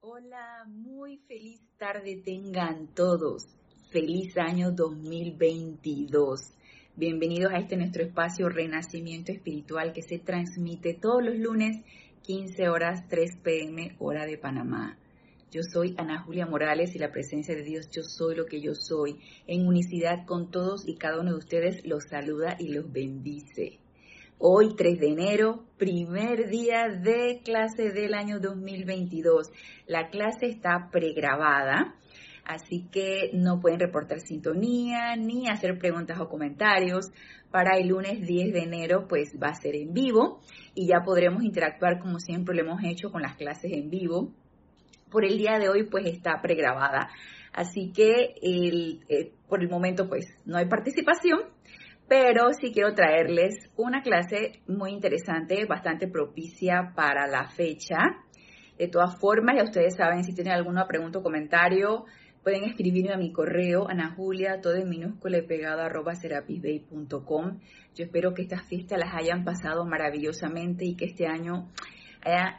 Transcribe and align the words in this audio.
Hola, 0.00 0.64
muy 0.68 1.16
feliz 1.26 1.60
tarde 1.76 2.22
tengan 2.24 2.86
todos. 2.94 3.48
Feliz 3.90 4.38
año 4.38 4.70
2022. 4.70 6.54
Bienvenidos 6.94 7.52
a 7.52 7.58
este 7.58 7.76
nuestro 7.76 8.04
espacio 8.04 8.48
Renacimiento 8.48 9.32
Espiritual 9.32 9.92
que 9.92 10.02
se 10.02 10.20
transmite 10.20 10.94
todos 10.94 11.24
los 11.24 11.36
lunes 11.36 11.84
15 12.22 12.68
horas 12.68 13.08
3 13.08 13.38
pm 13.42 13.96
hora 13.98 14.24
de 14.24 14.38
Panamá. 14.38 14.96
Yo 15.50 15.62
soy 15.64 15.96
Ana 15.98 16.22
Julia 16.22 16.46
Morales 16.46 16.94
y 16.94 17.00
la 17.00 17.10
presencia 17.10 17.56
de 17.56 17.64
Dios, 17.64 17.90
yo 17.90 18.04
soy 18.04 18.36
lo 18.36 18.46
que 18.46 18.60
yo 18.60 18.76
soy. 18.76 19.18
En 19.48 19.66
unicidad 19.66 20.24
con 20.26 20.52
todos 20.52 20.86
y 20.86 20.94
cada 20.94 21.20
uno 21.20 21.32
de 21.32 21.38
ustedes 21.38 21.84
los 21.84 22.04
saluda 22.04 22.54
y 22.56 22.68
los 22.68 22.92
bendice. 22.92 23.80
Hoy 24.40 24.76
3 24.76 25.00
de 25.00 25.08
enero, 25.08 25.64
primer 25.78 26.48
día 26.48 26.86
de 26.88 27.40
clase 27.44 27.90
del 27.90 28.14
año 28.14 28.38
2022. 28.38 29.50
La 29.88 30.10
clase 30.10 30.46
está 30.46 30.90
pregrabada, 30.92 31.96
así 32.44 32.86
que 32.92 33.32
no 33.32 33.58
pueden 33.58 33.80
reportar 33.80 34.20
sintonía 34.20 35.16
ni 35.16 35.48
hacer 35.48 35.76
preguntas 35.76 36.20
o 36.20 36.28
comentarios. 36.28 37.10
Para 37.50 37.78
el 37.78 37.88
lunes 37.88 38.24
10 38.24 38.52
de 38.52 38.60
enero, 38.60 39.08
pues 39.08 39.34
va 39.42 39.48
a 39.48 39.54
ser 39.54 39.74
en 39.74 39.92
vivo 39.92 40.38
y 40.72 40.86
ya 40.86 41.00
podremos 41.04 41.42
interactuar 41.42 41.98
como 41.98 42.20
siempre 42.20 42.54
lo 42.54 42.60
hemos 42.60 42.80
hecho 42.84 43.10
con 43.10 43.22
las 43.22 43.34
clases 43.34 43.72
en 43.72 43.90
vivo. 43.90 44.32
Por 45.10 45.24
el 45.24 45.36
día 45.36 45.58
de 45.58 45.68
hoy, 45.68 45.88
pues 45.90 46.06
está 46.06 46.40
pregrabada. 46.40 47.08
Así 47.52 47.90
que 47.92 48.34
el, 48.40 49.00
eh, 49.08 49.32
por 49.48 49.62
el 49.62 49.68
momento, 49.68 50.08
pues 50.08 50.26
no 50.44 50.58
hay 50.58 50.68
participación, 50.68 51.40
pero 52.08 52.52
sí 52.58 52.72
quiero 52.72 52.94
traerles 52.94 53.70
una 53.76 54.02
clase 54.02 54.60
muy 54.66 54.92
interesante, 54.92 55.66
bastante 55.66 56.08
propicia 56.08 56.92
para 56.96 57.26
la 57.26 57.48
fecha. 57.48 57.98
De 58.78 58.88
todas 58.88 59.18
formas, 59.20 59.56
ya 59.56 59.64
ustedes 59.64 59.96
saben, 59.96 60.24
si 60.24 60.34
tienen 60.34 60.54
alguna 60.54 60.86
pregunta 60.86 61.18
o 61.18 61.22
comentario, 61.22 62.06
pueden 62.42 62.64
escribirme 62.64 63.12
a 63.12 63.18
mi 63.18 63.32
correo, 63.32 63.88
Ana 63.88 64.14
Julia, 64.16 64.60
todo 64.62 64.76
en 64.76 64.88
minúscula 64.88 65.38
y 65.38 65.46
pegado, 65.46 65.82
arroba 65.82 66.14
serapisbay.com. 66.14 67.58
Yo 67.94 68.04
espero 68.04 68.32
que 68.32 68.42
estas 68.42 68.66
fiestas 68.66 68.98
las 68.98 69.14
hayan 69.14 69.44
pasado 69.44 69.84
maravillosamente 69.84 70.86
y 70.86 70.94
que 70.96 71.06
este 71.06 71.26
año 71.26 71.68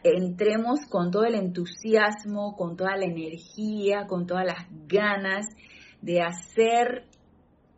entremos 0.03 0.81
con 0.89 1.11
todo 1.11 1.25
el 1.25 1.35
entusiasmo, 1.35 2.55
con 2.55 2.75
toda 2.75 2.95
la 2.97 3.05
energía, 3.05 4.05
con 4.07 4.25
todas 4.27 4.45
las 4.45 4.67
ganas 4.87 5.47
de 6.01 6.21
hacer 6.21 7.05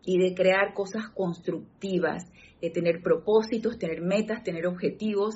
y 0.03 0.17
de 0.17 0.33
crear 0.33 0.73
cosas 0.73 1.09
constructivas, 1.09 2.23
de 2.61 2.69
tener 2.69 3.01
propósitos, 3.01 3.77
tener 3.77 4.01
metas, 4.01 4.43
tener 4.43 4.67
objetivos 4.67 5.35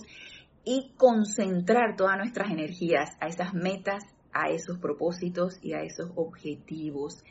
y 0.64 0.94
concentrar 0.98 1.96
todas 1.96 2.18
nuestras 2.18 2.52
energías 2.52 3.12
a 3.20 3.28
esas 3.28 3.54
metas, 3.54 4.04
a 4.34 4.50
esos 4.50 4.80
propósitos 4.80 5.60
y 5.62 5.74
a 5.74 5.82
esos 5.82 6.12
objetivos. 6.16 7.24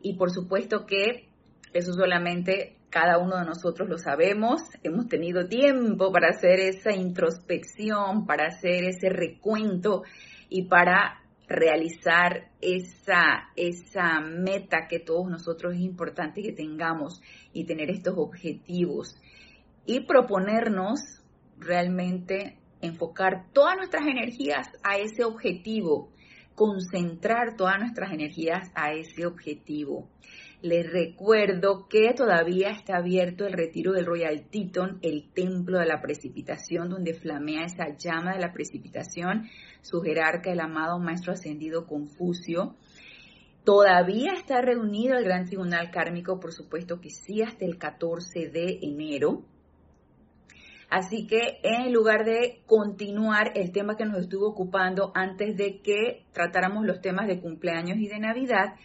Y 0.00 0.14
por 0.14 0.30
supuesto 0.30 0.86
que 0.86 1.28
eso 1.72 1.92
solamente 1.92 2.76
cada 2.90 3.18
uno 3.18 3.36
de 3.38 3.44
nosotros 3.44 3.88
lo 3.88 3.98
sabemos, 3.98 4.62
hemos 4.82 5.08
tenido 5.08 5.48
tiempo 5.48 6.12
para 6.12 6.28
hacer 6.28 6.60
esa 6.60 6.92
introspección, 6.92 8.26
para 8.26 8.46
hacer 8.46 8.84
ese 8.84 9.08
recuento 9.08 10.02
y 10.48 10.66
para 10.66 11.20
realizar 11.48 12.50
esa, 12.60 13.50
esa 13.54 14.20
meta 14.20 14.88
que 14.88 14.98
todos 14.98 15.30
nosotros 15.30 15.74
es 15.74 15.80
importante 15.80 16.42
que 16.42 16.52
tengamos 16.52 17.20
y 17.52 17.64
tener 17.64 17.90
estos 17.90 18.14
objetivos 18.16 19.16
y 19.84 20.00
proponernos 20.00 21.00
realmente 21.58 22.58
enfocar 22.80 23.46
todas 23.52 23.76
nuestras 23.76 24.06
energías 24.06 24.68
a 24.82 24.98
ese 24.98 25.24
objetivo, 25.24 26.10
concentrar 26.54 27.56
todas 27.56 27.78
nuestras 27.78 28.12
energías 28.12 28.70
a 28.74 28.92
ese 28.92 29.26
objetivo. 29.26 30.08
Les 30.62 30.90
recuerdo 30.90 31.86
que 31.88 32.14
todavía 32.14 32.70
está 32.70 32.96
abierto 32.96 33.46
el 33.46 33.52
retiro 33.52 33.92
del 33.92 34.06
Royal 34.06 34.46
Teton, 34.50 34.98
el 35.02 35.30
templo 35.32 35.78
de 35.78 35.86
la 35.86 36.00
precipitación, 36.00 36.88
donde 36.88 37.12
flamea 37.12 37.64
esa 37.66 37.94
llama 37.96 38.32
de 38.32 38.40
la 38.40 38.52
precipitación, 38.52 39.48
su 39.82 40.00
jerarca, 40.00 40.50
el 40.50 40.60
amado 40.60 40.98
Maestro 40.98 41.34
Ascendido 41.34 41.86
Confucio. 41.86 42.74
Todavía 43.64 44.32
está 44.32 44.62
reunido 44.62 45.18
el 45.18 45.24
Gran 45.24 45.44
Tribunal 45.44 45.90
Kármico, 45.90 46.40
por 46.40 46.52
supuesto 46.52 47.00
que 47.00 47.10
sí, 47.10 47.42
hasta 47.42 47.66
el 47.66 47.76
14 47.76 48.48
de 48.48 48.78
enero. 48.80 49.44
Así 50.88 51.26
que 51.26 51.58
en 51.64 51.92
lugar 51.92 52.24
de 52.24 52.62
continuar 52.64 53.52
el 53.56 53.72
tema 53.72 53.96
que 53.96 54.04
nos 54.04 54.20
estuvo 54.20 54.46
ocupando 54.46 55.10
antes 55.14 55.56
de 55.56 55.80
que 55.82 56.24
tratáramos 56.32 56.86
los 56.86 57.00
temas 57.00 57.26
de 57.26 57.40
cumpleaños 57.40 57.98
y 57.98 58.06
de 58.06 58.20
Navidad, 58.20 58.76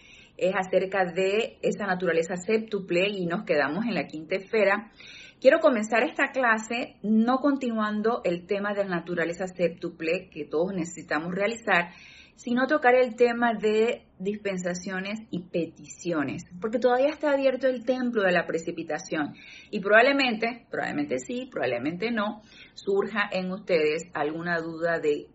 es 0.41 0.56
acerca 0.56 1.06
de 1.06 1.59
esa 1.62 1.85
naturaleza 1.85 2.35
séptuple 2.35 3.07
y 3.07 3.28
nos 3.28 3.44
quedamos 3.44 3.85
en 3.85 3.94
la 3.94 4.07
quinta 4.07 4.35
esfera. 4.35 4.91
Quiero 5.40 5.59
comenzar 5.59 6.03
esta 6.03 6.31
clase 6.31 6.96
no 7.03 7.38
continuando 7.38 8.22
el 8.24 8.47
tema 8.47 8.74
de 8.74 8.84
la 8.84 8.96
naturaleza 8.97 9.46
séptuple 9.46 10.30
que 10.31 10.46
todos 10.46 10.74
necesitamos 10.74 11.34
realizar, 11.34 11.91
sino 12.35 12.66
tocar 12.66 12.96
el 12.96 13.16
tema 13.16 13.53
de 13.53 14.07
dispensaciones 14.18 15.19
y 15.30 15.44
peticiones, 15.44 16.44
porque 16.59 16.80
todavía 16.80 17.09
está 17.09 17.34
abierto 17.34 17.68
el 17.68 17.85
templo 17.85 18.24
de 18.24 18.31
la 18.31 18.47
precipitación 18.47 19.35
y 19.69 19.80
probablemente, 19.80 20.66
probablemente 20.72 21.19
sí, 21.19 21.47
probablemente 21.51 22.09
no, 22.09 22.41
surja 22.74 23.30
en 23.31 23.51
ustedes 23.51 24.09
alguna 24.16 24.59
duda 24.59 24.97
de, 25.00 25.28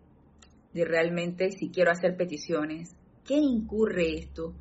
de 0.73 0.83
realmente 0.83 1.51
si 1.51 1.69
quiero 1.69 1.91
hacer 1.91 2.17
peticiones, 2.17 2.93
¿qué 3.25 3.35
incurre 3.35 4.15
esto? 4.15 4.53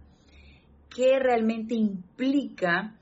Qué 0.96 1.18
realmente 1.18 1.74
implica 1.74 2.96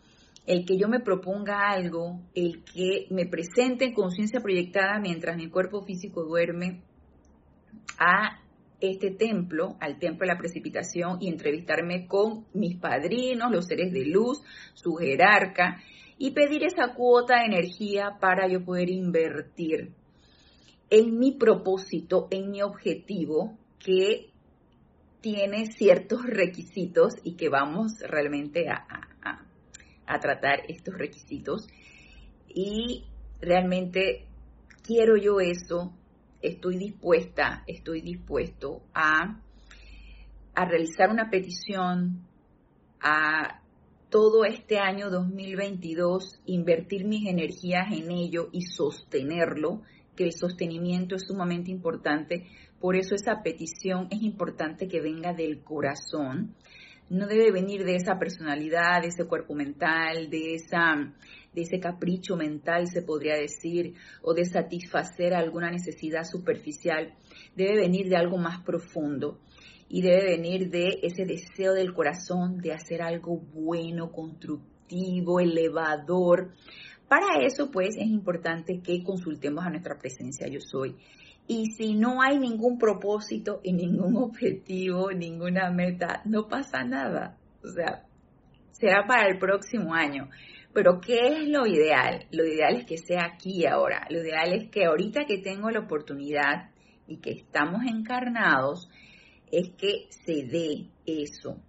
el 0.46 0.66
que 0.66 0.76
yo 0.76 0.88
me 0.88 0.98
proponga 0.98 1.70
algo, 1.70 2.20
el 2.34 2.64
que 2.64 3.06
me 3.10 3.26
presente 3.26 3.84
en 3.84 3.94
conciencia 3.94 4.40
proyectada 4.40 4.98
mientras 4.98 5.36
mi 5.36 5.48
cuerpo 5.48 5.82
físico 5.82 6.24
duerme 6.24 6.82
a 7.98 8.40
este 8.80 9.12
templo, 9.12 9.76
al 9.80 9.98
templo 9.98 10.26
de 10.26 10.34
la 10.34 10.38
precipitación 10.38 11.18
y 11.20 11.28
entrevistarme 11.28 12.06
con 12.06 12.46
mis 12.52 12.76
padrinos, 12.76 13.52
los 13.52 13.66
seres 13.66 13.92
de 13.92 14.04
luz, 14.04 14.42
su 14.74 14.94
jerarca 14.96 15.80
y 16.18 16.32
pedir 16.32 16.64
esa 16.64 16.94
cuota 16.94 17.38
de 17.38 17.46
energía 17.46 18.18
para 18.20 18.48
yo 18.48 18.64
poder 18.64 18.90
invertir 18.90 19.92
en 20.90 21.18
mi 21.18 21.32
propósito, 21.32 22.26
en 22.30 22.50
mi 22.50 22.60
objetivo 22.60 23.56
que 23.78 24.33
tiene 25.24 25.72
ciertos 25.72 26.22
requisitos 26.22 27.14
y 27.22 27.34
que 27.34 27.48
vamos 27.48 27.92
realmente 28.06 28.68
a, 28.68 30.20
tratar 30.20 30.60
estos 30.68 30.98
requisitos. 30.98 31.66
Y 32.46 33.04
realmente 33.40 34.26
quiero 34.82 35.16
yo 35.16 35.40
eso, 35.40 35.94
estoy 36.42 36.76
dispuesta, 36.76 37.64
estoy 37.66 38.02
dispuesto 38.02 38.82
a, 38.92 39.40
a 40.54 40.64
realizar 40.66 41.08
una 41.08 41.30
petición, 41.30 42.26
a 43.00 43.62
todo 44.10 44.44
este 44.44 44.78
año 44.78 45.08
2022 45.08 46.42
invertir 46.44 47.06
mis 47.06 47.26
energías 47.26 47.90
en 47.90 48.10
ello 48.10 48.50
y 48.52 48.60
sostenerlo, 48.60 49.80
que 50.16 50.24
el 50.24 50.32
sostenimiento 50.32 51.16
es 51.16 51.22
sumamente 51.26 51.70
importante 51.70 52.46
por 52.84 52.96
eso 52.96 53.14
esa 53.14 53.42
petición 53.42 54.08
es 54.10 54.20
importante 54.20 54.88
que 54.88 55.00
venga 55.00 55.32
del 55.32 55.62
corazón. 55.62 56.54
No 57.08 57.26
debe 57.26 57.50
venir 57.50 57.82
de 57.82 57.96
esa 57.96 58.18
personalidad, 58.18 59.00
de 59.00 59.08
ese 59.08 59.24
cuerpo 59.24 59.54
mental, 59.54 60.28
de, 60.28 60.56
esa, 60.56 61.10
de 61.54 61.62
ese 61.62 61.80
capricho 61.80 62.36
mental, 62.36 62.86
se 62.86 63.00
podría 63.00 63.36
decir, 63.36 63.94
o 64.20 64.34
de 64.34 64.44
satisfacer 64.44 65.32
alguna 65.32 65.70
necesidad 65.70 66.24
superficial. 66.24 67.14
Debe 67.56 67.80
venir 67.80 68.10
de 68.10 68.18
algo 68.18 68.36
más 68.36 68.60
profundo 68.60 69.40
y 69.88 70.02
debe 70.02 70.36
venir 70.36 70.68
de 70.68 70.98
ese 71.04 71.24
deseo 71.24 71.72
del 71.72 71.94
corazón 71.94 72.58
de 72.58 72.74
hacer 72.74 73.00
algo 73.00 73.38
bueno, 73.38 74.12
constructivo, 74.12 75.40
elevador. 75.40 76.52
Para 77.08 77.42
eso, 77.46 77.70
pues, 77.70 77.96
es 77.96 78.08
importante 78.08 78.82
que 78.82 79.02
consultemos 79.02 79.64
a 79.64 79.70
nuestra 79.70 79.96
presencia 79.96 80.48
yo 80.48 80.60
soy 80.60 80.96
y 81.46 81.72
si 81.72 81.94
no 81.94 82.22
hay 82.22 82.38
ningún 82.38 82.78
propósito 82.78 83.60
y 83.62 83.72
ningún 83.72 84.16
objetivo, 84.22 85.10
ninguna 85.12 85.70
meta, 85.70 86.22
no 86.24 86.48
pasa 86.48 86.84
nada. 86.84 87.36
O 87.62 87.68
sea, 87.68 88.04
será 88.72 89.06
para 89.06 89.28
el 89.28 89.38
próximo 89.38 89.94
año. 89.94 90.28
Pero 90.72 91.00
¿qué 91.00 91.18
es 91.28 91.48
lo 91.48 91.66
ideal? 91.66 92.26
Lo 92.32 92.44
ideal 92.44 92.76
es 92.76 92.86
que 92.86 92.98
sea 92.98 93.26
aquí 93.34 93.64
ahora. 93.66 94.06
Lo 94.10 94.20
ideal 94.20 94.52
es 94.52 94.70
que 94.70 94.86
ahorita 94.86 95.24
que 95.24 95.38
tengo 95.38 95.70
la 95.70 95.80
oportunidad 95.80 96.70
y 97.06 97.18
que 97.18 97.30
estamos 97.30 97.82
encarnados, 97.86 98.88
es 99.52 99.70
que 99.76 100.06
se 100.10 100.44
dé 100.46 100.88
eso. 101.06 101.60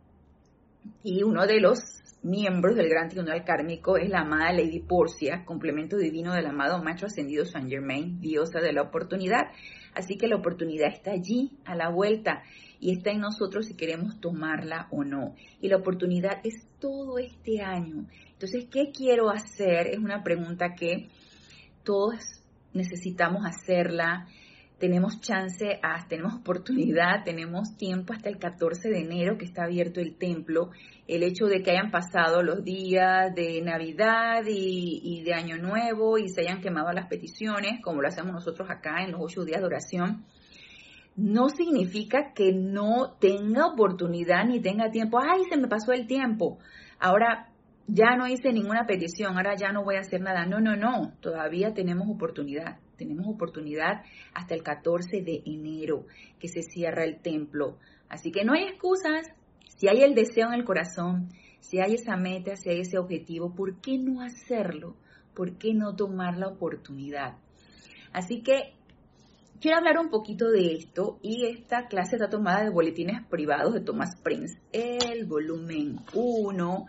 Y 1.03 1.23
uno 1.23 1.45
de 1.45 1.59
los 1.59 1.79
miembros 2.25 2.75
del 2.75 2.89
Gran 2.89 3.09
Tribunal 3.09 3.43
Kármico 3.43 3.97
es 3.97 4.09
la 4.09 4.21
amada 4.21 4.51
Lady 4.51 4.79
Porcia, 4.79 5.45
complemento 5.45 5.95
divino 5.95 6.33
del 6.33 6.47
amado 6.47 6.81
Macho 6.81 7.05
Ascendido 7.05 7.45
Saint 7.45 7.69
Germain, 7.69 8.19
diosa 8.19 8.59
de 8.61 8.73
la 8.73 8.81
oportunidad. 8.81 9.51
Así 9.93 10.17
que 10.17 10.27
la 10.27 10.35
oportunidad 10.35 10.91
está 10.91 11.11
allí, 11.11 11.51
a 11.65 11.75
la 11.75 11.89
vuelta, 11.89 12.41
y 12.79 12.93
está 12.93 13.11
en 13.11 13.19
nosotros 13.19 13.67
si 13.67 13.75
queremos 13.75 14.19
tomarla 14.19 14.87
o 14.89 15.03
no. 15.03 15.35
Y 15.61 15.69
la 15.69 15.77
oportunidad 15.77 16.41
es 16.43 16.67
todo 16.79 17.19
este 17.19 17.61
año. 17.61 18.07
Entonces, 18.31 18.65
¿qué 18.71 18.91
quiero 18.91 19.29
hacer? 19.29 19.87
Es 19.87 19.99
una 19.99 20.23
pregunta 20.23 20.73
que 20.73 21.09
todos 21.83 22.41
necesitamos 22.73 23.45
hacerla 23.45 24.27
tenemos 24.79 25.21
chance, 25.21 25.79
tenemos 26.09 26.33
oportunidad, 26.35 27.23
tenemos 27.23 27.77
tiempo 27.77 28.13
hasta 28.13 28.29
el 28.29 28.37
14 28.37 28.89
de 28.89 28.99
enero 28.99 29.37
que 29.37 29.45
está 29.45 29.63
abierto 29.63 30.01
el 30.01 30.17
templo. 30.17 30.71
El 31.07 31.23
hecho 31.23 31.45
de 31.45 31.61
que 31.61 31.71
hayan 31.71 31.91
pasado 31.91 32.43
los 32.43 32.63
días 32.63 33.33
de 33.35 33.61
Navidad 33.61 34.43
y, 34.47 35.21
de 35.23 35.33
Año 35.33 35.57
Nuevo 35.57 36.17
y 36.17 36.27
se 36.27 36.41
hayan 36.41 36.61
quemado 36.61 36.91
las 36.91 37.07
peticiones, 37.07 37.81
como 37.81 38.01
lo 38.01 38.07
hacemos 38.07 38.33
nosotros 38.33 38.69
acá 38.69 39.03
en 39.03 39.11
los 39.11 39.21
ocho 39.21 39.45
días 39.45 39.61
de 39.61 39.67
oración, 39.67 40.25
no 41.15 41.47
significa 41.47 42.33
que 42.33 42.51
no 42.51 43.15
tenga 43.19 43.67
oportunidad 43.67 44.45
ni 44.45 44.59
tenga 44.59 44.91
tiempo. 44.91 45.19
Ay, 45.19 45.43
se 45.49 45.57
me 45.57 45.69
pasó 45.69 45.93
el 45.93 46.07
tiempo. 46.07 46.59
Ahora 46.99 47.49
ya 47.87 48.15
no 48.17 48.27
hice 48.27 48.51
ninguna 48.51 48.85
petición, 48.85 49.37
ahora 49.37 49.55
ya 49.55 49.71
no 49.71 49.83
voy 49.83 49.95
a 49.95 49.99
hacer 49.99 50.21
nada. 50.21 50.45
No, 50.45 50.59
no, 50.59 50.75
no, 50.75 51.13
todavía 51.21 51.73
tenemos 51.73 52.07
oportunidad 52.09 52.79
tenemos 52.95 53.27
oportunidad 53.27 54.03
hasta 54.33 54.55
el 54.55 54.63
14 54.63 55.21
de 55.21 55.43
enero 55.45 56.05
que 56.39 56.47
se 56.47 56.61
cierra 56.61 57.03
el 57.03 57.21
templo. 57.21 57.77
Así 58.09 58.31
que 58.31 58.43
no 58.43 58.53
hay 58.53 58.63
excusas. 58.63 59.27
Si 59.77 59.87
hay 59.87 60.03
el 60.03 60.15
deseo 60.15 60.47
en 60.47 60.53
el 60.53 60.65
corazón, 60.65 61.29
si 61.59 61.79
hay 61.79 61.95
esa 61.95 62.15
meta, 62.15 62.55
si 62.55 62.69
hay 62.69 62.81
ese 62.81 62.97
objetivo, 62.97 63.53
¿por 63.53 63.81
qué 63.81 63.97
no 63.97 64.21
hacerlo? 64.21 64.95
¿Por 65.33 65.57
qué 65.57 65.73
no 65.73 65.95
tomar 65.95 66.37
la 66.37 66.47
oportunidad? 66.47 67.37
Así 68.13 68.41
que 68.41 68.73
quiero 69.59 69.77
hablar 69.77 69.97
un 69.99 70.09
poquito 70.09 70.49
de 70.49 70.75
esto 70.75 71.19
y 71.21 71.45
esta 71.47 71.87
clase 71.87 72.15
está 72.15 72.29
tomada 72.29 72.63
de 72.63 72.69
boletines 72.69 73.25
privados 73.27 73.73
de 73.73 73.81
Thomas 73.81 74.15
Prince, 74.23 74.57
el 74.71 75.25
volumen 75.25 75.99
1 76.13 76.85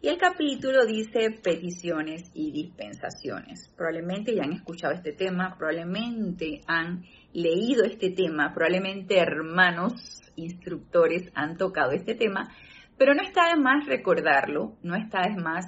y 0.00 0.08
el 0.08 0.16
capítulo 0.16 0.86
dice 0.86 1.30
peticiones 1.42 2.30
y 2.32 2.52
dispensaciones. 2.52 3.68
Probablemente 3.76 4.34
ya 4.34 4.44
han 4.44 4.52
escuchado 4.52 4.94
este 4.94 5.12
tema, 5.12 5.56
probablemente 5.58 6.60
han 6.68 7.04
leído 7.32 7.84
este 7.84 8.10
tema, 8.10 8.54
probablemente 8.54 9.18
hermanos 9.18 10.20
instructores 10.36 11.30
han 11.34 11.56
tocado 11.56 11.90
este 11.92 12.14
tema, 12.14 12.54
pero 12.96 13.14
no 13.14 13.22
está 13.22 13.48
de 13.48 13.60
más 13.60 13.86
recordarlo, 13.86 14.76
no 14.82 14.94
está 14.94 15.22
de 15.22 15.34
más 15.34 15.66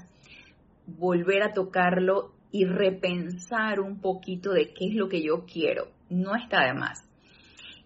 volver 0.87 1.43
a 1.43 1.53
tocarlo 1.53 2.33
y 2.53 2.67
repensar 2.67 3.81
un 3.81 4.01
poquito 4.01 4.53
de 4.53 4.73
qué 4.73 4.87
es 4.87 4.95
lo 4.95 5.09
que 5.09 5.23
yo 5.23 5.45
quiero. 5.45 5.89
No 6.09 6.37
está 6.37 6.67
de 6.67 6.75
más. 6.75 7.05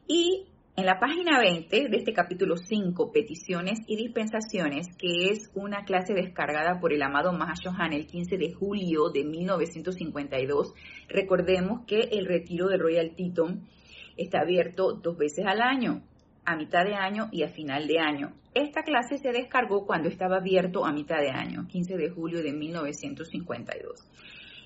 Y 0.06 0.46
en 0.76 0.86
la 0.86 0.98
página 0.98 1.38
20 1.38 1.88
de 1.88 1.96
este 1.96 2.12
capítulo 2.12 2.56
5, 2.56 3.12
Peticiones 3.12 3.78
y 3.86 3.96
Dispensaciones, 3.96 4.88
que 4.96 5.30
es 5.30 5.48
una 5.54 5.84
clase 5.84 6.14
descargada 6.14 6.80
por 6.80 6.92
el 6.92 7.00
amado 7.02 7.32
Mahashohan 7.32 7.92
el 7.92 8.08
15 8.08 8.36
de 8.38 8.52
julio 8.52 9.10
de 9.10 9.24
1952, 9.24 10.74
recordemos 11.08 11.86
que 11.86 12.00
el 12.00 12.26
retiro 12.26 12.66
de 12.66 12.78
Royal 12.78 13.14
Teton 13.14 13.68
está 14.16 14.40
abierto 14.40 14.94
dos 14.94 15.16
veces 15.16 15.46
al 15.46 15.62
año, 15.62 16.02
a 16.44 16.56
mitad 16.56 16.84
de 16.84 16.96
año 16.96 17.28
y 17.30 17.44
a 17.44 17.48
final 17.48 17.86
de 17.86 18.00
año. 18.00 18.32
Esta 18.52 18.82
clase 18.82 19.18
se 19.18 19.30
descargó 19.30 19.86
cuando 19.86 20.08
estaba 20.08 20.38
abierto 20.38 20.84
a 20.84 20.92
mitad 20.92 21.20
de 21.20 21.30
año, 21.30 21.68
15 21.68 21.96
de 21.96 22.10
julio 22.10 22.42
de 22.42 22.52
1952. 22.52 24.08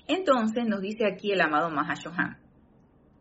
Entonces 0.07 0.65
nos 0.65 0.81
dice 0.81 1.05
aquí 1.05 1.31
el 1.31 1.41
amado 1.41 1.69
Mahashohan 1.69 2.48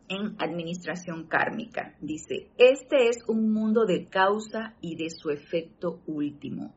en 0.09 0.37
administración 0.39 1.27
kármica. 1.27 1.95
Dice, 2.01 2.49
este 2.59 3.09
es 3.09 3.19
un 3.27 3.53
mundo 3.53 3.85
de 3.85 4.07
causa 4.07 4.75
y 4.81 4.97
de 4.97 5.11
su 5.11 5.31
efecto 5.31 6.01
último. 6.07 6.75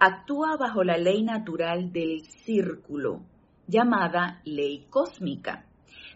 Actúa 0.00 0.56
bajo 0.58 0.82
la 0.82 0.98
ley 0.98 1.22
natural 1.22 1.92
del 1.92 2.22
círculo, 2.44 3.22
llamada 3.66 4.40
ley 4.44 4.86
cósmica. 4.90 5.66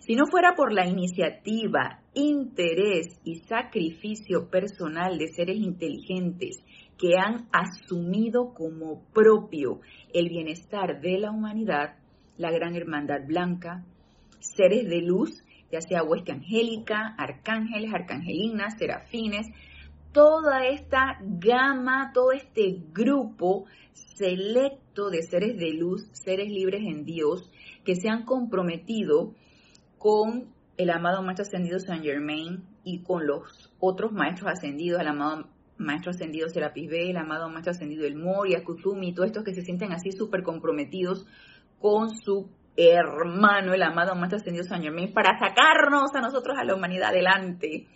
Si 0.01 0.15
no 0.15 0.25
fuera 0.27 0.55
por 0.57 0.73
la 0.73 0.87
iniciativa, 0.87 2.01
interés 2.15 3.21
y 3.25 3.37
sacrificio 3.41 4.49
personal 4.49 5.19
de 5.19 5.29
seres 5.29 5.59
inteligentes 5.59 6.59
que 6.99 7.17
han 7.17 7.49
asumido 7.53 8.53
como 8.55 9.03
propio 9.13 9.81
el 10.13 10.29
bienestar 10.29 11.01
de 11.01 11.19
la 11.19 11.31
humanidad, 11.31 11.97
la 12.37 12.51
Gran 12.51 12.75
Hermandad 12.75 13.27
Blanca, 13.27 13.85
seres 14.41 14.89
de 14.89 15.03
luz 15.03 15.45
ya 15.71 15.81
sea 15.81 16.03
hueste 16.03 16.33
angélica, 16.33 17.15
arcángeles, 17.19 17.93
arcangelinas, 17.93 18.79
serafines, 18.79 19.47
toda 20.13 20.67
esta 20.67 21.19
gama, 21.21 22.13
todo 22.13 22.33
este 22.33 22.81
grupo 22.93 23.67
selecto 23.93 25.11
de 25.11 25.23
seres 25.23 25.59
de 25.59 25.73
luz, 25.73 26.09
seres 26.13 26.49
libres 26.49 26.83
en 26.87 27.05
Dios, 27.05 27.51
que 27.85 27.95
se 27.95 28.09
han 28.09 28.25
comprometido 28.25 29.35
con 29.99 30.49
el 30.77 30.91
amado 30.91 31.23
Maestro 31.23 31.45
Ascendido 31.45 31.79
Saint 31.79 32.05
Germain 32.05 32.65
y 32.85 33.03
con 33.03 33.27
los 33.27 33.73
otros 33.81 34.13
Maestros 34.13 34.53
Ascendidos, 34.53 35.01
el 35.01 35.09
amado 35.09 35.49
Maestro 35.77 36.11
Ascendido 36.11 36.49
Serapis 36.49 36.89
B, 36.89 37.11
el 37.11 37.17
amado 37.17 37.49
Maestro 37.49 37.73
Ascendido 37.73 38.07
El 38.07 38.17
Moria, 38.17 38.65
Kuzumi, 38.65 39.13
todos 39.13 39.29
estos 39.29 39.45
que 39.45 39.55
se 39.55 39.63
sienten 39.63 39.93
así 39.93 40.13
súper 40.13 40.43
comprometidos 40.43 41.27
con 41.81 42.11
su 42.11 42.51
hermano, 42.79 43.75
el 43.75 43.83
amado 43.83 44.15
Maestro 44.15 44.39
Ascendido 44.39 44.65
San 44.65 44.83
Germain, 44.83 45.13
para 45.13 45.37
sacarnos 45.39 46.15
a 46.15 46.21
nosotros, 46.21 46.57
a 46.57 46.65
la 46.65 46.77
humanidad, 46.77 47.09
adelante, 47.09 47.89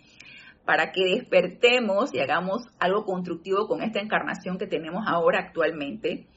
para 0.65 0.91
que 0.91 1.05
despertemos 1.05 2.13
y 2.13 2.19
hagamos 2.19 2.63
algo 2.79 3.05
constructivo 3.05 3.67
con 3.67 3.81
esta 3.81 4.01
encarnación 4.01 4.57
que 4.57 4.67
tenemos 4.67 5.05
ahora 5.07 5.39
actualmente. 5.39 6.27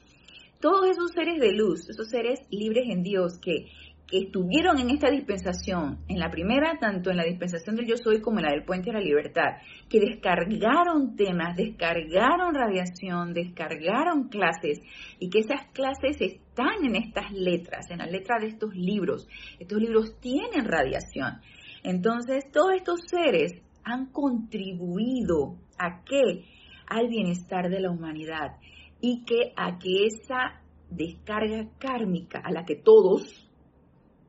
Todos 0.61 0.89
esos 0.89 1.11
seres 1.11 1.39
de 1.39 1.51
luz, 1.51 1.89
esos 1.89 2.09
seres 2.09 2.39
libres 2.49 2.85
en 2.89 3.03
Dios 3.03 3.37
que 3.39 3.67
que 4.07 4.19
estuvieron 4.19 4.79
en 4.79 4.89
esta 4.89 5.09
dispensación, 5.11 5.99
en 6.07 6.19
la 6.19 6.31
primera, 6.31 6.77
tanto 6.79 7.11
en 7.11 7.17
la 7.17 7.25
dispensación 7.25 7.75
del 7.75 7.87
yo 7.87 7.97
soy 7.97 8.21
como 8.21 8.39
en 8.39 8.45
la 8.45 8.51
del 8.51 8.63
puente 8.63 8.89
de 8.89 8.93
la 8.93 9.03
libertad, 9.03 9.57
que 9.89 9.99
descargaron 9.99 11.17
temas, 11.17 11.57
descargaron 11.57 12.55
radiación, 12.55 13.33
descargaron 13.33 14.29
clases 14.29 14.79
y 15.19 15.29
que 15.29 15.39
esas 15.39 15.65
clases 15.73 16.21
están 16.21 16.85
en 16.85 16.95
estas 16.95 17.31
letras, 17.33 17.91
en 17.91 17.97
las 17.97 18.09
letras 18.09 18.41
de 18.41 18.47
estos 18.47 18.73
libros. 18.73 19.27
Estos 19.59 19.79
libros 19.79 20.17
tienen 20.21 20.65
radiación. 20.65 21.41
Entonces, 21.83 22.45
todos 22.51 22.75
estos 22.75 23.01
seres 23.07 23.61
han 23.83 24.07
contribuido 24.07 25.57
a 25.77 26.03
qué? 26.05 26.45
Al 26.87 27.09
bienestar 27.09 27.69
de 27.69 27.81
la 27.81 27.91
humanidad 27.91 28.55
y 29.01 29.25
que 29.25 29.51
a 29.57 29.77
que 29.77 30.05
esa 30.05 30.61
descarga 30.89 31.67
kármica 31.77 32.39
a 32.39 32.51
la 32.51 32.63
que 32.63 32.75
todos 32.75 33.46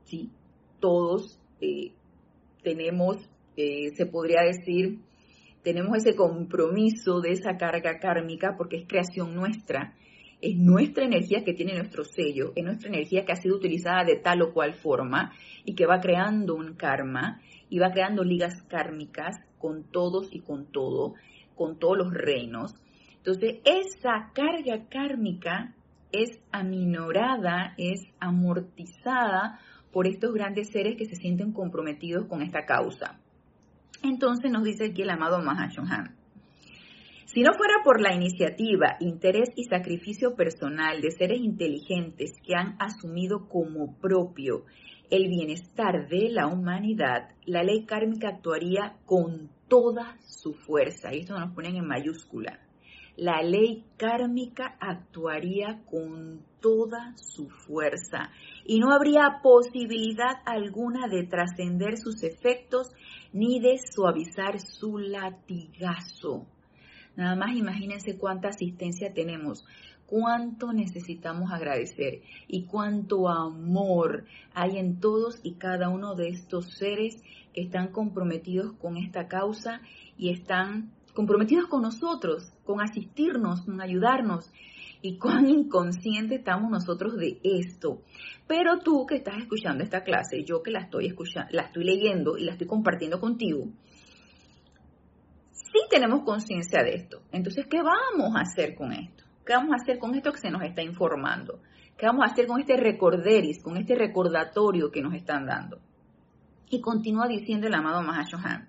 ¿sí? 0.09 0.29
Todos 0.79 1.39
eh, 1.61 1.91
tenemos, 2.63 3.17
eh, 3.55 3.89
se 3.95 4.05
podría 4.05 4.41
decir, 4.41 4.99
tenemos 5.63 5.97
ese 5.97 6.15
compromiso 6.15 7.19
de 7.21 7.31
esa 7.31 7.57
carga 7.57 7.99
kármica 7.99 8.55
porque 8.57 8.77
es 8.77 8.87
creación 8.87 9.35
nuestra, 9.35 9.93
es 10.41 10.55
nuestra 10.57 11.05
energía 11.05 11.43
que 11.43 11.53
tiene 11.53 11.75
nuestro 11.75 12.03
sello, 12.05 12.53
es 12.55 12.63
nuestra 12.63 12.89
energía 12.89 13.25
que 13.25 13.33
ha 13.33 13.35
sido 13.35 13.57
utilizada 13.57 14.05
de 14.05 14.15
tal 14.15 14.41
o 14.41 14.53
cual 14.53 14.73
forma 14.73 15.33
y 15.65 15.75
que 15.75 15.85
va 15.85 15.99
creando 15.99 16.55
un 16.55 16.75
karma 16.75 17.41
y 17.69 17.79
va 17.79 17.91
creando 17.91 18.23
ligas 18.23 18.63
kármicas 18.69 19.35
con 19.57 19.83
todos 19.91 20.29
y 20.31 20.39
con 20.39 20.71
todo, 20.71 21.15
con 21.55 21.77
todos 21.77 21.97
los 21.97 22.13
reinos. 22.13 22.73
Entonces, 23.17 23.59
esa 23.65 24.31
carga 24.33 24.87
kármica 24.89 25.75
es 26.11 26.39
aminorada, 26.51 27.73
es 27.77 27.99
amortizada 28.19 29.59
por 29.91 30.07
estos 30.07 30.33
grandes 30.33 30.69
seres 30.69 30.97
que 30.97 31.05
se 31.05 31.15
sienten 31.15 31.51
comprometidos 31.51 32.27
con 32.27 32.41
esta 32.41 32.65
causa. 32.65 33.19
Entonces 34.03 34.51
nos 34.51 34.63
dice 34.63 34.85
aquí 34.85 35.01
el 35.01 35.09
amado 35.09 35.41
Mahashohan. 35.41 36.15
Si 37.25 37.41
no 37.41 37.53
fuera 37.53 37.75
por 37.83 38.01
la 38.01 38.15
iniciativa, 38.15 38.97
interés 38.99 39.49
y 39.55 39.65
sacrificio 39.65 40.35
personal 40.35 40.99
de 40.99 41.11
seres 41.11 41.39
inteligentes 41.39 42.33
que 42.43 42.55
han 42.55 42.75
asumido 42.79 43.47
como 43.47 43.95
propio 43.99 44.65
el 45.11 45.27
bienestar 45.27 46.07
de 46.07 46.29
la 46.29 46.47
humanidad, 46.47 47.29
la 47.45 47.63
ley 47.63 47.85
kármica 47.85 48.29
actuaría 48.29 48.95
con 49.05 49.49
toda 49.67 50.17
su 50.21 50.53
fuerza. 50.53 51.13
Y 51.13 51.19
esto 51.19 51.37
nos 51.39 51.53
ponen 51.53 51.75
en 51.75 51.87
mayúscula. 51.87 52.59
La 53.19 53.41
ley 53.41 53.83
kármica 53.97 54.77
actuaría 54.79 55.81
con 55.91 56.41
toda 56.61 57.15
su 57.17 57.49
fuerza 57.49 58.31
y 58.65 58.79
no 58.79 58.93
habría 58.93 59.41
posibilidad 59.43 60.37
alguna 60.45 61.09
de 61.09 61.25
trascender 61.25 61.97
sus 61.97 62.23
efectos 62.23 62.93
ni 63.33 63.59
de 63.59 63.77
suavizar 63.77 64.61
su 64.61 64.99
latigazo. 64.99 66.47
Nada 67.17 67.35
más 67.35 67.57
imagínense 67.57 68.17
cuánta 68.17 68.47
asistencia 68.47 69.13
tenemos, 69.13 69.65
cuánto 70.05 70.71
necesitamos 70.71 71.51
agradecer 71.51 72.21
y 72.47 72.67
cuánto 72.67 73.27
amor 73.27 74.23
hay 74.53 74.77
en 74.77 75.01
todos 75.01 75.41
y 75.43 75.55
cada 75.55 75.89
uno 75.89 76.15
de 76.15 76.29
estos 76.29 76.71
seres 76.77 77.21
que 77.53 77.63
están 77.63 77.89
comprometidos 77.89 78.71
con 78.77 78.95
esta 78.95 79.27
causa 79.27 79.81
y 80.17 80.29
están 80.29 80.93
comprometidos 81.13 81.67
con 81.67 81.81
nosotros, 81.81 82.51
con 82.65 82.81
asistirnos, 82.81 83.61
con 83.61 83.81
ayudarnos 83.81 84.51
y 85.01 85.17
cuán 85.17 85.49
inconsciente 85.49 86.35
estamos 86.35 86.69
nosotros 86.69 87.17
de 87.17 87.39
esto. 87.43 88.01
Pero 88.47 88.79
tú 88.79 89.05
que 89.05 89.15
estás 89.15 89.37
escuchando 89.37 89.83
esta 89.83 90.03
clase, 90.03 90.43
yo 90.43 90.61
que 90.61 90.71
la 90.71 90.81
estoy 90.81 91.07
escuchando, 91.07 91.49
la 91.53 91.63
estoy 91.63 91.83
leyendo 91.83 92.37
y 92.37 92.43
la 92.43 92.53
estoy 92.53 92.67
compartiendo 92.67 93.19
contigo, 93.19 93.67
sí 95.51 95.79
tenemos 95.89 96.23
conciencia 96.23 96.83
de 96.83 96.95
esto. 96.95 97.21
Entonces, 97.31 97.67
¿qué 97.67 97.81
vamos 97.81 98.35
a 98.35 98.41
hacer 98.41 98.75
con 98.75 98.91
esto? 98.91 99.23
¿Qué 99.45 99.53
vamos 99.53 99.71
a 99.71 99.81
hacer 99.81 99.99
con 99.99 100.15
esto 100.15 100.31
que 100.31 100.39
se 100.39 100.51
nos 100.51 100.63
está 100.63 100.81
informando? 100.81 101.61
¿Qué 101.97 102.05
vamos 102.05 102.23
a 102.23 102.31
hacer 102.31 102.47
con 102.47 102.59
este 102.59 102.77
recorderis, 102.77 103.61
con 103.61 103.77
este 103.77 103.95
recordatorio 103.95 104.91
que 104.91 105.01
nos 105.01 105.13
están 105.13 105.45
dando? 105.45 105.79
Y 106.69 106.81
continúa 106.81 107.27
diciendo 107.27 107.67
el 107.67 107.73
amado 107.73 108.01
Mahashohan. 108.03 108.68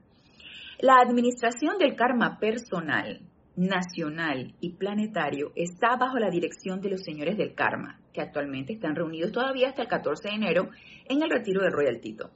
La 0.83 0.97
administración 0.97 1.77
del 1.77 1.95
karma 1.95 2.39
personal 2.39 3.21
nacional 3.55 4.55
y 4.61 4.71
planetario 4.77 5.53
está 5.55 5.97
bajo 5.97 6.19
la 6.19 6.31
dirección 6.31 6.81
de 6.81 6.89
los 6.89 7.03
señores 7.03 7.37
del 7.37 7.55
karma, 7.55 8.01
que 8.15 8.23
actualmente 8.23 8.73
están 8.73 8.97
reunidos 8.97 9.31
todavía 9.31 9.69
hasta 9.69 9.83
el 9.83 9.89
14 9.89 10.31
de 10.31 10.35
enero 10.37 10.71
en 11.07 11.23
el 11.23 11.29
retiro 11.29 11.61
de 11.61 11.69
Royal 11.69 12.01
Tito. 12.01 12.31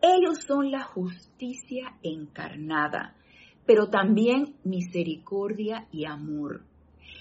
Ellos 0.00 0.38
son 0.46 0.70
la 0.70 0.84
justicia 0.84 1.98
encarnada, 2.02 3.14
pero 3.66 3.88
también 3.90 4.54
misericordia 4.64 5.86
y 5.92 6.06
amor. 6.06 6.62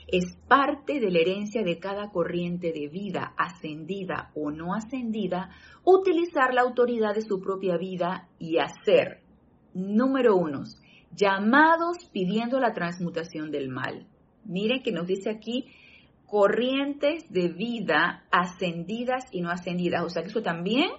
Es 0.08 0.38
parte 0.48 1.01
de 1.01 1.12
la 1.12 1.19
herencia 1.19 1.63
de 1.63 1.79
cada 1.79 2.12
corriente 2.12 2.72
de 2.72 2.88
vida, 2.88 3.34
ascendida 3.38 4.31
o 4.36 4.51
no 4.51 4.74
ascendida, 4.74 5.50
utilizar 5.84 6.53
la 6.53 6.62
autoridad 6.62 7.13
de 7.13 7.24
su 7.24 7.41
propia 7.41 7.75
vida 7.75 8.29
y 8.39 8.60
hacer, 8.60 9.27
número 9.73 10.35
uno, 10.35 10.63
llamados 11.15 11.97
pidiendo 12.11 12.59
la 12.59 12.73
transmutación 12.73 13.51
del 13.51 13.69
mal. 13.69 14.07
Miren 14.45 14.81
que 14.83 14.91
nos 14.91 15.07
dice 15.07 15.29
aquí 15.29 15.67
corrientes 16.25 17.31
de 17.31 17.49
vida 17.49 18.25
ascendidas 18.31 19.25
y 19.31 19.41
no 19.41 19.49
ascendidas. 19.49 20.03
O 20.03 20.09
sea 20.09 20.21
que 20.21 20.29
eso 20.29 20.41
también 20.41 20.91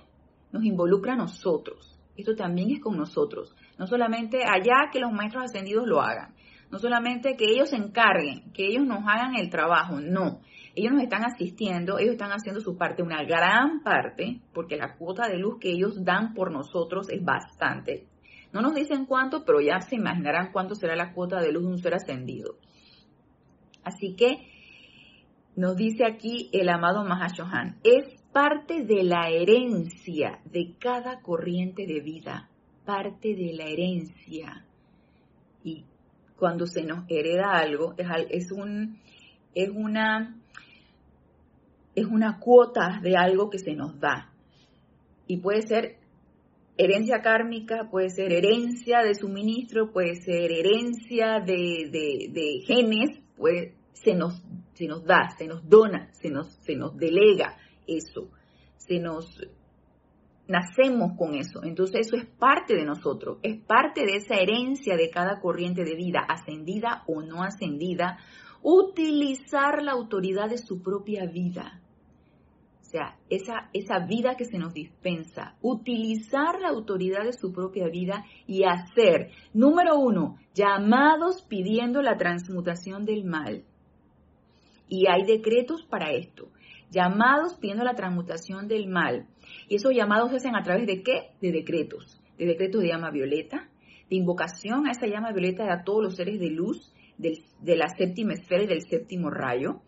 nos 0.52 0.64
involucra 0.64 1.14
a 1.14 1.16
nosotros. 1.16 1.96
Esto 2.16 2.34
también 2.34 2.70
es 2.70 2.80
con 2.80 2.96
nosotros. 2.96 3.54
No 3.78 3.86
solamente 3.86 4.44
allá 4.44 4.90
que 4.92 5.00
los 5.00 5.12
maestros 5.12 5.44
ascendidos 5.44 5.86
lo 5.86 6.00
hagan. 6.00 6.34
No 6.70 6.78
solamente 6.78 7.36
que 7.36 7.46
ellos 7.46 7.70
se 7.70 7.76
encarguen, 7.76 8.52
que 8.52 8.66
ellos 8.66 8.84
nos 8.84 9.00
hagan 9.06 9.34
el 9.36 9.50
trabajo. 9.50 10.00
No. 10.00 10.40
Ellos 10.74 10.92
nos 10.92 11.02
están 11.02 11.24
asistiendo, 11.24 11.98
ellos 11.98 12.12
están 12.12 12.30
haciendo 12.30 12.60
su 12.60 12.76
parte, 12.76 13.02
una 13.02 13.24
gran 13.24 13.82
parte, 13.82 14.40
porque 14.54 14.76
la 14.76 14.96
cuota 14.96 15.28
de 15.28 15.38
luz 15.38 15.58
que 15.60 15.70
ellos 15.70 16.04
dan 16.04 16.32
por 16.32 16.52
nosotros 16.52 17.08
es 17.10 17.24
bastante. 17.24 18.06
No 18.52 18.62
nos 18.62 18.74
dicen 18.74 19.06
cuánto, 19.06 19.44
pero 19.44 19.60
ya 19.60 19.80
se 19.80 19.96
imaginarán 19.96 20.52
cuánto 20.52 20.74
será 20.74 20.96
la 20.96 21.12
cuota 21.12 21.40
de 21.40 21.52
luz 21.52 21.62
de 21.62 21.68
un 21.68 21.78
ser 21.78 21.94
ascendido. 21.94 22.56
Así 23.84 24.14
que 24.16 24.46
nos 25.56 25.76
dice 25.76 26.04
aquí 26.04 26.48
el 26.52 26.68
amado 26.68 27.04
Mahashohan, 27.04 27.78
es 27.84 28.20
parte 28.32 28.84
de 28.84 29.02
la 29.04 29.28
herencia 29.28 30.40
de 30.44 30.74
cada 30.78 31.20
corriente 31.20 31.86
de 31.86 32.00
vida, 32.00 32.48
parte 32.84 33.34
de 33.34 33.52
la 33.54 33.64
herencia. 33.64 34.64
Y 35.62 35.84
cuando 36.36 36.66
se 36.66 36.82
nos 36.82 37.04
hereda 37.08 37.52
algo, 37.52 37.94
es, 37.96 38.50
un, 38.50 38.98
es, 39.54 39.68
una, 39.68 40.36
es 41.94 42.06
una 42.06 42.38
cuota 42.38 43.00
de 43.02 43.16
algo 43.16 43.50
que 43.50 43.58
se 43.58 43.74
nos 43.74 43.98
da. 44.00 44.32
Y 45.26 45.38
puede 45.38 45.62
ser 45.62 45.99
herencia 46.84 47.20
kármica, 47.20 47.88
puede 47.90 48.10
ser 48.10 48.32
herencia 48.32 49.02
de 49.02 49.14
suministro, 49.14 49.92
puede 49.92 50.14
ser 50.16 50.50
herencia 50.50 51.40
de, 51.40 52.62
genes, 52.66 53.20
pues 53.36 53.74
se 53.92 54.14
nos, 54.14 54.42
se 54.72 54.86
nos 54.86 55.04
da, 55.04 55.30
se 55.36 55.46
nos 55.46 55.68
dona, 55.68 56.08
se 56.12 56.30
nos, 56.30 56.48
se 56.62 56.74
nos 56.76 56.96
delega 56.96 57.56
eso, 57.86 58.30
se 58.76 58.98
nos 58.98 59.40
nacemos 60.48 61.12
con 61.18 61.34
eso. 61.34 61.62
Entonces 61.62 62.06
eso 62.06 62.16
es 62.16 62.26
parte 62.26 62.74
de 62.74 62.84
nosotros, 62.84 63.38
es 63.42 63.60
parte 63.60 64.06
de 64.06 64.16
esa 64.16 64.36
herencia 64.36 64.96
de 64.96 65.10
cada 65.10 65.40
corriente 65.40 65.84
de 65.84 65.94
vida, 65.94 66.20
ascendida 66.26 67.04
o 67.06 67.22
no 67.22 67.42
ascendida, 67.42 68.18
utilizar 68.62 69.82
la 69.82 69.92
autoridad 69.92 70.48
de 70.48 70.58
su 70.58 70.82
propia 70.82 71.26
vida 71.26 71.80
sea, 72.90 73.16
esa, 73.28 73.70
esa 73.72 74.00
vida 74.06 74.36
que 74.36 74.44
se 74.44 74.58
nos 74.58 74.74
dispensa, 74.74 75.56
utilizar 75.62 76.60
la 76.60 76.68
autoridad 76.68 77.24
de 77.24 77.32
su 77.32 77.52
propia 77.52 77.88
vida 77.88 78.24
y 78.46 78.64
hacer, 78.64 79.30
número 79.54 79.98
uno, 79.98 80.36
llamados 80.54 81.42
pidiendo 81.48 82.02
la 82.02 82.16
transmutación 82.16 83.04
del 83.04 83.24
mal. 83.24 83.64
Y 84.88 85.06
hay 85.08 85.24
decretos 85.24 85.84
para 85.84 86.10
esto, 86.10 86.48
llamados 86.90 87.54
pidiendo 87.54 87.84
la 87.84 87.94
transmutación 87.94 88.66
del 88.66 88.88
mal. 88.88 89.28
Y 89.68 89.76
esos 89.76 89.94
llamados 89.94 90.30
se 90.30 90.36
hacen 90.36 90.56
a 90.56 90.62
través 90.62 90.86
de 90.86 91.02
qué? 91.02 91.30
De 91.40 91.52
decretos, 91.52 92.20
de 92.38 92.46
decretos 92.46 92.82
de 92.82 92.88
llama 92.88 93.10
violeta, 93.10 93.68
de 94.08 94.16
invocación 94.16 94.88
a 94.88 94.90
esa 94.90 95.06
llama 95.06 95.32
violeta 95.32 95.72
a 95.72 95.84
todos 95.84 96.02
los 96.02 96.16
seres 96.16 96.40
de 96.40 96.50
luz 96.50 96.92
de 97.18 97.76
la 97.76 97.88
séptima 97.88 98.32
esfera 98.32 98.64
y 98.64 98.66
del 98.66 98.82
séptimo 98.82 99.30
rayo. 99.30 99.82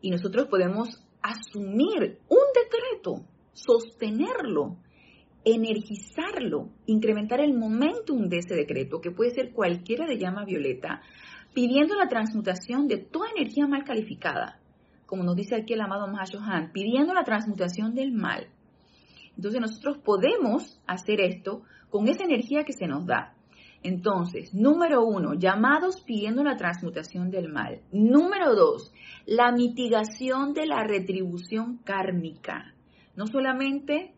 Y 0.00 0.10
nosotros 0.10 0.46
podemos 0.46 1.04
asumir 1.22 2.18
un 2.28 2.44
decreto, 2.54 3.24
sostenerlo, 3.52 4.76
energizarlo, 5.44 6.70
incrementar 6.86 7.40
el 7.40 7.54
momentum 7.54 8.28
de 8.28 8.38
ese 8.38 8.54
decreto, 8.54 9.00
que 9.00 9.10
puede 9.10 9.30
ser 9.30 9.52
cualquiera 9.52 10.06
de 10.06 10.18
llama 10.18 10.44
violeta, 10.44 11.02
pidiendo 11.54 11.94
la 11.94 12.08
transmutación 12.08 12.88
de 12.88 12.98
toda 12.98 13.30
energía 13.36 13.66
mal 13.66 13.84
calificada, 13.84 14.60
como 15.06 15.24
nos 15.24 15.36
dice 15.36 15.56
aquí 15.56 15.74
el 15.74 15.80
amado 15.80 16.08
Mahashohan, 16.08 16.72
pidiendo 16.72 17.12
la 17.12 17.24
transmutación 17.24 17.94
del 17.94 18.12
mal. 18.12 18.48
Entonces 19.36 19.60
nosotros 19.60 19.98
podemos 19.98 20.80
hacer 20.86 21.20
esto 21.20 21.62
con 21.90 22.08
esa 22.08 22.24
energía 22.24 22.64
que 22.64 22.72
se 22.72 22.86
nos 22.86 23.06
da. 23.06 23.34
Entonces, 23.82 24.54
número 24.54 25.04
uno, 25.04 25.34
llamados 25.34 26.00
pidiendo 26.02 26.44
la 26.44 26.56
transmutación 26.56 27.30
del 27.30 27.48
mal. 27.48 27.80
Número 27.90 28.54
dos, 28.54 28.92
la 29.26 29.50
mitigación 29.50 30.52
de 30.52 30.66
la 30.66 30.84
retribución 30.84 31.78
kármica. 31.78 32.74
No 33.16 33.26
solamente 33.26 34.14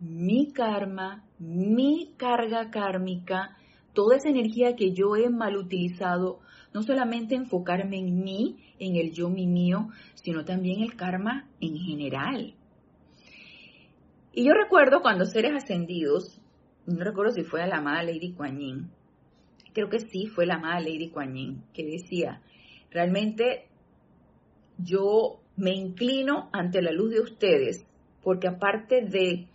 mi 0.00 0.52
karma, 0.52 1.24
mi 1.38 2.12
carga 2.16 2.70
kármica, 2.70 3.56
toda 3.92 4.16
esa 4.16 4.28
energía 4.28 4.74
que 4.74 4.92
yo 4.92 5.14
he 5.16 5.30
mal 5.30 5.56
utilizado, 5.56 6.40
no 6.74 6.82
solamente 6.82 7.36
enfocarme 7.36 7.98
en 7.98 8.22
mí, 8.22 8.56
en 8.80 8.96
el 8.96 9.12
yo, 9.12 9.30
mi 9.30 9.46
mío, 9.46 9.88
sino 10.14 10.44
también 10.44 10.82
el 10.82 10.96
karma 10.96 11.48
en 11.60 11.76
general. 11.76 12.54
Y 14.32 14.44
yo 14.44 14.52
recuerdo 14.52 15.00
cuando 15.00 15.24
seres 15.24 15.52
ascendidos, 15.54 16.40
no 16.86 17.04
recuerdo 17.04 17.32
si 17.32 17.44
fue 17.44 17.62
a 17.62 17.68
la 17.68 17.76
amada 17.76 18.02
Lady 18.02 18.32
Kuan 18.32 18.58
Yin, 18.58 18.90
creo 19.74 19.90
que 19.90 19.98
sí 19.98 20.26
fue 20.26 20.46
la 20.46 20.54
amada 20.54 20.80
Lady 20.80 21.10
Kuan 21.10 21.34
Yin, 21.34 21.62
que 21.74 21.84
decía, 21.84 22.40
realmente 22.90 23.66
yo 24.78 25.40
me 25.56 25.72
inclino 25.72 26.48
ante 26.52 26.80
la 26.80 26.92
luz 26.92 27.10
de 27.10 27.20
ustedes, 27.20 27.86
porque 28.22 28.48
aparte 28.48 29.02
de, 29.02 29.46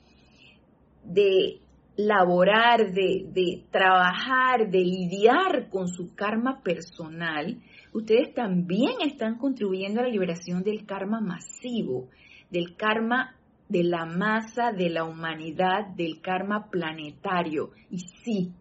de 1.04 1.60
laborar, 1.96 2.92
de, 2.92 3.26
de 3.34 3.64
trabajar, 3.72 4.70
de 4.70 4.80
lidiar 4.80 5.70
con 5.70 5.88
su 5.88 6.14
karma 6.14 6.62
personal, 6.62 7.62
ustedes 7.94 8.34
también 8.34 9.02
están 9.06 9.38
contribuyendo 9.38 10.00
a 10.00 10.04
la 10.04 10.10
liberación 10.10 10.64
del 10.64 10.86
karma 10.86 11.20
masivo, 11.20 12.10
del 12.52 12.76
karma 12.76 13.36
de 13.68 13.84
la 13.84 14.06
masa 14.06 14.72
de 14.72 14.90
la 14.90 15.04
humanidad, 15.04 15.88
del 15.96 16.22
karma 16.22 16.70
planetario. 16.70 17.72
Y 17.92 18.00
sí, 18.24 18.52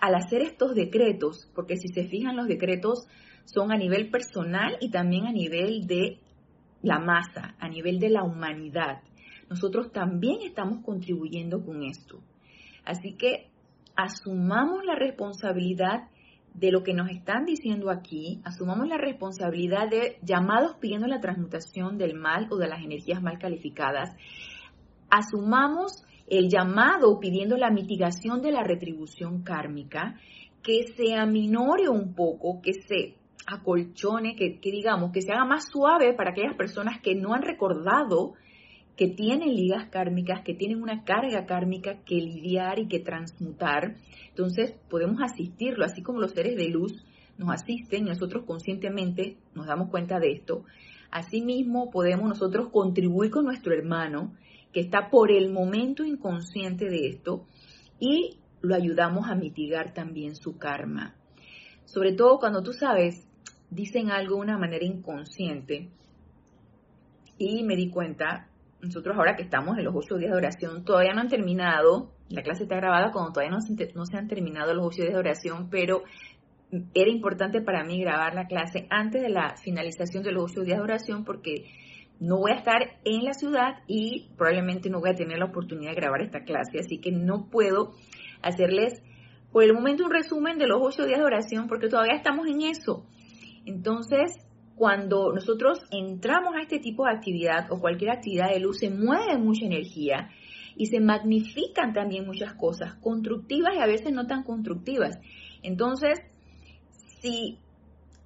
al 0.00 0.14
hacer 0.14 0.42
estos 0.42 0.74
decretos, 0.74 1.50
porque 1.54 1.76
si 1.76 1.88
se 1.88 2.04
fijan 2.04 2.36
los 2.36 2.46
decretos 2.46 3.06
son 3.44 3.72
a 3.72 3.76
nivel 3.76 4.10
personal 4.10 4.76
y 4.80 4.90
también 4.90 5.26
a 5.26 5.32
nivel 5.32 5.86
de 5.86 6.18
la 6.82 6.98
masa, 6.98 7.54
a 7.58 7.68
nivel 7.68 7.98
de 7.98 8.10
la 8.10 8.22
humanidad. 8.22 9.02
Nosotros 9.48 9.92
también 9.92 10.40
estamos 10.42 10.84
contribuyendo 10.84 11.64
con 11.64 11.82
esto. 11.82 12.20
Así 12.84 13.14
que 13.14 13.50
asumamos 13.96 14.84
la 14.84 14.94
responsabilidad 14.94 16.08
de 16.54 16.70
lo 16.70 16.82
que 16.82 16.94
nos 16.94 17.10
están 17.10 17.44
diciendo 17.44 17.90
aquí, 17.90 18.40
asumamos 18.44 18.86
la 18.88 18.96
responsabilidad 18.96 19.88
de 19.90 20.18
llamados 20.22 20.76
pidiendo 20.80 21.08
la 21.08 21.20
transmutación 21.20 21.98
del 21.98 22.14
mal 22.14 22.46
o 22.50 22.56
de 22.56 22.68
las 22.68 22.82
energías 22.82 23.20
mal 23.20 23.38
calificadas, 23.38 24.10
asumamos 25.10 26.04
el 26.26 26.48
llamado 26.48 27.18
pidiendo 27.20 27.56
la 27.56 27.70
mitigación 27.70 28.40
de 28.40 28.52
la 28.52 28.62
retribución 28.62 29.42
kármica, 29.42 30.18
que 30.62 30.84
se 30.96 31.14
aminore 31.14 31.88
un 31.88 32.14
poco, 32.14 32.60
que 32.62 32.72
se 32.72 33.16
acolchone, 33.46 34.34
que, 34.36 34.58
que 34.58 34.70
digamos, 34.70 35.12
que 35.12 35.20
se 35.20 35.32
haga 35.32 35.44
más 35.44 35.68
suave 35.70 36.14
para 36.14 36.30
aquellas 36.30 36.56
personas 36.56 37.00
que 37.02 37.14
no 37.14 37.34
han 37.34 37.42
recordado 37.42 38.34
que 38.96 39.08
tienen 39.08 39.54
ligas 39.54 39.88
kármicas, 39.88 40.42
que 40.42 40.54
tienen 40.54 40.80
una 40.80 41.04
carga 41.04 41.46
kármica 41.46 41.98
que 42.04 42.14
lidiar 42.16 42.78
y 42.78 42.86
que 42.86 43.00
transmutar. 43.00 43.96
Entonces 44.28 44.74
podemos 44.88 45.20
asistirlo, 45.20 45.84
así 45.84 46.02
como 46.02 46.20
los 46.20 46.32
seres 46.32 46.56
de 46.56 46.68
luz 46.68 47.04
nos 47.36 47.50
asisten, 47.50 48.04
nosotros 48.04 48.44
conscientemente 48.46 49.36
nos 49.54 49.66
damos 49.66 49.90
cuenta 49.90 50.20
de 50.20 50.32
esto. 50.32 50.64
Asimismo 51.10 51.90
podemos 51.90 52.28
nosotros 52.28 52.68
contribuir 52.70 53.30
con 53.30 53.44
nuestro 53.44 53.74
hermano 53.74 54.32
que 54.74 54.80
está 54.80 55.08
por 55.08 55.30
el 55.30 55.50
momento 55.50 56.04
inconsciente 56.04 56.90
de 56.90 57.06
esto 57.06 57.46
y 58.00 58.40
lo 58.60 58.74
ayudamos 58.74 59.30
a 59.30 59.36
mitigar 59.36 59.94
también 59.94 60.34
su 60.34 60.58
karma. 60.58 61.14
Sobre 61.84 62.12
todo 62.12 62.40
cuando 62.40 62.62
tú 62.62 62.72
sabes, 62.72 63.26
dicen 63.70 64.10
algo 64.10 64.34
de 64.36 64.42
una 64.42 64.58
manera 64.58 64.84
inconsciente 64.84 65.90
y 67.38 67.62
me 67.62 67.76
di 67.76 67.88
cuenta, 67.88 68.48
nosotros 68.80 69.16
ahora 69.16 69.36
que 69.36 69.44
estamos 69.44 69.78
en 69.78 69.84
los 69.84 69.94
ocho 69.94 70.16
días 70.16 70.32
de 70.32 70.36
oración, 70.36 70.84
todavía 70.84 71.14
no 71.14 71.20
han 71.20 71.28
terminado, 71.28 72.10
la 72.28 72.42
clase 72.42 72.64
está 72.64 72.76
grabada 72.76 73.12
cuando 73.12 73.32
todavía 73.32 73.56
no 73.94 74.06
se, 74.06 74.16
han 74.16 74.28
terminado 74.28 74.74
los 74.74 74.86
ocho 74.86 75.02
días 75.02 75.14
de 75.14 75.20
oración, 75.20 75.68
pero 75.70 76.02
era 76.94 77.10
importante 77.10 77.60
para 77.60 77.84
mí 77.84 78.00
grabar 78.00 78.34
la 78.34 78.46
clase 78.46 78.88
antes 78.90 79.22
de 79.22 79.28
la 79.28 79.56
finalización 79.56 80.24
de 80.24 80.32
los 80.32 80.50
ocho 80.50 80.62
días 80.62 80.78
de 80.78 80.82
oración 80.82 81.24
porque 81.24 81.66
no 82.24 82.38
voy 82.38 82.52
a 82.52 82.56
estar 82.56 82.80
en 83.04 83.24
la 83.24 83.34
ciudad 83.34 83.82
y 83.86 84.30
probablemente 84.36 84.88
no 84.88 85.00
voy 85.00 85.10
a 85.10 85.14
tener 85.14 85.38
la 85.38 85.44
oportunidad 85.44 85.90
de 85.90 85.96
grabar 85.96 86.22
esta 86.22 86.44
clase, 86.44 86.78
así 86.78 86.98
que 86.98 87.12
no 87.12 87.50
puedo 87.50 87.92
hacerles 88.42 89.02
por 89.52 89.62
el 89.62 89.74
momento 89.74 90.04
un 90.04 90.10
resumen 90.10 90.58
de 90.58 90.66
los 90.66 90.78
ocho 90.80 91.04
días 91.04 91.18
de 91.18 91.24
oración 91.24 91.68
porque 91.68 91.88
todavía 91.88 92.14
estamos 92.16 92.46
en 92.46 92.62
eso. 92.62 93.04
Entonces, 93.66 94.38
cuando 94.74 95.32
nosotros 95.32 95.80
entramos 95.90 96.54
a 96.56 96.62
este 96.62 96.78
tipo 96.78 97.04
de 97.04 97.12
actividad 97.12 97.70
o 97.70 97.78
cualquier 97.78 98.10
actividad 98.10 98.50
de 98.50 98.58
luz, 98.58 98.78
se 98.78 98.90
mueve 98.90 99.38
mucha 99.38 99.66
energía 99.66 100.30
y 100.76 100.86
se 100.86 101.00
magnifican 101.00 101.92
también 101.92 102.26
muchas 102.26 102.54
cosas, 102.54 102.94
constructivas 102.94 103.74
y 103.76 103.80
a 103.80 103.86
veces 103.86 104.12
no 104.12 104.26
tan 104.26 104.44
constructivas. 104.44 105.18
Entonces, 105.62 106.20
si 107.20 107.58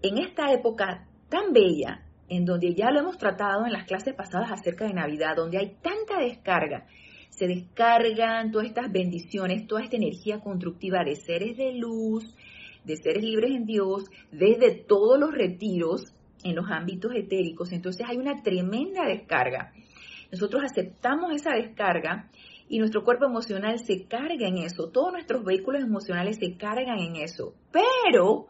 en 0.02 0.18
esta 0.18 0.52
época 0.52 1.06
tan 1.28 1.52
bella, 1.52 2.07
en 2.28 2.44
donde 2.44 2.74
ya 2.74 2.90
lo 2.90 3.00
hemos 3.00 3.18
tratado 3.18 3.64
en 3.66 3.72
las 3.72 3.86
clases 3.86 4.14
pasadas 4.14 4.50
acerca 4.52 4.86
de 4.86 4.94
Navidad, 4.94 5.36
donde 5.36 5.58
hay 5.58 5.76
tanta 5.82 6.18
descarga, 6.20 6.86
se 7.30 7.46
descargan 7.46 8.50
todas 8.50 8.66
estas 8.68 8.90
bendiciones, 8.90 9.66
toda 9.66 9.82
esta 9.82 9.96
energía 9.96 10.40
constructiva 10.40 11.04
de 11.04 11.14
seres 11.16 11.56
de 11.56 11.72
luz, 11.74 12.24
de 12.84 12.96
seres 12.96 13.22
libres 13.22 13.52
en 13.52 13.64
Dios, 13.64 14.04
desde 14.32 14.74
todos 14.74 15.18
los 15.18 15.32
retiros 15.32 16.12
en 16.42 16.56
los 16.56 16.66
ámbitos 16.70 17.12
etéricos. 17.14 17.72
Entonces 17.72 18.06
hay 18.08 18.16
una 18.16 18.42
tremenda 18.42 19.06
descarga. 19.06 19.72
Nosotros 20.32 20.62
aceptamos 20.64 21.32
esa 21.32 21.52
descarga 21.52 22.28
y 22.68 22.78
nuestro 22.78 23.04
cuerpo 23.04 23.24
emocional 23.24 23.78
se 23.78 24.04
carga 24.06 24.46
en 24.46 24.58
eso. 24.58 24.88
Todos 24.88 25.12
nuestros 25.12 25.44
vehículos 25.44 25.82
emocionales 25.82 26.38
se 26.38 26.56
cargan 26.56 26.98
en 26.98 27.16
eso. 27.16 27.54
Pero 27.72 28.46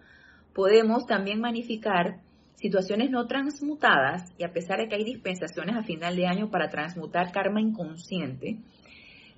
podemos 0.55 1.07
también 1.07 1.41
magnificar 1.41 2.21
situaciones 2.61 3.11
no 3.11 3.27
transmutadas, 3.27 4.33
y 4.37 4.45
a 4.45 4.53
pesar 4.53 4.79
de 4.79 4.89
que 4.89 4.97
hay 4.97 5.05
dispensaciones 5.05 5.77
a 5.77 5.85
final 5.85 6.17
de 6.17 6.27
año 6.27 6.51
para 6.51 6.69
transmutar 6.69 7.31
karma 7.31 7.61
inconsciente, 7.61 8.59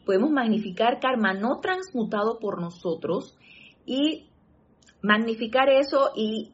podemos 0.06 0.30
magnificar 0.30 1.00
karma 1.00 1.34
no 1.34 1.60
transmutado 1.60 2.38
por 2.38 2.60
nosotros 2.60 3.36
y 3.84 4.26
magnificar 5.02 5.68
eso 5.68 6.12
y 6.16 6.52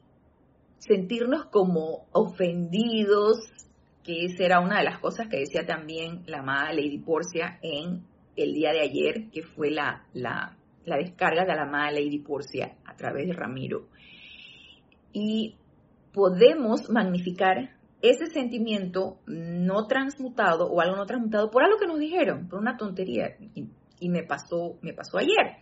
sentirnos 0.79 1.47
como 1.47 2.07
ofendidos, 2.13 3.39
que 4.03 4.27
esa 4.27 4.45
era 4.45 4.61
una 4.61 4.79
de 4.79 4.85
las 4.85 4.99
cosas 4.99 5.29
que 5.29 5.39
decía 5.39 5.67
también 5.67 6.23
la 6.27 6.39
amada 6.39 6.73
Lady 6.73 6.99
Porcia 6.99 7.59
en 7.63 8.05
el 8.37 8.53
día 8.53 8.73
de 8.73 8.81
ayer, 8.81 9.31
que 9.33 9.43
fue 9.43 9.71
la, 9.71 10.05
la, 10.15 10.57
la 10.85 10.97
descarga 10.97 11.45
de 11.45 11.55
la 11.55 11.63
amada 11.63 11.91
Lady 11.93 12.19
Porcia 12.19 12.77
a 12.85 12.95
través 12.95 13.27
de 13.27 13.33
Ramiro. 13.33 13.89
Y 15.13 15.57
podemos 16.17 16.89
magnificar 16.89 17.77
ese 18.01 18.29
sentimiento 18.29 19.19
no 19.27 19.87
transmutado 19.87 20.67
o 20.67 20.81
algo 20.81 20.97
no 20.97 21.05
transmutado 21.05 21.51
por 21.51 21.63
algo 21.63 21.77
que 21.79 21.87
nos 21.87 21.99
dijeron, 21.99 22.49
por 22.49 22.59
una 22.59 22.79
tontería. 22.79 23.37
Y, 24.01 24.09
me, 24.09 24.23
pasó, 24.23 24.79
me 24.81 24.95
pasó 24.95 25.19
ayer. 25.19 25.59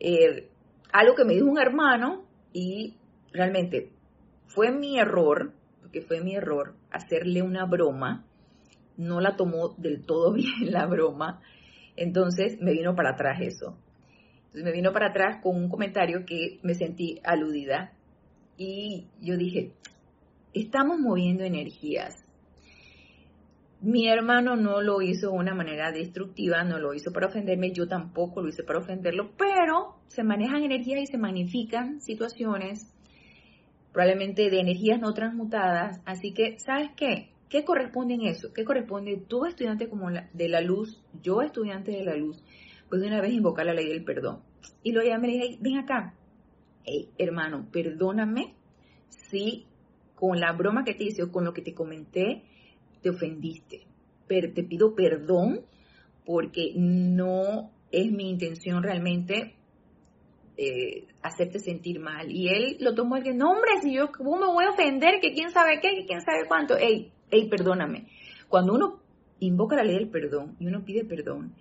Eh, 0.00 0.48
algo 0.90 1.14
que 1.14 1.26
me 1.26 1.34
dijo 1.34 1.46
un 1.46 1.58
hermano 1.58 2.24
y 2.50 2.96
realmente 3.30 3.92
fue 4.46 4.72
mi 4.72 4.98
error, 4.98 5.52
porque 5.82 6.00
fue 6.00 6.22
mi 6.22 6.34
error, 6.34 6.74
hacerle 6.90 7.42
una 7.42 7.66
broma. 7.66 8.24
No 8.96 9.20
la 9.20 9.36
tomó 9.36 9.74
del 9.76 10.02
todo 10.06 10.32
bien 10.32 10.72
la 10.72 10.86
broma. 10.86 11.42
Entonces 11.94 12.58
me 12.58 12.72
vino 12.72 12.94
para 12.94 13.10
atrás 13.10 13.38
eso. 13.42 13.76
Entonces 14.46 14.64
me 14.64 14.72
vino 14.72 14.94
para 14.94 15.08
atrás 15.08 15.42
con 15.42 15.56
un 15.56 15.68
comentario 15.68 16.24
que 16.24 16.58
me 16.62 16.72
sentí 16.72 17.20
aludida 17.22 17.97
y 18.58 19.06
yo 19.20 19.36
dije, 19.36 19.72
estamos 20.52 20.98
moviendo 20.98 21.44
energías. 21.44 22.24
Mi 23.80 24.08
hermano 24.08 24.56
no 24.56 24.82
lo 24.82 25.00
hizo 25.00 25.30
de 25.30 25.36
una 25.36 25.54
manera 25.54 25.92
destructiva, 25.92 26.64
no 26.64 26.80
lo 26.80 26.94
hizo 26.94 27.12
para 27.12 27.28
ofenderme, 27.28 27.70
yo 27.70 27.86
tampoco 27.86 28.42
lo 28.42 28.48
hice 28.48 28.64
para 28.64 28.80
ofenderlo, 28.80 29.30
pero 29.38 29.94
se 30.08 30.24
manejan 30.24 30.64
energías 30.64 31.02
y 31.02 31.06
se 31.06 31.16
magnifican 31.16 32.00
situaciones, 32.00 32.92
probablemente 33.92 34.50
de 34.50 34.58
energías 34.58 35.00
no 35.00 35.14
transmutadas. 35.14 36.00
Así 36.04 36.32
que, 36.32 36.58
¿sabes 36.58 36.90
qué? 36.96 37.30
¿Qué 37.48 37.64
corresponde 37.64 38.14
en 38.14 38.22
eso? 38.22 38.52
¿Qué 38.52 38.64
corresponde 38.64 39.22
tú, 39.28 39.46
estudiante 39.46 39.88
como 39.88 40.10
de 40.10 40.48
la 40.48 40.60
luz, 40.60 41.00
yo, 41.22 41.42
estudiante 41.42 41.92
de 41.92 42.02
la 42.02 42.16
luz? 42.16 42.42
Pues 42.88 43.00
de 43.00 43.06
una 43.06 43.20
vez 43.20 43.32
invocar 43.32 43.64
la 43.64 43.74
ley 43.74 43.88
del 43.88 44.02
perdón. 44.02 44.40
Y 44.82 44.90
luego 44.90 45.08
ya 45.08 45.18
me 45.18 45.28
dije, 45.28 45.56
ven 45.60 45.78
acá, 45.78 46.14
hermano, 47.18 47.68
perdóname 47.72 48.54
si 49.08 49.66
con 50.14 50.40
la 50.40 50.52
broma 50.52 50.84
que 50.84 50.94
te 50.94 51.04
hice 51.04 51.22
o 51.22 51.30
con 51.30 51.44
lo 51.44 51.52
que 51.52 51.62
te 51.62 51.74
comenté 51.74 52.42
te 53.02 53.10
ofendiste. 53.10 53.82
Pero 54.26 54.52
te 54.52 54.64
pido 54.64 54.94
perdón 54.94 55.60
porque 56.24 56.72
no 56.76 57.70
es 57.90 58.12
mi 58.12 58.28
intención 58.28 58.82
realmente 58.82 59.54
eh, 60.56 61.06
hacerte 61.22 61.58
sentir 61.60 62.00
mal. 62.00 62.30
Y 62.30 62.48
él 62.48 62.76
lo 62.80 62.94
tomó 62.94 63.16
el 63.16 63.22
que, 63.22 63.32
no 63.32 63.52
hombre, 63.52 63.80
si 63.80 63.94
yo, 63.94 64.10
¿cómo 64.12 64.36
me 64.36 64.46
voy 64.46 64.64
a 64.64 64.70
ofender? 64.70 65.20
Que 65.20 65.32
quién 65.32 65.50
sabe 65.50 65.80
qué, 65.80 65.94
que 65.94 66.06
quién 66.06 66.20
sabe 66.20 66.46
cuánto. 66.48 66.76
Ey, 66.76 67.12
ey, 67.30 67.48
perdóname. 67.48 68.08
Cuando 68.48 68.74
uno 68.74 69.00
invoca 69.40 69.76
la 69.76 69.84
ley 69.84 69.94
del 69.94 70.10
perdón 70.10 70.56
y 70.58 70.66
uno 70.66 70.84
pide 70.84 71.04
perdón, 71.04 71.54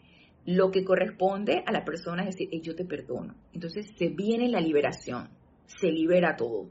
lo 0.48 0.72
que 0.72 0.86
corresponde 0.86 1.62
a 1.66 1.74
la 1.74 1.84
persona 1.84 2.24
es 2.24 2.38
decir, 2.38 2.62
yo 2.62 2.74
te 2.74 2.86
perdono. 2.86 3.36
Entonces 3.52 3.86
se 3.98 4.08
viene 4.08 4.48
la 4.48 4.62
liberación, 4.62 5.28
se 5.66 5.92
libera 5.92 6.38
todo. 6.38 6.70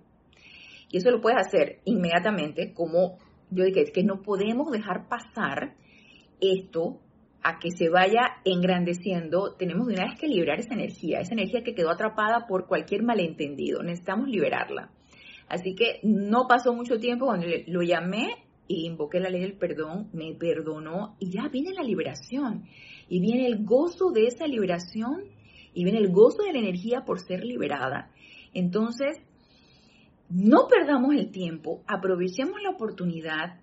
Y 0.90 0.96
eso 0.96 1.10
lo 1.10 1.20
puedes 1.20 1.46
hacer 1.46 1.80
inmediatamente, 1.84 2.72
como 2.72 3.18
yo 3.50 3.64
dije, 3.64 3.82
es 3.82 3.90
que 3.90 4.02
no 4.02 4.22
podemos 4.22 4.72
dejar 4.72 5.08
pasar 5.08 5.74
esto 6.40 7.00
a 7.42 7.58
que 7.58 7.70
se 7.70 7.90
vaya 7.90 8.38
engrandeciendo, 8.46 9.54
tenemos 9.56 9.88
de 9.88 9.94
una 9.94 10.06
vez 10.06 10.18
que 10.18 10.26
liberar 10.26 10.58
esa 10.58 10.72
energía, 10.72 11.20
esa 11.20 11.34
energía 11.34 11.62
que 11.62 11.74
quedó 11.74 11.90
atrapada 11.90 12.46
por 12.46 12.66
cualquier 12.66 13.02
malentendido, 13.02 13.82
necesitamos 13.82 14.28
liberarla. 14.28 14.90
Así 15.48 15.74
que 15.74 16.00
no 16.02 16.48
pasó 16.48 16.72
mucho 16.72 16.98
tiempo 16.98 17.26
cuando 17.26 17.46
lo 17.66 17.82
llamé 17.82 18.46
y 18.68 18.86
invoqué 18.86 19.20
la 19.20 19.28
ley 19.28 19.42
del 19.42 19.58
perdón, 19.58 20.08
me 20.14 20.34
perdonó 20.34 21.14
y 21.20 21.30
ya 21.30 21.48
viene 21.48 21.74
la 21.74 21.82
liberación 21.82 22.64
y 23.08 23.20
viene 23.20 23.46
el 23.46 23.64
gozo 23.64 24.10
de 24.10 24.26
esa 24.26 24.46
liberación 24.46 25.24
y 25.72 25.84
viene 25.84 25.98
el 25.98 26.10
gozo 26.10 26.42
de 26.42 26.52
la 26.52 26.58
energía 26.58 27.04
por 27.04 27.20
ser 27.20 27.44
liberada. 27.44 28.10
Entonces, 28.52 29.18
no 30.28 30.66
perdamos 30.68 31.14
el 31.14 31.30
tiempo, 31.30 31.82
aprovechemos 31.86 32.60
la 32.62 32.70
oportunidad 32.70 33.60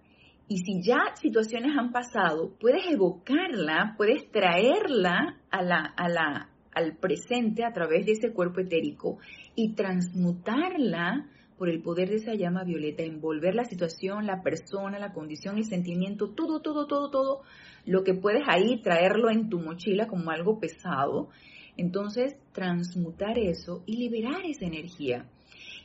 y 0.47 0.57
si 0.57 0.81
ya 0.81 1.15
situaciones 1.15 1.71
han 1.77 1.91
pasado, 1.91 2.53
puedes 2.59 2.85
evocarla, 2.89 3.95
puedes 3.97 4.29
traerla 4.31 5.39
a 5.49 5.61
la, 5.63 5.93
a 5.97 6.09
la, 6.09 6.49
al 6.73 6.97
presente 6.97 7.63
a 7.65 7.71
través 7.73 8.05
de 8.05 8.13
ese 8.13 8.33
cuerpo 8.33 8.61
etérico 8.61 9.17
y 9.55 9.73
transmutarla 9.73 11.29
por 11.63 11.69
el 11.69 11.81
poder 11.81 12.09
de 12.09 12.17
esa 12.17 12.33
llama 12.33 12.65
violeta, 12.65 13.03
envolver 13.03 13.55
la 13.55 13.63
situación, 13.63 14.27
la 14.27 14.43
persona, 14.43 14.99
la 14.99 15.13
condición, 15.13 15.57
el 15.57 15.63
sentimiento, 15.63 16.27
todo, 16.27 16.59
todo, 16.59 16.87
todo, 16.87 17.09
todo, 17.09 17.41
lo 17.85 18.03
que 18.03 18.13
puedes 18.13 18.43
ahí 18.49 18.81
traerlo 18.81 19.29
en 19.29 19.47
tu 19.47 19.61
mochila 19.61 20.07
como 20.07 20.29
algo 20.29 20.59
pesado. 20.59 21.29
Entonces, 21.77 22.35
transmutar 22.51 23.39
eso 23.39 23.81
y 23.85 23.95
liberar 23.95 24.41
esa 24.43 24.65
energía. 24.65 25.25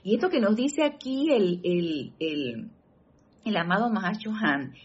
Y 0.03 0.17
esto 0.17 0.31
que 0.31 0.41
nos 0.41 0.57
dice 0.57 0.83
aquí 0.83 1.31
el, 1.31 1.61
el, 1.63 2.13
el, 2.19 2.71
el 3.45 3.57
amado 3.57 3.89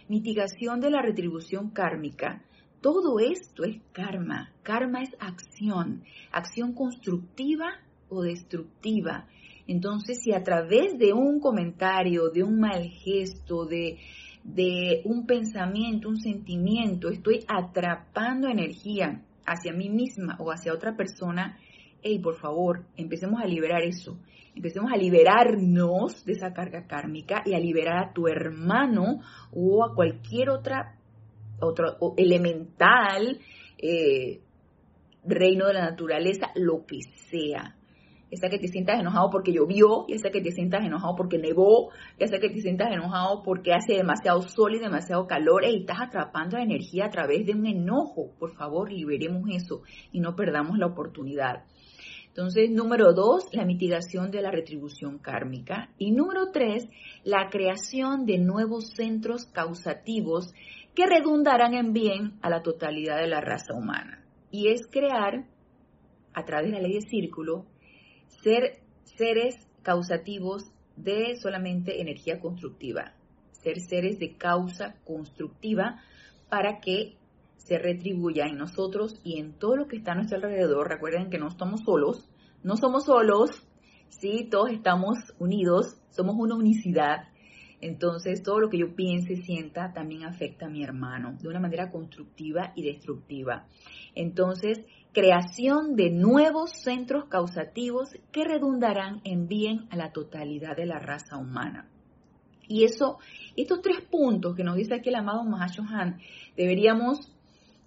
mitigación 0.10 0.80
de 0.80 0.92
la 0.92 1.02
retribución 1.02 1.72
kármica, 1.72 2.44
todo 2.82 3.18
esto 3.20 3.64
es 3.64 3.82
karma. 3.94 4.52
Karma 4.62 5.02
es 5.02 5.10
acción, 5.20 6.04
acción 6.32 6.74
constructiva 6.74 7.80
o 8.10 8.22
destructiva. 8.22 9.26
Entonces, 9.68 10.22
si 10.22 10.34
a 10.34 10.44
través 10.44 10.98
de 10.98 11.14
un 11.14 11.40
comentario, 11.40 12.30
de 12.30 12.44
un 12.44 12.60
mal 12.60 12.84
gesto, 12.84 13.66
de, 13.66 13.98
un 15.06 15.26
pensamiento, 15.26 16.10
un 16.10 16.18
sentimiento, 16.18 17.10
estoy 17.10 17.46
atrapando 17.48 18.50
energía 18.50 19.22
hacia 19.46 19.74
mí 19.74 19.90
misma 19.90 20.36
o 20.40 20.52
hacia 20.52 20.74
otra 20.74 20.96
persona, 20.96 21.58
hey, 22.02 22.20
por 22.20 22.36
favor, 22.36 22.84
empecemos 22.98 23.42
a 23.42 23.46
liberar 23.46 23.82
eso. 23.84 24.18
Empecemos 24.56 24.92
a 24.92 24.98
liberarnos 24.98 26.26
de 26.26 26.34
esa 26.34 26.54
carga 26.54 26.86
kármica 26.86 27.42
y 27.46 27.56
a 27.56 27.60
liberar 27.60 27.98
a 27.98 28.14
tu 28.14 28.28
hermano 28.28 29.22
o 29.52 29.84
a 29.84 29.96
cualquier 29.96 30.50
otra 30.50 30.98
otro 31.60 31.98
elemental, 32.18 33.40
eh, 33.78 34.42
reino 35.26 35.68
de 35.68 35.74
la 35.74 35.90
naturaleza, 35.90 36.52
lo 36.56 36.86
que 36.86 37.02
sea. 37.30 37.76
Esa 38.34 38.50
que 38.50 38.58
te 38.58 38.68
sientas 38.68 39.00
enojado 39.00 39.30
porque 39.30 39.54
llovió, 39.54 40.06
y 40.08 40.14
esa 40.16 40.32
que 40.32 40.42
te 40.42 40.52
sientas 40.52 40.84
enojado 40.84 41.16
porque 41.16 41.38
nevó, 41.38 41.92
y 42.18 42.24
esa 42.24 42.40
que 42.40 42.50
te 42.50 42.62
sientas 42.62 42.92
enojado 42.92 43.44
porque 43.44 43.74
hace 43.74 43.94
demasiado 43.94 44.42
sol 44.42 44.74
y 44.74 44.80
demasiado 44.80 45.28
calor, 45.28 45.64
y 45.66 45.82
estás 45.82 45.98
atrapando 46.02 46.58
la 46.58 46.64
energía 46.64 47.06
a 47.06 47.10
través 47.12 47.46
de 47.46 47.54
un 47.54 47.68
enojo. 47.68 48.32
Por 48.40 48.56
favor, 48.56 48.92
liberemos 48.92 49.44
eso 49.52 49.84
y 50.12 50.20
no 50.20 50.36
perdamos 50.36 50.80
la 50.80 50.88
oportunidad. 50.88 51.64
Entonces, 52.30 52.72
número 52.72 53.14
dos, 53.14 53.48
la 53.54 53.66
mitigación 53.66 54.32
de 54.32 54.42
la 54.42 54.50
retribución 54.50 55.20
kármica. 55.20 55.90
Y 56.00 56.12
número 56.12 56.50
tres, 56.52 56.88
la 57.24 57.52
creación 57.52 58.26
de 58.26 58.40
nuevos 58.40 58.90
centros 58.96 59.46
causativos 59.46 60.52
que 60.96 61.06
redundarán 61.06 61.76
en 61.76 61.94
bien 61.94 62.40
a 62.42 62.50
la 62.50 62.64
totalidad 62.64 63.20
de 63.20 63.28
la 63.28 63.42
raza 63.42 63.76
humana. 63.76 64.26
Y 64.50 64.70
es 64.70 64.88
crear, 64.88 65.46
a 66.34 66.44
través 66.44 66.72
de 66.72 66.78
la 66.78 66.82
ley 66.82 66.94
de 66.94 67.02
círculo, 67.02 67.68
ser 68.42 68.80
seres 69.04 69.56
causativos 69.82 70.72
de 70.96 71.36
solamente 71.36 72.02
energía 72.02 72.40
constructiva, 72.40 73.14
ser 73.52 73.80
seres 73.80 74.20
de 74.20 74.36
causa 74.38 74.96
constructiva 75.06 76.00
para 76.50 76.80
que 76.80 77.16
se 77.58 77.78
retribuya 77.78 78.46
en 78.46 78.58
nosotros 78.58 79.20
y 79.24 79.40
en 79.40 79.54
todo 79.54 79.76
lo 79.76 79.88
que 79.88 79.98
está 79.98 80.12
a 80.12 80.16
nuestro 80.16 80.38
alrededor. 80.38 80.90
Recuerden 80.90 81.30
que 81.30 81.38
no 81.38 81.48
estamos 81.48 81.82
solos, 81.86 82.30
no 82.62 82.76
somos 82.76 83.06
solos, 83.06 83.52
sí, 84.10 84.48
todos 84.50 84.72
estamos 84.72 85.18
unidos, 85.40 85.98
somos 86.10 86.36
una 86.38 86.56
unicidad. 86.56 87.30
Entonces, 87.82 88.44
todo 88.44 88.60
lo 88.60 88.70
que 88.70 88.78
yo 88.78 88.96
piense, 88.96 89.36
sienta, 89.36 89.92
también 89.94 90.24
afecta 90.24 90.68
a 90.68 90.70
mi 90.70 90.84
hermano 90.84 91.38
de 91.42 91.50
una 91.50 91.60
manera 91.60 91.92
constructiva 91.92 92.72
y 92.76 92.84
destructiva. 92.84 93.66
Entonces, 94.16 94.86
creación 95.14 95.96
de 95.96 96.10
nuevos 96.10 96.72
centros 96.84 97.26
causativos 97.26 98.10
que 98.32 98.44
redundarán 98.44 99.22
en 99.24 99.48
bien 99.48 99.88
a 99.92 99.96
la 99.96 100.12
totalidad 100.12 100.76
de 100.76 100.86
la 100.86 101.00
raza 101.00 101.38
humana. 101.38 101.88
Y 102.68 102.84
eso, 102.84 103.20
estos 103.56 103.82
tres 103.82 104.02
puntos 104.02 104.56
que 104.56 104.64
nos 104.64 104.76
dice 104.76 104.96
aquí 104.96 105.10
el 105.10 105.16
amado 105.16 105.44
Mahashohan, 105.44 106.20
deberíamos 106.58 107.34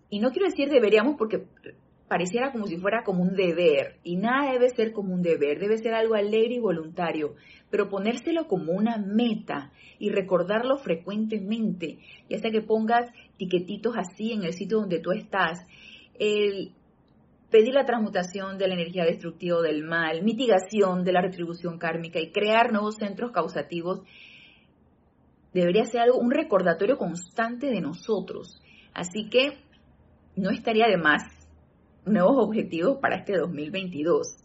y 0.08 0.20
no 0.20 0.30
quiero 0.30 0.46
decir 0.46 0.68
deberíamos 0.68 1.16
porque 1.18 1.46
pareciera 2.08 2.52
como 2.52 2.66
si 2.66 2.76
fuera 2.76 3.02
como 3.02 3.22
un 3.22 3.34
deber, 3.34 3.96
y 4.04 4.16
nada 4.16 4.52
debe 4.52 4.68
ser 4.70 4.92
como 4.92 5.12
un 5.12 5.22
deber, 5.22 5.58
debe 5.58 5.78
ser 5.78 5.92
algo 5.92 6.14
alegre 6.14 6.54
y 6.54 6.60
voluntario, 6.60 7.34
pero 7.68 7.88
ponérselo 7.88 8.46
como 8.46 8.72
una 8.72 8.96
meta 8.96 9.72
y 9.98 10.10
recordarlo 10.10 10.78
frecuentemente, 10.78 11.98
ya 12.30 12.38
sea 12.38 12.52
que 12.52 12.62
pongas 12.62 13.10
tiquetitos 13.38 13.96
así 13.96 14.32
en 14.32 14.44
el 14.44 14.52
sitio 14.52 14.78
donde 14.78 15.00
tú 15.00 15.10
estás, 15.10 15.66
el 16.18 16.75
pedir 17.50 17.74
la 17.74 17.84
transmutación 17.84 18.58
de 18.58 18.68
la 18.68 18.74
energía 18.74 19.04
destructiva 19.04 19.60
del 19.62 19.84
mal, 19.84 20.22
mitigación 20.22 21.04
de 21.04 21.12
la 21.12 21.22
retribución 21.22 21.78
kármica 21.78 22.20
y 22.20 22.32
crear 22.32 22.72
nuevos 22.72 22.96
centros 22.96 23.30
causativos, 23.32 24.00
debería 25.52 25.84
ser 25.84 26.02
algo, 26.02 26.18
un 26.18 26.30
recordatorio 26.30 26.98
constante 26.98 27.68
de 27.68 27.80
nosotros. 27.80 28.60
Así 28.92 29.28
que 29.28 29.58
no 30.36 30.50
estaría 30.50 30.86
de 30.86 30.98
más 30.98 31.22
nuevos 32.04 32.36
objetivos 32.38 32.98
para 33.00 33.16
este 33.16 33.36
2022. 33.36 34.36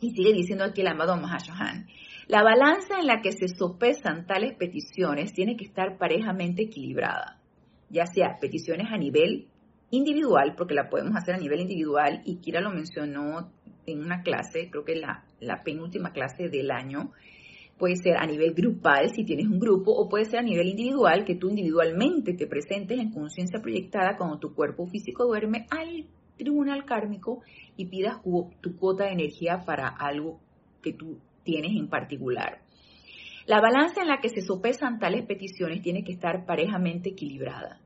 Y 0.00 0.10
sigue 0.10 0.32
diciendo 0.32 0.64
aquí 0.64 0.82
el 0.82 0.88
amado 0.88 1.16
Mahashohan, 1.16 1.86
la 2.28 2.42
balanza 2.42 2.98
en 3.00 3.06
la 3.06 3.20
que 3.22 3.32
se 3.32 3.48
sopesan 3.48 4.26
tales 4.26 4.54
peticiones 4.56 5.32
tiene 5.32 5.56
que 5.56 5.64
estar 5.64 5.96
parejamente 5.98 6.64
equilibrada, 6.64 7.40
ya 7.88 8.06
sea 8.06 8.36
peticiones 8.40 8.88
a 8.92 8.98
nivel 8.98 9.48
individual, 9.90 10.54
porque 10.56 10.74
la 10.74 10.88
podemos 10.88 11.16
hacer 11.16 11.34
a 11.34 11.38
nivel 11.38 11.60
individual, 11.60 12.22
y 12.24 12.36
Kira 12.36 12.60
lo 12.60 12.70
mencionó 12.70 13.50
en 13.86 14.00
una 14.00 14.22
clase, 14.22 14.68
creo 14.70 14.84
que 14.84 14.96
la, 14.96 15.24
la 15.40 15.62
penúltima 15.62 16.12
clase 16.12 16.48
del 16.48 16.70
año, 16.70 17.12
puede 17.78 17.96
ser 17.96 18.16
a 18.18 18.26
nivel 18.26 18.52
grupal 18.52 19.10
si 19.14 19.24
tienes 19.24 19.46
un 19.46 19.58
grupo 19.58 19.92
o 19.92 20.08
puede 20.08 20.24
ser 20.24 20.40
a 20.40 20.42
nivel 20.42 20.68
individual 20.68 21.24
que 21.24 21.36
tú 21.36 21.48
individualmente 21.48 22.34
te 22.34 22.46
presentes 22.46 22.98
en 22.98 23.12
conciencia 23.12 23.60
proyectada 23.62 24.16
cuando 24.16 24.38
tu 24.38 24.52
cuerpo 24.52 24.86
físico 24.86 25.24
duerme 25.24 25.66
al 25.70 26.06
tribunal 26.36 26.84
kármico 26.84 27.42
y 27.76 27.86
pidas 27.86 28.20
tu 28.60 28.76
cuota 28.76 29.04
de 29.04 29.12
energía 29.12 29.62
para 29.64 29.88
algo 29.88 30.40
que 30.82 30.92
tú 30.92 31.18
tienes 31.44 31.72
en 31.76 31.88
particular. 31.88 32.60
La 33.46 33.60
balanza 33.60 34.02
en 34.02 34.08
la 34.08 34.20
que 34.20 34.28
se 34.28 34.42
sopesan 34.42 34.98
tales 34.98 35.24
peticiones 35.24 35.80
tiene 35.80 36.04
que 36.04 36.12
estar 36.12 36.44
parejamente 36.44 37.10
equilibrada. 37.10 37.80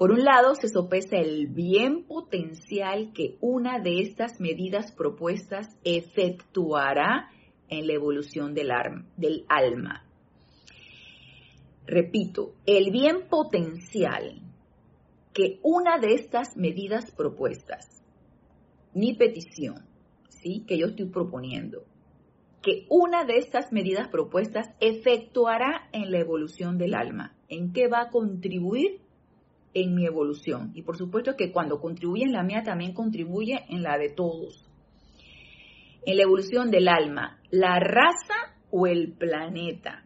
Por 0.00 0.12
un 0.12 0.24
lado, 0.24 0.54
se 0.54 0.68
sopesa 0.68 1.18
el 1.18 1.48
bien 1.48 2.04
potencial 2.04 3.12
que 3.12 3.36
una 3.42 3.80
de 3.80 4.00
estas 4.00 4.40
medidas 4.40 4.92
propuestas 4.92 5.76
efectuará 5.84 7.28
en 7.68 7.86
la 7.86 7.92
evolución 7.92 8.54
del, 8.54 8.70
alma. 9.50 10.06
Repito, 11.86 12.54
el 12.64 12.90
bien 12.90 13.28
potencial 13.28 14.40
que 15.34 15.60
una 15.62 15.98
de 15.98 16.14
estas 16.14 16.56
medidas 16.56 17.10
propuestas, 17.10 18.02
mi 18.94 19.12
petición, 19.12 19.84
¿sí? 20.30 20.64
que 20.66 20.78
yo 20.78 20.86
estoy 20.86 21.10
proponiendo, 21.10 21.84
que 22.62 22.86
una 22.88 23.26
de 23.26 23.36
estas 23.36 23.70
medidas 23.70 24.08
propuestas 24.08 24.70
efectuará 24.80 25.90
en 25.92 26.10
la 26.10 26.20
evolución 26.20 26.78
del 26.78 26.94
alma. 26.94 27.36
¿En 27.50 27.74
qué 27.74 27.86
va 27.86 28.00
a 28.00 28.08
contribuir? 28.08 29.02
En 29.72 29.94
mi 29.94 30.06
evolución. 30.06 30.72
Y 30.74 30.82
por 30.82 30.96
supuesto 30.96 31.36
que 31.36 31.52
cuando 31.52 31.80
contribuye 31.80 32.24
en 32.24 32.32
la 32.32 32.42
mía, 32.42 32.62
también 32.64 32.92
contribuye 32.92 33.64
en 33.68 33.82
la 33.82 33.98
de 33.98 34.10
todos 34.10 34.70
en 36.04 36.16
la 36.16 36.22
evolución 36.22 36.70
del 36.70 36.88
alma, 36.88 37.38
la 37.50 37.78
raza 37.78 38.56
o 38.70 38.86
el 38.86 39.12
planeta. 39.12 40.04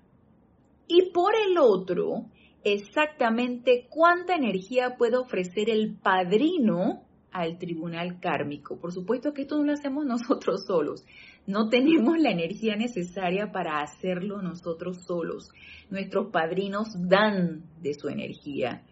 Y 0.86 1.10
por 1.12 1.34
el 1.36 1.58
otro, 1.58 2.26
exactamente 2.62 3.86
cuánta 3.88 4.34
energía 4.34 4.96
puede 4.96 5.16
ofrecer 5.16 5.70
el 5.70 5.96
padrino 5.96 7.04
al 7.30 7.58
tribunal 7.58 8.20
kármico. 8.20 8.78
Por 8.78 8.92
supuesto 8.92 9.32
que 9.32 9.42
esto 9.42 9.56
no 9.56 9.64
lo 9.64 9.72
hacemos 9.72 10.04
nosotros 10.06 10.64
solos. 10.66 11.04
No 11.46 11.68
tenemos 11.68 12.18
la 12.18 12.30
energía 12.30 12.76
necesaria 12.76 13.52
para 13.52 13.80
hacerlo 13.80 14.40
nosotros 14.40 15.04
solos. 15.04 15.50
Nuestros 15.90 16.30
padrinos 16.30 16.88
dan 16.96 17.64
de 17.82 17.94
su 17.94 18.08
energía. 18.08 18.82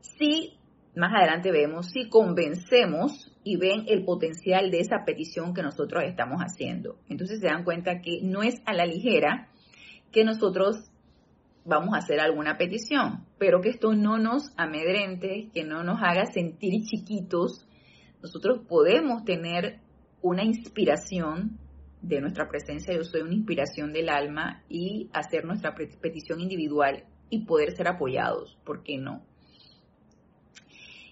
Sí 0.00 0.58
más 0.98 1.14
adelante 1.14 1.52
vemos 1.52 1.86
si 1.92 2.08
convencemos 2.08 3.30
y 3.44 3.56
ven 3.56 3.84
el 3.86 4.04
potencial 4.04 4.70
de 4.72 4.80
esa 4.80 5.04
petición 5.06 5.54
que 5.54 5.62
nosotros 5.62 6.02
estamos 6.04 6.40
haciendo. 6.40 6.98
Entonces 7.08 7.38
se 7.38 7.46
dan 7.46 7.62
cuenta 7.62 8.00
que 8.00 8.18
no 8.22 8.42
es 8.42 8.60
a 8.66 8.74
la 8.74 8.84
ligera 8.84 9.48
que 10.10 10.24
nosotros 10.24 10.90
vamos 11.64 11.94
a 11.94 11.98
hacer 11.98 12.18
alguna 12.18 12.56
petición, 12.56 13.26
pero 13.38 13.60
que 13.60 13.68
esto 13.68 13.94
no 13.94 14.18
nos 14.18 14.52
amedrente, 14.56 15.50
que 15.54 15.62
no 15.62 15.84
nos 15.84 16.00
haga 16.02 16.26
sentir 16.26 16.82
chiquitos. 16.82 17.64
Nosotros 18.20 18.62
podemos 18.68 19.24
tener 19.24 19.78
una 20.20 20.42
inspiración 20.42 21.58
de 22.02 22.20
nuestra 22.20 22.48
presencia, 22.48 22.94
yo 22.94 23.04
soy 23.04 23.20
una 23.20 23.34
inspiración 23.34 23.92
del 23.92 24.08
alma 24.08 24.64
y 24.68 25.10
hacer 25.12 25.44
nuestra 25.44 25.74
petición 25.74 26.40
individual 26.40 27.04
y 27.30 27.44
poder 27.44 27.76
ser 27.76 27.86
apoyados, 27.86 28.58
¿por 28.64 28.82
qué 28.82 28.98
no? 28.98 29.22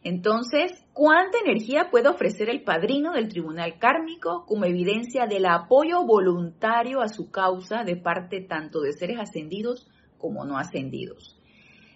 Entonces, 0.02 0.84
¿cuánta 0.92 1.38
energía 1.44 1.88
puede 1.90 2.08
ofrecer 2.08 2.48
el 2.48 2.62
padrino 2.62 3.12
del 3.12 3.28
tribunal 3.28 3.78
kármico 3.78 4.44
como 4.46 4.64
evidencia 4.64 5.26
del 5.26 5.46
apoyo 5.46 6.04
voluntario 6.04 7.00
a 7.00 7.08
su 7.08 7.30
causa 7.30 7.82
de 7.84 7.96
parte 7.96 8.40
tanto 8.40 8.80
de 8.80 8.92
seres 8.92 9.18
ascendidos 9.18 9.88
como 10.18 10.44
no 10.44 10.58
ascendidos? 10.58 11.36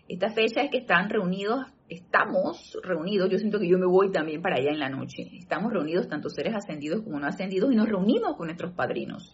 Esta 0.09 0.31
fecha 0.31 0.63
es 0.63 0.73
que 0.73 0.79
están 0.79 1.09
reunidos, 1.09 1.67
estamos 1.89 2.77
reunidos, 2.83 3.31
yo 3.31 3.39
siento 3.39 3.61
que 3.61 3.69
yo 3.69 3.79
me 3.79 3.87
voy 3.87 4.11
también 4.11 4.43
para 4.43 4.57
allá 4.57 4.73
en 4.73 4.81
la 4.81 4.89
noche, 4.89 5.31
estamos 5.39 5.73
reunidos 5.73 6.09
tanto 6.09 6.29
seres 6.31 6.53
ascendidos 6.57 7.03
como 7.03 7.21
no 7.21 7.29
ascendidos 7.29 7.73
y 7.73 7.77
nos 7.77 7.89
reunimos 7.89 8.37
con 8.37 8.49
nuestros 8.49 8.73
padrinos. 8.73 9.33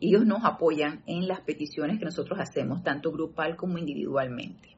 Ellos 0.00 0.26
nos 0.26 0.44
apoyan 0.44 1.02
en 1.06 1.26
las 1.26 1.40
peticiones 1.40 1.98
que 1.98 2.04
nosotros 2.04 2.38
hacemos, 2.38 2.82
tanto 2.82 3.10
grupal 3.10 3.56
como 3.56 3.78
individualmente. 3.78 4.76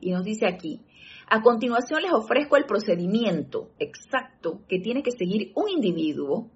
Y 0.00 0.10
nos 0.10 0.24
dice 0.24 0.46
aquí, 0.46 0.82
a 1.30 1.42
continuación 1.42 2.02
les 2.02 2.12
ofrezco 2.12 2.56
el 2.56 2.66
procedimiento 2.66 3.70
exacto 3.78 4.60
que 4.68 4.80
tiene 4.80 5.02
que 5.02 5.12
seguir 5.12 5.52
un 5.54 5.68
individuo 5.70 6.50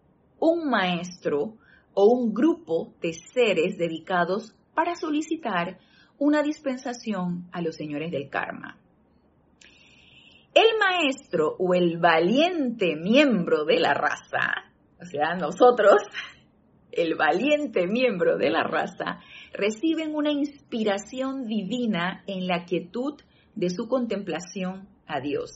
un 0.45 0.69
maestro 0.69 1.57
o 1.95 2.07
un 2.07 2.35
grupo 2.35 2.93
de 3.01 3.13
seres 3.13 3.79
dedicados 3.79 4.55
para 4.75 4.95
solicitar 4.95 5.79
una 6.19 6.43
dispensación 6.43 7.49
a 7.53 7.63
los 7.63 7.77
señores 7.77 8.11
del 8.11 8.29
karma. 8.29 8.79
El 10.53 10.79
maestro 10.79 11.57
o 11.59 11.75
el 11.75 11.99
valiente 11.99 12.95
miembro 12.95 13.65
de 13.65 13.81
la 13.81 13.95
raza, 13.95 14.71
o 15.01 15.05
sea, 15.07 15.35
nosotros, 15.35 16.03
el 16.93 17.15
valiente 17.17 17.87
miembro 17.87 18.37
de 18.37 18.51
la 18.51 18.63
raza, 18.65 19.21
reciben 19.53 20.15
una 20.15 20.31
inspiración 20.31 21.47
divina 21.47 22.23
en 22.27 22.47
la 22.47 22.65
quietud 22.65 23.15
de 23.55 23.71
su 23.71 23.88
contemplación 23.88 24.88
a 25.07 25.21
Dios. 25.21 25.51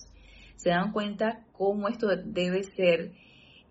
Se 0.57 0.71
dan 0.71 0.93
cuenta 0.93 1.45
cómo 1.53 1.89
esto 1.89 2.09
debe 2.25 2.65
ser 2.65 3.13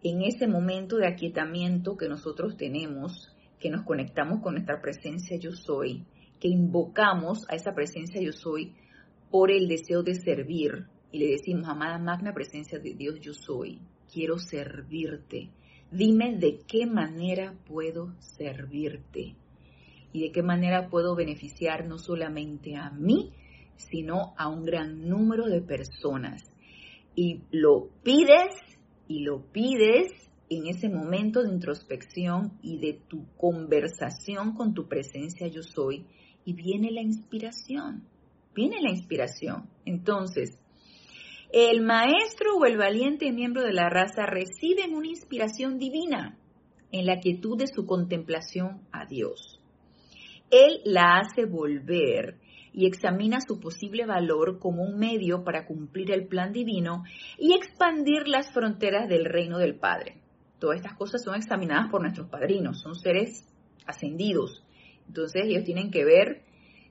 en 0.03 0.21
ese 0.21 0.47
momento 0.47 0.97
de 0.97 1.07
aquietamiento 1.07 1.97
que 1.97 2.07
nosotros 2.07 2.55
tenemos, 2.55 3.35
que 3.59 3.69
nos 3.69 3.83
conectamos 3.83 4.41
con 4.41 4.53
nuestra 4.53 4.81
presencia 4.81 5.37
yo 5.37 5.51
soy, 5.51 6.05
que 6.39 6.47
invocamos 6.47 7.45
a 7.49 7.55
esa 7.55 7.73
presencia 7.73 8.21
yo 8.21 8.31
soy 8.31 8.73
por 9.31 9.51
el 9.51 9.67
deseo 9.67 10.03
de 10.03 10.15
servir 10.15 10.85
y 11.11 11.19
le 11.19 11.27
decimos, 11.31 11.67
amada 11.67 11.97
magna 11.97 12.33
presencia 12.33 12.79
de 12.79 12.93
Dios 12.93 13.19
yo 13.21 13.33
soy, 13.33 13.81
quiero 14.11 14.37
servirte. 14.37 15.49
Dime 15.91 16.37
de 16.37 16.59
qué 16.67 16.85
manera 16.85 17.53
puedo 17.65 18.13
servirte 18.19 19.35
y 20.11 20.21
de 20.21 20.31
qué 20.31 20.43
manera 20.43 20.89
puedo 20.89 21.15
beneficiar 21.15 21.85
no 21.85 21.97
solamente 21.97 22.75
a 22.75 22.89
mí, 22.89 23.31
sino 23.77 24.33
a 24.37 24.49
un 24.49 24.63
gran 24.63 25.07
número 25.07 25.47
de 25.47 25.61
personas. 25.61 26.43
Y 27.15 27.41
lo 27.51 27.89
pides 28.03 28.53
y 29.07 29.21
lo 29.21 29.41
pides 29.51 30.11
en 30.49 30.67
ese 30.67 30.89
momento 30.89 31.43
de 31.43 31.53
introspección 31.53 32.57
y 32.61 32.79
de 32.79 32.99
tu 33.07 33.25
conversación 33.37 34.53
con 34.53 34.73
tu 34.73 34.87
presencia 34.87 35.47
yo 35.47 35.61
soy 35.61 36.05
y 36.45 36.53
viene 36.53 36.91
la 36.91 37.01
inspiración, 37.01 38.03
viene 38.55 38.77
la 38.81 38.91
inspiración. 38.91 39.69
Entonces, 39.85 40.57
el 41.51 41.81
maestro 41.81 42.57
o 42.57 42.65
el 42.65 42.77
valiente 42.77 43.31
miembro 43.31 43.63
de 43.63 43.73
la 43.73 43.89
raza 43.89 44.25
reciben 44.25 44.95
una 44.95 45.07
inspiración 45.07 45.77
divina 45.77 46.37
en 46.91 47.05
la 47.05 47.19
quietud 47.19 47.57
de 47.57 47.67
su 47.67 47.85
contemplación 47.85 48.81
a 48.91 49.05
Dios. 49.05 49.59
Él 50.49 50.81
la 50.85 51.19
hace 51.19 51.45
volver 51.45 52.37
y 52.77 52.85
examina 52.85 53.39
su 53.41 53.59
posible 53.59 54.05
valor 54.05 54.59
como 54.59 54.83
un 54.83 54.99
medio 54.99 55.43
para 55.43 55.65
cumplir 55.65 56.11
el 56.11 56.27
plan 56.27 56.53
divino 56.53 57.05
y 57.39 57.55
expandir 57.55 58.27
las 58.27 58.51
fronteras 58.53 59.09
del 59.09 59.25
reino 59.25 59.57
del 59.57 59.79
Padre. 59.79 60.21
Todas 60.59 60.77
estas 60.77 60.95
cosas 60.95 61.23
son 61.23 61.33
examinadas 61.33 61.89
por 61.89 62.01
nuestros 62.01 62.29
padrinos, 62.29 62.79
son 62.79 62.93
seres 62.93 63.51
ascendidos. 63.87 64.63
Entonces 65.07 65.45
ellos 65.45 65.63
tienen 65.63 65.89
que 65.89 66.05
ver 66.05 66.43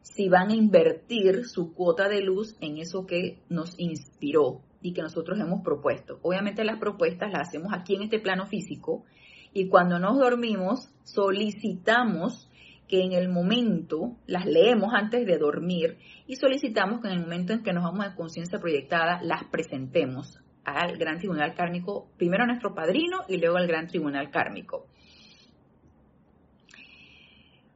si 0.02 0.28
van 0.28 0.50
a 0.50 0.56
invertir 0.56 1.44
su 1.44 1.72
cuota 1.72 2.08
de 2.08 2.20
luz 2.20 2.56
en 2.60 2.78
eso 2.78 3.06
que 3.06 3.38
nos 3.48 3.78
inspiró 3.78 4.62
y 4.82 4.92
que 4.92 5.02
nosotros 5.02 5.38
hemos 5.38 5.62
propuesto. 5.62 6.18
Obviamente 6.22 6.64
las 6.64 6.80
propuestas 6.80 7.30
las 7.30 7.46
hacemos 7.46 7.72
aquí 7.72 7.94
en 7.94 8.02
este 8.02 8.18
plano 8.18 8.46
físico 8.46 9.04
y 9.52 9.68
cuando 9.68 10.00
nos 10.00 10.18
dormimos 10.18 10.90
solicitamos 11.04 12.50
que 12.88 13.02
en 13.02 13.12
el 13.12 13.28
momento, 13.28 14.16
las 14.26 14.46
leemos 14.46 14.92
antes 14.94 15.26
de 15.26 15.38
dormir 15.38 15.98
y 16.26 16.36
solicitamos 16.36 17.00
que 17.00 17.08
en 17.08 17.14
el 17.14 17.20
momento 17.20 17.52
en 17.52 17.62
que 17.62 17.72
nos 17.72 17.84
vamos 17.84 18.06
a 18.06 18.14
conciencia 18.14 18.58
proyectada, 18.58 19.20
las 19.22 19.44
presentemos 19.44 20.40
al 20.64 20.96
Gran 20.96 21.18
Tribunal 21.18 21.54
Kármico, 21.54 22.08
primero 22.16 22.44
a 22.44 22.46
nuestro 22.46 22.74
padrino 22.74 23.18
y 23.28 23.38
luego 23.38 23.56
al 23.56 23.66
Gran 23.66 23.86
Tribunal 23.86 24.30
Kármico. 24.30 24.86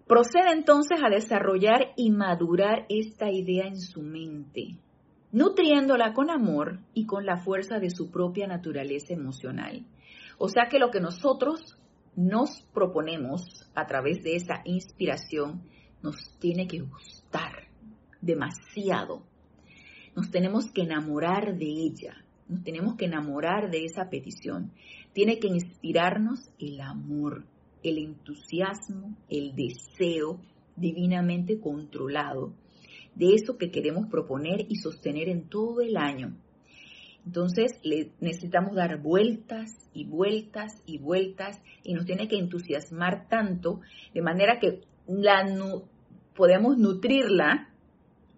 Procede 0.06 0.50
entonces 0.52 1.00
a 1.04 1.08
desarrollar 1.08 1.92
y 1.96 2.10
madurar 2.10 2.84
esta 2.88 3.30
idea 3.30 3.66
en 3.66 3.80
su 3.80 4.02
mente, 4.02 4.76
nutriéndola 5.30 6.12
con 6.12 6.30
amor 6.30 6.80
y 6.94 7.06
con 7.06 7.24
la 7.24 7.38
fuerza 7.38 7.78
de 7.78 7.90
su 7.90 8.10
propia 8.10 8.48
naturaleza 8.48 9.14
emocional. 9.14 9.84
O 10.36 10.48
sea 10.48 10.66
que 10.68 10.80
lo 10.80 10.90
que 10.90 11.00
nosotros 11.00 11.79
nos 12.16 12.62
proponemos 12.74 13.68
a 13.74 13.86
través 13.86 14.22
de 14.22 14.36
esa 14.36 14.62
inspiración 14.64 15.62
nos 16.02 16.16
tiene 16.38 16.66
que 16.66 16.80
gustar 16.80 17.68
demasiado. 18.20 19.22
Nos 20.16 20.30
tenemos 20.30 20.70
que 20.72 20.82
enamorar 20.82 21.56
de 21.56 21.66
ella, 21.66 22.24
nos 22.48 22.62
tenemos 22.64 22.96
que 22.96 23.06
enamorar 23.06 23.70
de 23.70 23.84
esa 23.84 24.10
petición. 24.10 24.72
Tiene 25.12 25.38
que 25.38 25.48
inspirarnos 25.48 26.50
el 26.58 26.80
amor, 26.80 27.44
el 27.82 27.98
entusiasmo, 27.98 29.16
el 29.28 29.54
deseo 29.54 30.40
divinamente 30.76 31.60
controlado 31.60 32.54
de 33.14 33.34
eso 33.34 33.58
que 33.58 33.70
queremos 33.70 34.08
proponer 34.08 34.66
y 34.68 34.76
sostener 34.76 35.28
en 35.28 35.48
todo 35.48 35.80
el 35.80 35.96
año 35.96 36.36
entonces 37.26 37.78
le 37.82 38.12
necesitamos 38.20 38.74
dar 38.74 39.00
vueltas 39.00 39.70
y 39.92 40.04
vueltas 40.04 40.82
y 40.86 40.98
vueltas 40.98 41.60
y 41.82 41.94
nos 41.94 42.06
tiene 42.06 42.28
que 42.28 42.38
entusiasmar 42.38 43.28
tanto 43.28 43.80
de 44.14 44.22
manera 44.22 44.58
que 44.58 44.80
la 45.06 45.44
podemos 46.34 46.78
nutrirla 46.78 47.68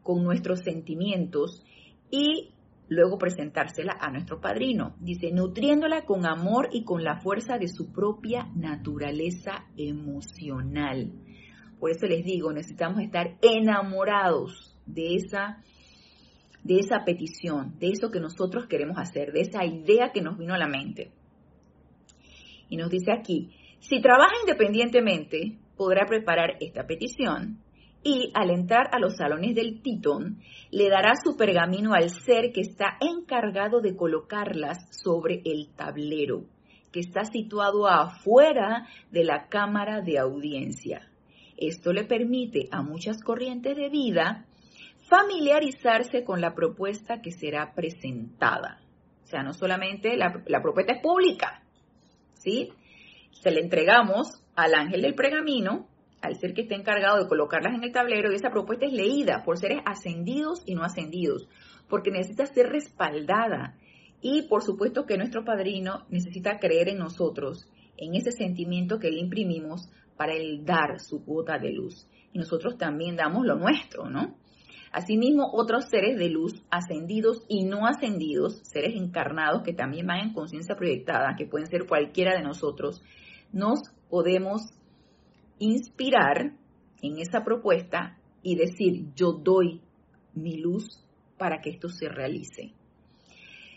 con 0.03 0.25
nuestros 0.25 0.61
sentimientos 0.61 1.65
y 2.11 2.51
luego 2.89 3.19
presentársela 3.19 3.97
a 4.01 4.11
nuestro 4.11 4.41
padrino. 4.41 4.97
Dice, 5.01 5.31
nutriéndola 5.33 6.05
con 6.05 6.27
amor 6.27 6.69
y 6.73 6.85
con 6.85 7.05
la 7.05 7.21
fuerza 7.21 7.59
de 7.59 7.69
su 7.69 7.93
propia 7.93 8.51
naturaleza 8.55 9.67
emocional. 9.77 11.13
Por 11.79 11.91
eso 11.91 12.07
les 12.07 12.25
digo, 12.25 12.53
necesitamos 12.53 13.01
estar 13.03 13.39
enamorados 13.41 14.77
de 14.87 15.15
esa 15.15 15.63
de 16.65 16.79
esa 16.79 17.05
petición, 17.05 17.79
de 17.79 17.91
eso 17.91 18.11
que 18.11 18.21
nosotros 18.21 18.67
queremos 18.67 18.99
hacer, 18.99 19.33
de 19.33 19.41
esa 19.41 19.65
idea 19.65 20.11
que 20.13 20.23
nos 20.23 20.39
vino 20.39 20.55
a 20.55 20.59
la 20.59 20.69
mente. 20.69 21.13
Y 22.69 22.77
nos 22.77 22.91
dice 22.91 23.13
aquí, 23.13 23.51
si 23.81 24.01
trabaja 24.01 24.35
independientemente, 24.43 25.59
podrá 25.77 26.07
preparar 26.07 26.57
esta 26.61 26.87
petición 26.87 27.59
y 28.05 28.31
al 28.35 28.51
entrar 28.51 28.89
a 28.93 28.99
los 28.99 29.17
salones 29.17 29.55
del 29.55 29.81
titón, 29.81 30.39
le 30.71 30.89
dará 30.89 31.13
su 31.23 31.37
pergamino 31.37 31.95
al 31.95 32.11
ser 32.11 32.53
que 32.53 32.61
está 32.61 32.97
encargado 33.01 33.81
de 33.81 33.97
colocarlas 33.97 34.79
sobre 35.03 35.43
el 35.45 35.69
tablero, 35.77 36.45
que 36.91 37.01
está 37.01 37.25
situado 37.25 37.87
afuera 37.87 38.89
de 39.11 39.25
la 39.25 39.49
cámara 39.49 40.01
de 40.01 40.19
audiencia. 40.19 41.09
Esto 41.57 41.93
le 41.93 42.05
permite 42.05 42.69
a 42.73 42.83
muchas 42.83 43.23
corrientes 43.23 43.77
de 43.77 43.89
vida 43.89 44.47
familiarizarse 45.13 46.25
con 46.25 46.41
la 46.41 46.55
propuesta 46.55 47.21
que 47.21 47.33
será 47.33 47.75
presentada. 47.75 48.81
O 49.25 49.27
sea, 49.27 49.43
no 49.43 49.53
solamente 49.53 50.17
la, 50.17 50.33
propuesta 50.63 50.95
es 50.95 51.03
pública, 51.03 51.63
¿sí? 52.33 52.71
Se 53.31 53.51
le 53.51 53.61
entregamos 53.61 54.43
al 54.57 54.75
ángel 54.75 55.03
del 55.03 55.15
pergamino, 55.15 55.87
al 56.23 56.37
ser 56.37 56.55
que 56.55 56.63
está 56.63 56.77
encargado 56.77 57.23
de 57.23 57.29
colocarlas 57.29 57.75
en 57.75 57.85
el 57.85 57.93
tablero, 57.93 58.33
y 58.33 58.37
esa 58.37 58.49
propuesta 58.49 58.87
es 58.87 58.95
leída 58.95 59.43
por 59.45 59.59
seres 59.59 59.83
ascendidos 59.85 60.63
y 60.65 60.75
no 60.75 60.83
ascendidos, 60.83 61.47
porque 61.91 62.11
necesita 62.11 62.47
ser 62.47 62.71
respaldada. 62.71 63.77
Y 64.23 64.49
por 64.49 64.63
supuesto 64.63 65.05
que 65.05 65.19
nuestro 65.19 65.45
padrino 65.45 66.07
necesita 66.09 66.59
creer 66.59 66.89
en 66.89 66.99
nosotros, 66.99 67.69
en 67.99 68.15
ese 68.15 68.33
sentimiento 68.33 68.99
que 68.99 69.11
le 69.11 69.19
imprimimos 69.19 69.91
para 70.17 70.33
él 70.33 70.65
dar 70.65 71.01
su 71.01 71.23
cuota 71.23 71.59
de 71.59 71.71
luz. 71.71 72.09
Y 72.33 72.39
nosotros 72.39 72.79
también 72.79 73.17
damos 73.17 73.45
lo 73.45 73.57
nuestro, 73.57 74.09
¿no? 74.09 74.41
Asimismo, 74.93 75.51
otros 75.55 75.87
seres 75.89 76.19
de 76.19 76.29
luz 76.29 76.63
ascendidos 76.71 77.45
y 77.49 77.65
no 77.65 77.87
ascendidos, 77.87 78.61
seres 78.63 78.95
encarnados 78.95 79.63
que 79.63 79.73
también 79.73 80.07
van 80.07 80.29
en 80.29 80.35
conciencia 80.35 80.77
proyectada, 80.77 81.35
que 81.37 81.47
pueden 81.47 81.67
ser 81.67 81.87
cualquiera 81.87 82.37
de 82.37 82.43
nosotros, 82.43 83.03
nos 83.53 83.81
podemos 84.11 84.63
inspirar 85.59 86.53
en 87.01 87.19
esa 87.19 87.43
propuesta 87.43 88.19
y 88.43 88.57
decir, 88.57 89.07
yo 89.17 89.33
doy 89.33 89.81
mi 90.35 90.59
luz 90.59 91.03
para 91.39 91.63
que 91.63 91.71
esto 91.71 91.89
se 91.89 92.09
realice. 92.09 92.73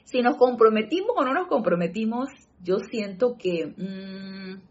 Si 0.03 0.21
nos 0.21 0.35
comprometimos 0.35 1.11
o 1.15 1.23
no 1.23 1.33
nos 1.33 1.47
comprometimos, 1.47 2.27
yo 2.61 2.79
siento 2.79 3.37
que 3.37 3.67
mm, 3.67 4.61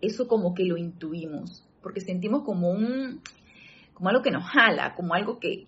eso 0.00 0.28
como 0.28 0.54
que 0.54 0.64
lo 0.64 0.76
intuimos, 0.76 1.66
porque 1.82 2.00
sentimos 2.00 2.42
como 2.44 2.70
un, 2.70 3.20
como 3.98 4.10
algo 4.10 4.22
que 4.22 4.30
nos 4.30 4.44
jala, 4.44 4.94
como 4.94 5.14
algo 5.14 5.40
que, 5.40 5.66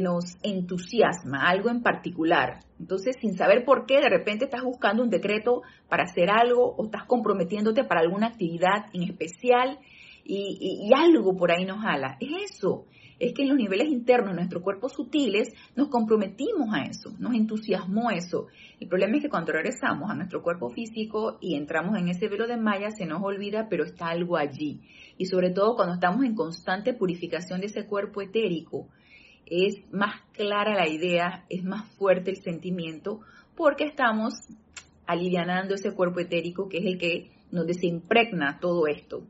nos 0.00 0.38
entusiasma, 0.42 1.46
algo 1.46 1.68
en 1.68 1.82
particular. 1.82 2.60
Entonces, 2.80 3.16
sin 3.20 3.36
saber 3.36 3.66
por 3.66 3.84
qué, 3.84 4.00
de 4.00 4.08
repente 4.08 4.46
estás 4.46 4.62
buscando 4.62 5.02
un 5.02 5.10
decreto 5.10 5.60
para 5.86 6.04
hacer 6.04 6.30
algo 6.30 6.74
o 6.74 6.86
estás 6.86 7.04
comprometiéndote 7.04 7.84
para 7.84 8.00
alguna 8.00 8.28
actividad 8.28 8.86
en 8.94 9.02
especial 9.02 9.78
y, 10.24 10.90
algo 10.96 11.36
por 11.36 11.52
ahí 11.52 11.66
nos 11.66 11.82
jala. 11.82 12.16
Es 12.18 12.54
eso, 12.54 12.86
es 13.18 13.34
que 13.34 13.42
en 13.42 13.48
los 13.50 13.58
niveles 13.58 13.88
internos 13.88 14.30
de 14.30 14.36
nuestros 14.36 14.62
cuerpos 14.62 14.94
sutiles 14.94 15.52
nos 15.76 15.88
comprometimos 15.88 16.72
a 16.72 16.84
eso, 16.84 17.14
nos 17.18 17.34
entusiasmó 17.34 18.10
eso. 18.10 18.46
El 18.80 18.88
problema 18.88 19.16
es 19.16 19.24
que 19.24 19.28
cuando 19.28 19.52
regresamos 19.52 20.10
a 20.10 20.14
nuestro 20.14 20.42
cuerpo 20.42 20.70
físico 20.70 21.36
y 21.42 21.56
entramos 21.56 21.98
en 21.98 22.08
ese 22.08 22.28
velo 22.28 22.46
de 22.46 22.56
malla, 22.56 22.90
se 22.90 23.04
nos 23.04 23.22
olvida, 23.22 23.68
pero 23.68 23.84
está 23.84 24.08
algo 24.08 24.38
allí. 24.38 24.80
Y 25.18 25.26
sobre 25.26 25.50
todo 25.50 25.76
cuando 25.76 25.94
estamos 25.94 26.24
en 26.24 26.34
constante 26.34 26.92
purificación 26.92 27.60
de 27.60 27.66
ese 27.66 27.86
cuerpo 27.86 28.20
etérico, 28.20 28.88
es 29.46 29.80
más 29.92 30.20
clara 30.32 30.74
la 30.74 30.88
idea, 30.88 31.44
es 31.48 31.64
más 31.64 31.88
fuerte 31.92 32.30
el 32.30 32.42
sentimiento, 32.42 33.20
porque 33.54 33.84
estamos 33.84 34.34
alivianando 35.06 35.74
ese 35.74 35.94
cuerpo 35.94 36.20
etérico 36.20 36.68
que 36.68 36.78
es 36.78 36.84
el 36.84 36.98
que 36.98 37.30
nos 37.50 37.66
desimpregna 37.66 38.58
todo 38.60 38.86
esto, 38.88 39.24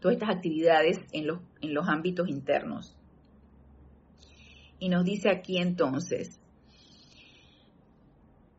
todas 0.00 0.16
estas 0.16 0.34
actividades 0.34 0.98
en 1.12 1.26
los, 1.26 1.40
en 1.60 1.74
los 1.74 1.88
ámbitos 1.88 2.28
internos. 2.28 2.96
Y 4.80 4.88
nos 4.88 5.04
dice 5.04 5.30
aquí 5.30 5.58
entonces, 5.58 6.40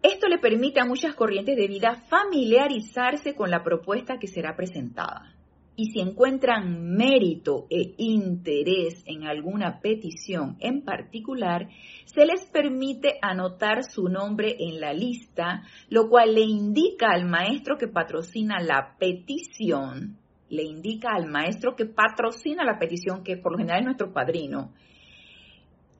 esto 0.02 0.28
le 0.28 0.38
permite 0.38 0.80
a 0.80 0.86
muchas 0.86 1.16
corrientes 1.16 1.58
de 1.58 1.68
vida 1.68 2.04
familiarizarse 2.08 3.34
con 3.34 3.50
la 3.50 3.64
propuesta 3.64 4.20
que 4.20 4.28
será 4.28 4.56
presentada 4.56 5.35
y 5.76 5.92
si 5.92 6.00
encuentran 6.00 6.96
mérito 6.96 7.68
e 7.70 7.96
interés 7.98 9.04
en 9.06 9.26
alguna 9.26 9.80
petición 9.82 10.56
en 10.60 10.84
particular, 10.84 11.68
se 12.06 12.26
les 12.26 12.46
permite 12.46 13.18
anotar 13.22 13.84
su 13.84 14.08
nombre 14.08 14.56
en 14.60 14.80
la 14.80 14.94
lista, 14.94 15.64
lo 15.90 16.10
cual 16.10 16.36
le 16.36 16.42
indica 16.42 17.08
al 17.12 17.26
maestro 17.26 17.78
que 17.78 17.88
patrocina 17.88 18.60
la 18.62 18.96
petición, 18.98 20.18
le 20.50 20.64
indica 20.64 21.10
al 21.14 21.28
maestro 21.28 21.76
que 21.76 21.86
patrocina 21.86 22.64
la 22.64 22.80
petición, 22.80 23.24
que 23.24 23.38
por 23.38 23.52
lo 23.52 23.58
general 23.58 23.80
es 23.80 23.86
nuestro 23.86 24.14
padrino, 24.14 24.72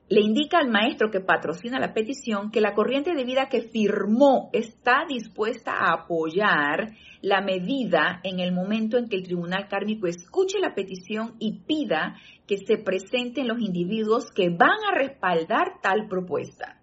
le 0.08 0.20
indica 0.20 0.58
al 0.58 0.70
maestro 0.70 1.10
que 1.10 1.20
patrocina 1.20 1.80
la 1.80 1.92
petición 1.92 2.50
que 2.52 2.60
la 2.60 2.74
corriente 2.74 3.14
de 3.14 3.24
vida 3.24 3.48
que 3.48 3.62
firmó 3.62 4.50
está 4.52 5.04
dispuesta 5.08 5.72
a 5.72 5.94
apoyar 5.94 6.92
la 7.22 7.40
medida 7.40 8.20
en 8.22 8.38
el 8.38 8.52
momento 8.52 8.98
en 8.98 9.08
que 9.08 9.16
el 9.16 9.24
tribunal 9.24 9.66
kármico 9.68 10.06
escuche 10.06 10.60
la 10.60 10.74
petición 10.74 11.34
y 11.40 11.60
pida 11.66 12.16
que 12.46 12.58
se 12.58 12.78
presenten 12.78 13.48
los 13.48 13.60
individuos 13.60 14.30
que 14.30 14.48
van 14.48 14.78
a 14.88 14.96
respaldar 14.96 15.80
tal 15.82 16.06
propuesta. 16.08 16.80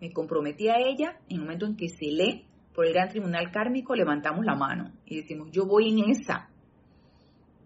Me 0.00 0.10
comprometí 0.12 0.68
a 0.68 0.78
ella 0.78 1.18
en 1.28 1.36
el 1.36 1.42
momento 1.42 1.66
en 1.66 1.76
que 1.76 1.88
se 1.88 2.06
lee 2.06 2.46
por 2.74 2.86
el 2.86 2.94
gran 2.94 3.10
tribunal 3.10 3.50
kármico, 3.52 3.94
levantamos 3.94 4.44
la 4.46 4.54
mano 4.54 4.92
y 5.04 5.20
decimos, 5.20 5.50
yo 5.52 5.66
voy 5.66 5.90
en 5.90 6.10
esa. 6.10 6.48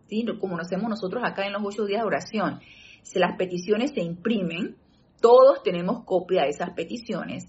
¿Sí? 0.08 0.24
Como 0.40 0.56
lo 0.56 0.62
hacemos 0.62 0.88
nosotros 0.88 1.22
acá 1.24 1.46
en 1.46 1.52
los 1.52 1.62
ocho 1.64 1.84
días 1.84 2.00
de 2.00 2.06
oración 2.06 2.60
si 3.02 3.18
las 3.18 3.36
peticiones 3.36 3.92
se 3.92 4.00
imprimen, 4.00 4.76
todos 5.20 5.62
tenemos 5.62 6.04
copia 6.04 6.42
de 6.42 6.50
esas 6.50 6.70
peticiones 6.70 7.46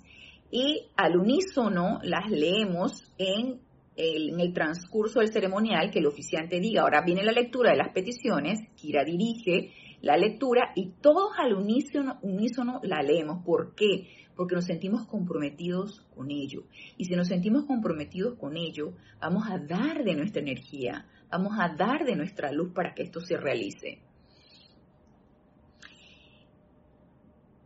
y 0.51 0.87
al 0.95 1.17
unísono 1.17 1.99
las 2.03 2.29
leemos 2.29 3.13
en 3.17 3.59
el, 3.95 4.53
transcurso 4.53 5.19
del 5.19 5.31
ceremonial 5.31 5.91
que 5.91 5.99
el 5.99 6.07
oficiante 6.07 6.59
diga. 6.59 6.81
Ahora 6.81 7.03
viene 7.05 7.23
la 7.23 7.31
lectura 7.31 7.71
de 7.71 7.77
las 7.77 7.89
peticiones, 7.89 8.59
Kira 8.75 9.03
dirige 9.03 9.73
la 10.01 10.15
lectura 10.15 10.71
y 10.75 10.91
todos 11.01 11.31
al 11.37 11.53
unísono, 11.53 12.19
unísono 12.21 12.79
la 12.83 13.01
leemos. 13.01 13.43
¿Por 13.43 13.75
qué? 13.75 14.07
Porque 14.35 14.55
nos 14.55 14.65
sentimos 14.65 15.05
comprometidos 15.05 16.05
con 16.15 16.31
ello. 16.31 16.63
Y 16.97 17.05
si 17.05 17.15
nos 17.15 17.27
sentimos 17.27 17.65
comprometidos 17.65 18.37
con 18.39 18.55
ello, 18.55 18.93
vamos 19.19 19.43
a 19.49 19.57
dar 19.57 20.03
de 20.03 20.15
nuestra 20.15 20.41
energía, 20.41 21.05
vamos 21.29 21.53
a 21.59 21.75
dar 21.75 22.05
de 22.05 22.15
nuestra 22.15 22.51
luz 22.51 22.71
para 22.73 22.93
que 22.93 23.03
esto 23.03 23.19
se 23.19 23.35
realice. 23.35 23.99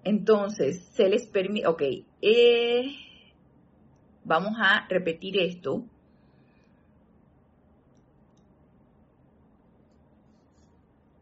Entonces, 0.03 0.83
se 0.93 1.07
les 1.07 1.27
permite, 1.27 1.67
ok, 1.67 1.81
eh, 2.21 2.91
vamos 4.25 4.53
a 4.57 4.85
repetir 4.89 5.37
esto. 5.39 5.85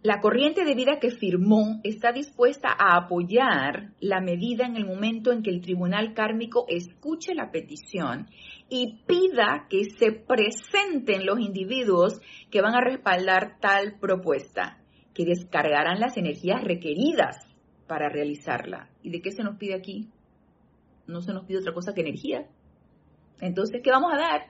La 0.04 0.20
corriente 0.20 0.66
de 0.66 0.74
vida 0.74 0.98
que 1.00 1.12
firmó 1.12 1.80
está 1.84 2.12
dispuesta 2.12 2.70
a 2.76 2.98
apoyar 2.98 3.92
la 4.00 4.20
medida 4.20 4.66
en 4.66 4.76
el 4.76 4.88
momento 4.88 5.32
en 5.32 5.44
que 5.44 5.52
el 5.52 5.62
tribunal 5.62 6.16
kármico 6.16 6.66
escuche 6.68 7.36
la 7.36 7.52
petición 7.52 8.28
y 8.68 9.04
pida 9.06 9.68
que 9.70 9.84
se 10.00 10.12
presenten 10.12 11.28
los 11.28 11.40
individuos 11.40 12.20
que 12.50 12.62
van 12.62 12.74
a 12.74 12.82
respaldar 12.82 13.60
tal 13.60 14.00
propuesta, 14.00 14.80
que 15.14 15.26
descargarán 15.26 16.00
las 16.00 16.18
energías 16.18 16.64
requeridas 16.64 17.51
para 17.92 18.08
realizarla. 18.08 18.88
¿Y 19.04 19.10
de 19.10 19.22
qué 19.22 19.34
se 19.34 19.44
nos 19.44 19.58
pide 19.58 19.74
aquí? 19.74 20.08
No 21.08 21.22
se 21.22 21.34
nos 21.34 21.44
pide 21.44 21.58
otra 21.58 21.74
cosa 21.74 21.94
que 21.94 22.00
energía. 22.00 22.48
Entonces, 23.42 23.82
¿qué 23.84 23.92
vamos 23.92 24.14
a 24.14 24.18
dar? 24.18 24.42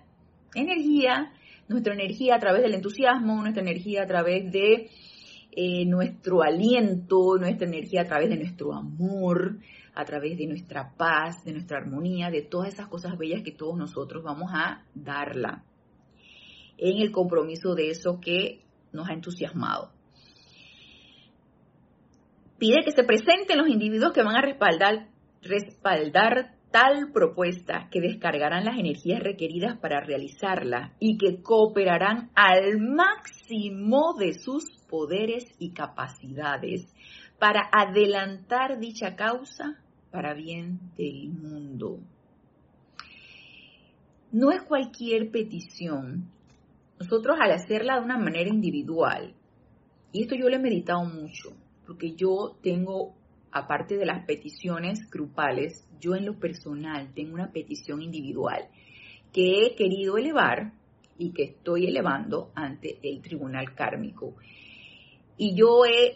Energía, 0.53 1.33
nuestra 1.67 1.95
energía 1.95 2.35
a 2.35 2.39
través 2.39 2.61
del 2.61 2.75
entusiasmo, 2.75 3.41
nuestra 3.41 3.63
energía 3.63 4.03
a 4.03 4.05
través 4.05 4.51
de 4.51 4.91
eh, 5.53 5.85
nuestro 5.87 6.43
aliento, 6.43 7.39
nuestra 7.39 7.67
energía 7.67 8.01
a 8.01 8.05
través 8.05 8.29
de 8.29 8.37
nuestro 8.37 8.75
amor, 8.75 9.57
a 9.95 10.05
través 10.05 10.37
de 10.37 10.45
nuestra 10.45 10.93
paz, 10.95 11.43
de 11.43 11.53
nuestra 11.53 11.79
armonía, 11.79 12.29
de 12.29 12.43
todas 12.43 12.71
esas 12.71 12.89
cosas 12.89 13.17
bellas 13.17 13.41
que 13.41 13.53
todos 13.53 13.75
nosotros 13.75 14.23
vamos 14.23 14.51
a 14.53 14.85
darla 14.93 15.63
en 16.77 17.01
el 17.01 17.11
compromiso 17.11 17.73
de 17.73 17.89
eso 17.89 18.19
que 18.19 18.61
nos 18.91 19.09
ha 19.09 19.13
entusiasmado 19.13 19.89
pide 22.61 22.83
que 22.85 22.91
se 22.91 23.03
presenten 23.03 23.57
los 23.57 23.67
individuos 23.69 24.13
que 24.13 24.21
van 24.21 24.35
a 24.35 24.41
respaldar, 24.43 25.07
respaldar 25.41 26.53
tal 26.69 27.11
propuesta 27.11 27.89
que 27.89 27.99
descargarán 27.99 28.65
las 28.65 28.77
energías 28.77 29.19
requeridas 29.19 29.79
para 29.79 29.99
realizarla 29.99 30.93
y 30.99 31.17
que 31.17 31.41
cooperarán 31.41 32.29
al 32.35 32.79
máximo 32.79 34.13
de 34.19 34.35
sus 34.35 34.63
poderes 34.87 35.45
y 35.57 35.71
capacidades 35.73 36.85
para 37.39 37.67
adelantar 37.73 38.79
dicha 38.79 39.15
causa 39.15 39.79
para 40.11 40.35
bien 40.35 40.79
del 40.95 41.29
mundo. 41.29 41.97
No 44.31 44.51
es 44.51 44.61
cualquier 44.61 45.31
petición. 45.31 46.29
Nosotros 46.99 47.37
al 47.41 47.53
hacerla 47.53 47.95
de 47.95 48.05
una 48.05 48.19
manera 48.19 48.51
individual, 48.51 49.33
y 50.11 50.21
esto 50.21 50.35
yo 50.35 50.47
lo 50.47 50.57
he 50.57 50.59
meditado 50.59 51.03
mucho, 51.05 51.55
porque 51.91 52.13
yo 52.13 52.55
tengo, 52.63 53.13
aparte 53.51 53.97
de 53.97 54.05
las 54.05 54.25
peticiones 54.25 55.09
grupales, 55.11 55.85
yo 55.99 56.15
en 56.15 56.25
lo 56.25 56.39
personal 56.39 57.13
tengo 57.13 57.33
una 57.33 57.51
petición 57.51 58.01
individual 58.01 58.69
que 59.33 59.65
he 59.65 59.75
querido 59.75 60.17
elevar 60.17 60.71
y 61.17 61.33
que 61.33 61.43
estoy 61.43 61.87
elevando 61.87 62.49
ante 62.55 62.97
el 63.03 63.21
tribunal 63.21 63.75
kármico. 63.75 64.35
Y 65.35 65.53
yo 65.53 65.83
he 65.83 66.15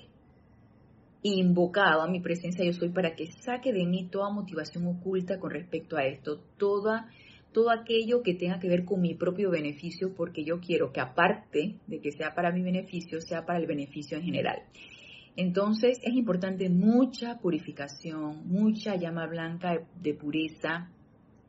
invocado 1.23 2.01
a 2.01 2.07
mi 2.07 2.21
presencia 2.21 2.63
yo 2.63 2.71
soy 2.71 2.87
para 2.87 3.15
que 3.15 3.27
saque 3.27 3.73
de 3.73 3.85
mí 3.85 4.07
toda 4.09 4.29
motivación 4.29 4.87
oculta 4.87 5.41
con 5.41 5.51
respecto 5.51 5.97
a 5.97 6.05
esto, 6.05 6.39
toda 6.57 7.09
todo 7.51 7.69
aquello 7.69 8.23
que 8.23 8.33
tenga 8.33 8.59
que 8.59 8.69
ver 8.69 8.85
con 8.85 9.01
mi 9.01 9.13
propio 9.13 9.49
beneficio, 9.49 10.13
porque 10.15 10.45
yo 10.45 10.61
quiero 10.61 10.93
que 10.93 11.01
aparte 11.01 11.75
de 11.85 11.99
que 11.99 12.13
sea 12.13 12.33
para 12.33 12.51
mi 12.51 12.61
beneficio, 12.61 13.19
sea 13.19 13.45
para 13.45 13.59
el 13.59 13.65
beneficio 13.65 14.17
en 14.17 14.23
general. 14.23 14.61
Entonces 15.37 15.99
es 16.01 16.13
importante 16.13 16.69
mucha 16.69 17.39
purificación, 17.39 18.47
mucha 18.47 18.95
llama 18.95 19.27
blanca 19.27 19.85
de 20.01 20.13
pureza, 20.13 20.89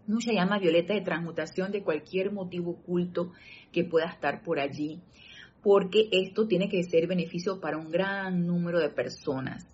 mucha 0.08 0.32
llama 0.32 0.58
violeta 0.58 0.94
de 0.94 1.02
transmutación 1.02 1.70
de 1.70 1.82
cualquier 1.82 2.32
motivo 2.32 2.72
oculto 2.72 3.32
que 3.72 3.84
pueda 3.84 4.06
estar 4.06 4.42
por 4.42 4.58
allí, 4.58 5.00
porque 5.62 6.08
esto 6.10 6.46
tiene 6.46 6.68
que 6.68 6.82
ser 6.82 7.06
beneficio 7.06 7.60
para 7.60 7.78
un 7.78 7.90
gran 7.90 8.46
número 8.46 8.80
de 8.80 8.88
personas. 8.88 9.64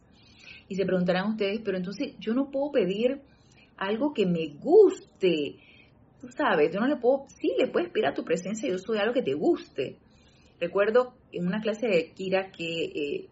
Y 0.69 0.75
se 0.75 0.85
preguntarán 0.85 1.31
ustedes, 1.31 1.61
pero 1.65 1.77
entonces 1.77 2.15
yo 2.19 2.35
no 2.35 2.51
puedo 2.51 2.73
pedir 2.73 3.21
algo 3.77 4.13
que 4.13 4.27
me 4.27 4.49
guste. 4.59 5.57
Tú 6.21 6.29
sabes, 6.29 6.73
yo 6.73 6.81
no 6.81 6.87
le 6.87 6.97
puedo, 6.97 7.25
sí, 7.29 7.53
le 7.59 7.69
puedes 7.69 7.91
pedir 7.91 8.07
a 8.07 8.15
tu 8.15 8.25
presencia, 8.25 8.69
yo 8.69 8.79
soy 8.79 8.99
algo 8.99 9.13
que 9.13 9.23
te 9.23 9.35
guste. 9.35 9.97
Recuerdo 10.61 11.15
en 11.33 11.47
una 11.47 11.61
clase 11.61 11.89
de 11.89 12.13
Kira 12.13 12.51
que 12.53 12.85
eh, 12.85 13.29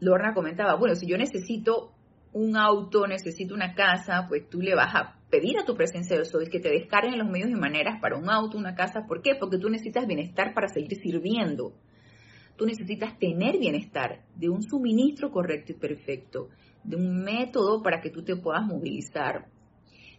Lorna 0.00 0.34
comentaba, 0.34 0.74
bueno, 0.76 0.94
si 0.94 1.06
yo 1.06 1.16
necesito 1.16 1.92
un 2.32 2.56
auto, 2.56 3.06
necesito 3.06 3.54
una 3.54 3.74
casa, 3.74 4.26
pues 4.28 4.48
tú 4.48 4.60
le 4.60 4.74
vas 4.74 4.94
a 4.94 5.16
pedir 5.30 5.58
a 5.58 5.64
tu 5.64 5.74
presencia 5.74 6.16
de 6.18 6.24
soy 6.24 6.48
que 6.48 6.60
te 6.60 6.70
descarguen 6.70 7.18
los 7.18 7.28
medios 7.28 7.50
y 7.50 7.54
maneras 7.54 8.00
para 8.00 8.16
un 8.16 8.30
auto, 8.30 8.56
una 8.56 8.74
casa. 8.74 9.06
¿Por 9.06 9.22
qué? 9.22 9.34
Porque 9.38 9.58
tú 9.58 9.68
necesitas 9.68 10.06
bienestar 10.06 10.54
para 10.54 10.68
seguir 10.68 10.96
sirviendo. 10.96 11.74
Tú 12.56 12.66
necesitas 12.66 13.18
tener 13.18 13.58
bienestar 13.58 14.24
de 14.36 14.48
un 14.48 14.62
suministro 14.62 15.30
correcto 15.30 15.72
y 15.72 15.76
perfecto, 15.76 16.48
de 16.84 16.96
un 16.96 17.22
método 17.22 17.82
para 17.82 18.00
que 18.00 18.10
tú 18.10 18.22
te 18.22 18.36
puedas 18.36 18.64
movilizar, 18.66 19.46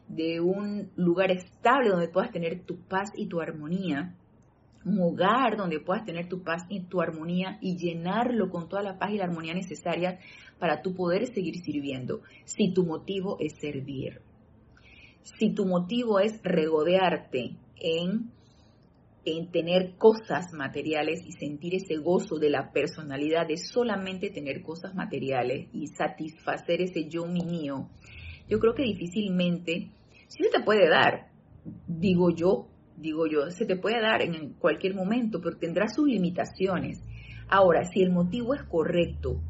de 0.08 0.42
un 0.42 0.92
lugar 0.96 1.32
estable 1.32 1.90
donde 1.90 2.10
puedas 2.10 2.32
tener 2.32 2.64
tu 2.66 2.80
paz 2.88 3.12
y 3.16 3.28
tu 3.28 3.40
armonía 3.42 4.16
un 4.86 5.00
hogar 5.00 5.58
donde 5.58 5.80
puedas 5.80 6.06
tener 6.06 6.28
tu 6.28 6.44
paz 6.44 6.64
y 6.70 6.82
tu 6.82 7.02
armonía 7.02 7.58
y 7.62 7.78
llenarlo 7.78 8.50
con 8.50 8.68
toda 8.68 8.82
la 8.82 8.98
paz 8.98 9.12
y 9.12 9.18
la 9.18 9.26
armonía 9.26 9.54
necesarias 9.54 10.20
para 10.60 10.82
tú 10.82 10.94
poder 10.94 11.28
seguir 11.34 11.56
sirviendo, 11.64 12.22
si 12.46 12.74
tu 12.74 12.86
motivo 12.86 13.38
es 13.40 13.54
servir. 13.60 14.22
Si 15.24 15.54
tu 15.54 15.66
motivo 15.66 16.20
es 16.20 16.42
regodearte 16.44 17.56
en, 17.80 18.32
en 19.26 19.52
tener 19.52 19.96
cosas 19.98 20.52
materiales 20.54 21.26
y 21.26 21.32
sentir 21.34 21.76
ese 21.76 21.98
gozo 21.98 22.38
de 22.38 22.50
la 22.50 22.72
personalidad 22.72 23.48
de 23.48 23.58
solamente 23.58 24.30
tener 24.30 24.62
cosas 24.62 24.96
materiales 24.96 25.68
y 25.74 25.88
satisfacer 25.88 26.82
ese 26.82 27.08
yo 27.08 27.26
mío, 27.26 27.90
yo 28.50 28.60
creo 28.60 28.74
que 28.74 28.84
difícilmente, 28.84 29.92
sí 30.28 30.44
se 30.44 30.50
te 30.50 30.64
puede 30.64 30.90
dar, 30.90 31.30
digo 31.88 32.32
yo, 32.36 32.71
digo 33.02 33.26
yo, 33.28 33.50
se 33.50 33.66
te 33.66 33.76
puede 33.76 34.00
dar 34.00 34.22
en 34.22 34.54
cualquier 34.54 34.96
momento, 34.96 35.42
pero 35.42 35.58
tendrá 35.58 35.88
sus 35.88 36.08
limitaciones. 36.08 37.02
Ahora, 37.50 37.84
si 37.84 38.02
el 38.02 38.12
motivo 38.12 38.54
es 38.54 38.64
correcto, 38.64 39.42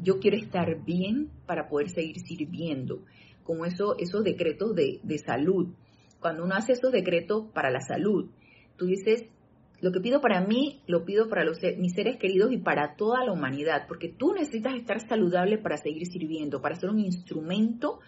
yo 0.00 0.18
quiero 0.20 0.36
estar 0.36 0.84
bien 0.84 1.30
para 1.46 1.68
poder 1.68 1.90
seguir 1.90 2.20
sirviendo, 2.20 3.04
como 3.42 3.66
eso, 3.66 3.96
esos 3.98 4.24
decretos 4.24 4.74
de, 4.74 5.00
de 5.02 5.18
salud. 5.18 5.74
Cuando 6.20 6.44
uno 6.44 6.54
hace 6.54 6.72
esos 6.72 6.92
decretos 6.92 7.46
para 7.52 7.70
la 7.70 7.80
salud, 7.80 8.30
tú 8.76 8.86
dices, 8.86 9.24
lo 9.80 9.92
que 9.92 10.00
pido 10.00 10.20
para 10.20 10.40
mí, 10.42 10.80
lo 10.86 11.04
pido 11.04 11.28
para 11.28 11.44
los, 11.44 11.58
mis 11.78 11.94
seres 11.94 12.16
queridos 12.18 12.52
y 12.52 12.58
para 12.58 12.96
toda 12.96 13.24
la 13.24 13.32
humanidad, 13.32 13.86
porque 13.88 14.08
tú 14.08 14.32
necesitas 14.34 14.74
estar 14.74 15.00
saludable 15.08 15.58
para 15.58 15.76
seguir 15.76 16.06
sirviendo, 16.06 16.60
para 16.60 16.76
ser 16.76 16.90
un 16.90 17.00
instrumento 17.00 18.00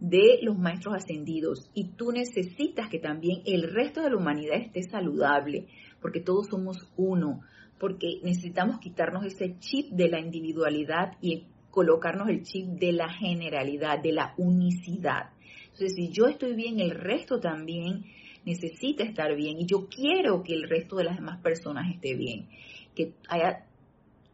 de 0.00 0.38
los 0.42 0.56
maestros 0.56 0.94
ascendidos 0.94 1.70
y 1.74 1.90
tú 1.90 2.12
necesitas 2.12 2.88
que 2.88 2.98
también 2.98 3.42
el 3.46 3.64
resto 3.72 4.00
de 4.00 4.10
la 4.10 4.16
humanidad 4.16 4.56
esté 4.56 4.82
saludable, 4.82 5.66
porque 6.00 6.20
todos 6.20 6.48
somos 6.48 6.88
uno, 6.96 7.40
porque 7.78 8.20
necesitamos 8.22 8.78
quitarnos 8.78 9.24
ese 9.24 9.58
chip 9.58 9.90
de 9.90 10.08
la 10.08 10.20
individualidad 10.20 11.16
y 11.20 11.46
colocarnos 11.70 12.28
el 12.28 12.42
chip 12.42 12.66
de 12.66 12.92
la 12.92 13.08
generalidad, 13.08 14.00
de 14.00 14.12
la 14.12 14.34
unicidad. 14.36 15.30
Entonces, 15.64 15.94
si 15.94 16.10
yo 16.10 16.26
estoy 16.26 16.54
bien, 16.54 16.80
el 16.80 16.90
resto 16.90 17.40
también 17.40 18.04
necesita 18.44 19.04
estar 19.04 19.34
bien 19.34 19.58
y 19.58 19.66
yo 19.66 19.88
quiero 19.88 20.42
que 20.42 20.54
el 20.54 20.68
resto 20.68 20.96
de 20.96 21.04
las 21.04 21.16
demás 21.16 21.40
personas 21.40 21.92
esté 21.92 22.14
bien, 22.14 22.48
que 22.94 23.14
haya 23.28 23.66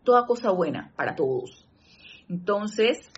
toda 0.04 0.26
cosa 0.26 0.50
buena 0.50 0.92
para 0.96 1.16
todos. 1.16 1.66
Entonces, 2.28 3.10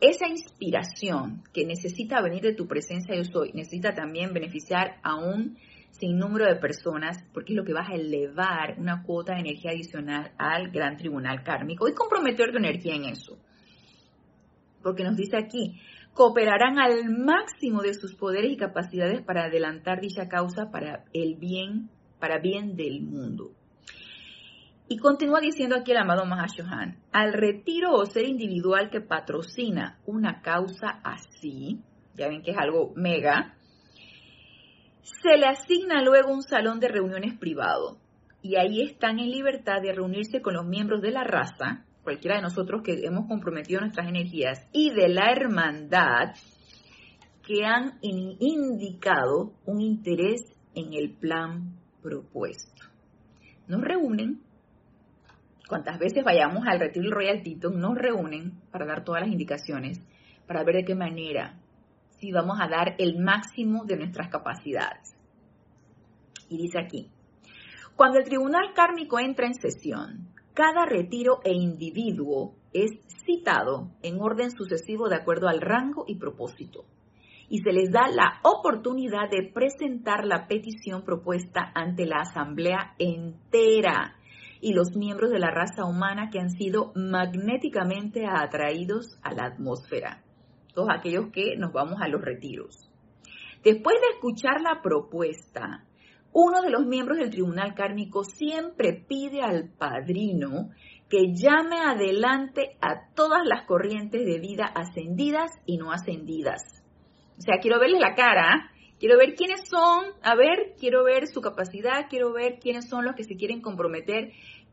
esa 0.00 0.26
inspiración 0.28 1.42
que 1.52 1.66
necesita 1.66 2.22
venir 2.22 2.42
de 2.42 2.54
tu 2.54 2.66
presencia 2.66 3.14
yo 3.14 3.24
soy, 3.24 3.52
necesita 3.52 3.94
también 3.94 4.32
beneficiar 4.32 4.96
a 5.02 5.16
un 5.16 5.58
sinnúmero 5.90 6.46
de 6.46 6.56
personas, 6.56 7.22
porque 7.34 7.52
es 7.52 7.56
lo 7.56 7.64
que 7.64 7.74
vas 7.74 7.90
a 7.90 7.94
elevar 7.94 8.76
una 8.78 9.02
cuota 9.02 9.34
de 9.34 9.40
energía 9.40 9.72
adicional 9.72 10.32
al 10.38 10.70
gran 10.70 10.96
tribunal 10.96 11.42
kármico 11.42 11.88
y 11.88 11.94
comprometer 11.94 12.50
tu 12.50 12.58
energía 12.58 12.94
en 12.94 13.04
eso. 13.04 13.38
Porque 14.82 15.04
nos 15.04 15.16
dice 15.16 15.36
aquí, 15.36 15.78
cooperarán 16.14 16.78
al 16.78 17.10
máximo 17.10 17.82
de 17.82 17.94
sus 17.94 18.14
poderes 18.14 18.52
y 18.52 18.56
capacidades 18.56 19.20
para 19.22 19.44
adelantar 19.44 20.00
dicha 20.00 20.28
causa 20.28 20.70
para 20.70 21.04
el 21.12 21.34
bien, 21.34 21.90
para 22.18 22.38
bien 22.38 22.76
del 22.76 23.02
mundo. 23.02 23.52
Y 24.92 24.98
continúa 24.98 25.38
diciendo 25.38 25.76
aquí 25.76 25.92
el 25.92 25.98
amado 25.98 26.26
Mahashohan, 26.26 26.98
al 27.12 27.32
retiro 27.32 27.92
o 27.92 28.06
ser 28.06 28.28
individual 28.28 28.90
que 28.90 29.00
patrocina 29.00 30.00
una 30.04 30.42
causa 30.42 31.00
así, 31.04 31.78
ya 32.16 32.26
ven 32.26 32.42
que 32.42 32.50
es 32.50 32.58
algo 32.58 32.92
mega, 32.96 33.54
se 35.00 35.36
le 35.36 35.46
asigna 35.46 36.02
luego 36.02 36.32
un 36.32 36.42
salón 36.42 36.80
de 36.80 36.88
reuniones 36.88 37.38
privado 37.38 37.98
y 38.42 38.56
ahí 38.56 38.82
están 38.82 39.20
en 39.20 39.30
libertad 39.30 39.80
de 39.80 39.92
reunirse 39.92 40.42
con 40.42 40.54
los 40.54 40.66
miembros 40.66 41.00
de 41.02 41.12
la 41.12 41.22
raza, 41.22 41.84
cualquiera 42.02 42.38
de 42.38 42.42
nosotros 42.42 42.82
que 42.82 43.06
hemos 43.06 43.28
comprometido 43.28 43.82
nuestras 43.82 44.08
energías, 44.08 44.66
y 44.72 44.90
de 44.90 45.08
la 45.08 45.30
hermandad 45.30 46.34
que 47.46 47.64
han 47.64 47.96
indicado 48.02 49.52
un 49.66 49.82
interés 49.82 50.40
en 50.74 50.94
el 50.94 51.12
plan 51.12 51.76
propuesto. 52.02 52.86
Nos 53.68 53.82
reúnen 53.82 54.49
cuantas 55.70 56.00
veces 56.00 56.24
vayamos 56.24 56.66
al 56.66 56.80
retiro 56.80 57.12
Royal 57.12 57.44
Tito, 57.44 57.70
nos 57.70 57.96
reúnen 57.96 58.60
para 58.72 58.84
dar 58.84 59.04
todas 59.04 59.22
las 59.22 59.30
indicaciones, 59.30 60.02
para 60.48 60.64
ver 60.64 60.74
de 60.74 60.84
qué 60.84 60.96
manera, 60.96 61.60
si 62.18 62.32
vamos 62.32 62.58
a 62.60 62.66
dar 62.66 62.96
el 62.98 63.20
máximo 63.20 63.84
de 63.84 63.96
nuestras 63.96 64.28
capacidades. 64.28 65.14
Y 66.48 66.56
dice 66.56 66.80
aquí, 66.80 67.08
cuando 67.94 68.18
el 68.18 68.24
tribunal 68.24 68.72
kármico 68.74 69.20
entra 69.20 69.46
en 69.46 69.54
sesión, 69.54 70.28
cada 70.54 70.86
retiro 70.86 71.38
e 71.44 71.52
individuo 71.52 72.56
es 72.72 72.90
citado 73.24 73.92
en 74.02 74.20
orden 74.20 74.50
sucesivo 74.50 75.08
de 75.08 75.16
acuerdo 75.16 75.46
al 75.46 75.60
rango 75.60 76.04
y 76.08 76.16
propósito. 76.16 76.84
Y 77.48 77.60
se 77.60 77.72
les 77.72 77.92
da 77.92 78.08
la 78.08 78.40
oportunidad 78.42 79.30
de 79.30 79.48
presentar 79.52 80.24
la 80.24 80.48
petición 80.48 81.04
propuesta 81.04 81.70
ante 81.74 82.06
la 82.06 82.22
asamblea 82.22 82.94
entera 82.98 84.16
y 84.60 84.72
los 84.74 84.94
miembros 84.96 85.30
de 85.30 85.38
la 85.38 85.50
raza 85.50 85.84
humana 85.84 86.30
que 86.30 86.38
han 86.38 86.50
sido 86.50 86.92
magnéticamente 86.94 88.26
atraídos 88.26 89.18
a 89.22 89.32
la 89.32 89.44
atmósfera, 89.46 90.22
todos 90.74 90.88
aquellos 90.90 91.30
que 91.32 91.56
nos 91.56 91.72
vamos 91.72 92.00
a 92.00 92.08
los 92.08 92.20
retiros. 92.20 92.76
Después 93.64 93.96
de 94.00 94.14
escuchar 94.14 94.60
la 94.60 94.80
propuesta, 94.82 95.84
uno 96.32 96.62
de 96.62 96.70
los 96.70 96.86
miembros 96.86 97.18
del 97.18 97.30
tribunal 97.30 97.74
kármico 97.74 98.24
siempre 98.24 99.04
pide 99.06 99.42
al 99.42 99.68
padrino 99.68 100.70
que 101.08 101.34
llame 101.34 101.80
adelante 101.80 102.76
a 102.80 103.12
todas 103.14 103.44
las 103.44 103.66
corrientes 103.66 104.24
de 104.24 104.38
vida 104.38 104.64
ascendidas 104.64 105.50
y 105.66 105.76
no 105.76 105.90
ascendidas. 105.90 106.62
O 107.36 107.42
sea, 107.42 107.58
quiero 107.60 107.80
verles 107.80 108.00
la 108.00 108.14
cara, 108.14 108.69
quiero 109.00 109.18
ver 109.18 109.34
quiénes 109.34 109.68
son, 109.68 110.04
a 110.22 110.36
ver, 110.36 110.76
quiero 110.78 111.02
ver 111.02 111.26
su 111.26 111.40
capacidad, 111.40 112.06
quiero 112.08 112.32
ver 112.32 112.60
quiénes 112.60 112.88
son 112.88 113.04
los 113.04 113.16
que 113.16 113.24
se 113.24 113.34
quieren 113.34 113.60
comprometer 113.60 114.30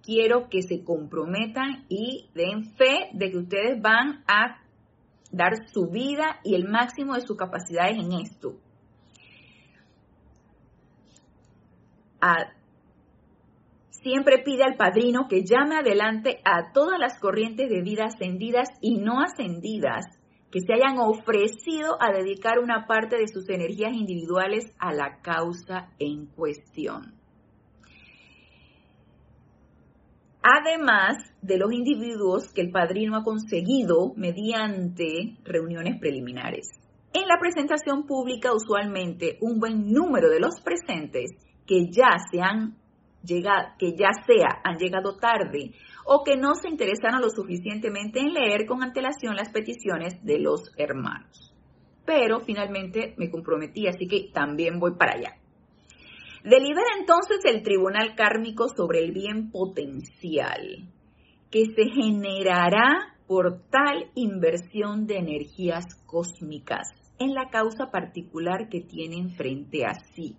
quiero 0.08 0.48
que 0.50 0.62
se 0.62 0.86
comprometan 0.86 1.86
y 1.90 2.30
den 2.34 2.74
fe 2.76 3.10
de 3.12 3.30
que 3.30 3.38
ustedes 3.38 3.82
van 3.82 4.24
a 4.26 4.62
dar 5.32 5.68
su 5.68 5.88
vida 5.90 6.40
y 6.46 6.56
el 6.56 6.68
máximo 6.70 7.16
de 7.16 7.22
sus 7.22 7.36
capacidades 7.38 7.98
en 7.98 8.14
esto. 8.14 8.56
siempre 13.90 14.40
pide 14.44 14.64
al 14.64 14.76
padrino 14.76 15.28
que 15.28 15.44
llame 15.44 15.78
adelante 15.78 16.40
a 16.46 16.72
todas 16.72 16.98
las 17.00 17.20
corrientes 17.20 17.70
de 17.70 17.82
vida 17.82 18.06
ascendidas 18.06 18.70
y 18.82 19.00
no 19.00 19.22
ascendidas 19.22 20.06
que 20.52 20.62
se 20.62 20.74
hayan 20.74 20.98
ofrecido 21.00 22.02
a 22.02 22.12
dedicar 22.12 22.60
una 22.60 22.86
parte 22.88 23.18
de 23.18 23.28
sus 23.28 23.50
energías 23.50 23.94
individuales 23.94 24.74
a 24.80 24.94
la 24.94 25.22
causa 25.22 25.90
en 26.00 26.28
cuestión. 26.28 27.18
además 30.48 31.18
de 31.42 31.58
los 31.58 31.74
individuos 31.74 32.54
que 32.54 32.62
el 32.62 32.72
padrino 32.72 33.18
ha 33.18 33.24
conseguido 33.24 34.14
mediante 34.16 35.36
reuniones 35.44 36.00
preliminares. 36.00 36.70
En 37.14 37.28
la 37.28 37.38
presentación 37.40 38.06
pública, 38.06 38.54
usualmente 38.54 39.38
un 39.42 39.60
buen 39.60 39.92
número 39.92 40.30
de 40.30 40.40
los 40.40 40.62
presentes 40.62 41.32
que 41.66 41.90
ya 41.92 42.18
se 42.32 42.42
han 42.42 42.78
llegado, 43.24 43.74
que 43.78 43.92
ya 43.92 44.12
sea 44.26 44.62
han 44.64 44.78
llegado 44.78 45.18
tarde 45.18 45.72
o 46.10 46.24
que 46.24 46.38
no 46.38 46.56
se 46.56 46.70
interesaron 46.70 47.22
lo 47.22 47.30
suficientemente 47.30 48.22
en 48.22 48.34
leer 48.34 48.66
con 48.66 48.82
antelación 48.82 49.36
las 49.36 49.50
peticiones 49.50 50.24
de 50.24 50.40
los 50.40 50.72
hermanos. 50.78 51.54
Pero 52.06 52.40
finalmente 52.40 53.14
me 53.18 53.30
comprometí, 53.30 53.88
así 53.88 54.08
que 54.08 54.30
también 54.34 54.80
voy 54.80 54.96
para 54.98 55.16
allá. 55.16 55.34
Delibera 56.46 56.92
entonces 56.98 57.40
el 57.44 57.62
tribunal 57.62 58.16
kármico 58.16 58.70
sobre 58.70 59.00
el 59.04 59.12
bien 59.12 59.52
potencial 59.52 60.88
que 61.52 61.66
se 61.66 61.90
generará 61.90 63.18
por 63.28 63.64
tal 63.70 64.10
inversión 64.16 65.08
de 65.08 65.18
energías 65.18 65.84
cósmicas 66.06 66.88
en 67.20 67.34
la 67.34 67.50
causa 67.50 67.92
particular 67.92 68.70
que 68.70 68.80
tienen 68.80 69.32
frente 69.32 69.86
a 69.86 69.94
sí. 70.16 70.38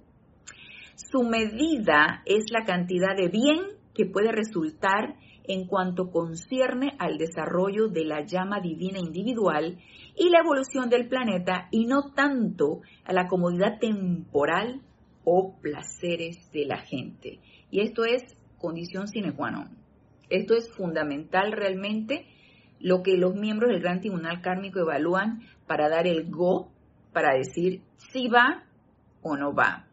Su 0.95 1.25
medida 1.25 2.23
es 2.25 2.45
la 2.51 2.65
cantidad 2.65 3.15
de 3.15 3.29
bien 3.29 3.61
que 3.93 4.07
puede 4.07 4.33
resultar 4.33 5.17
en 5.49 5.67
cuanto 5.67 6.11
concierne 6.11 6.95
al 6.99 7.19
desarrollo 7.19 7.89
de 7.89 8.05
la 8.05 8.25
llama 8.25 8.61
divina 8.61 8.99
individual 8.99 9.79
y 10.15 10.29
la 10.29 10.41
evolución 10.41 10.91
del 10.91 11.09
planeta 11.09 11.69
y 11.71 11.87
no 11.87 12.13
tanto 12.15 12.83
a 13.05 13.13
la 13.13 13.27
comodidad 13.27 13.79
temporal 13.81 14.83
o 15.25 15.57
placeres 15.61 16.51
de 16.53 16.67
la 16.67 16.79
gente. 16.79 17.41
Y 17.71 17.81
esto 17.81 18.05
es 18.05 18.23
condición 18.59 19.09
sine 19.09 19.35
qua 19.35 19.51
non. 19.51 19.77
Esto 20.29 20.55
es 20.55 20.71
fundamental 20.71 21.53
realmente 21.53 22.27
lo 22.79 23.03
que 23.03 23.17
los 23.17 23.35
miembros 23.35 23.71
del 23.71 23.81
Gran 23.81 24.01
Tribunal 24.01 24.43
Kármico 24.43 24.81
evalúan 24.81 25.43
para 25.67 25.89
dar 25.89 26.07
el 26.07 26.31
go, 26.31 26.71
para 27.13 27.35
decir 27.35 27.83
si 28.13 28.29
va 28.29 28.65
o 29.23 29.37
no 29.37 29.55
va. 29.55 29.88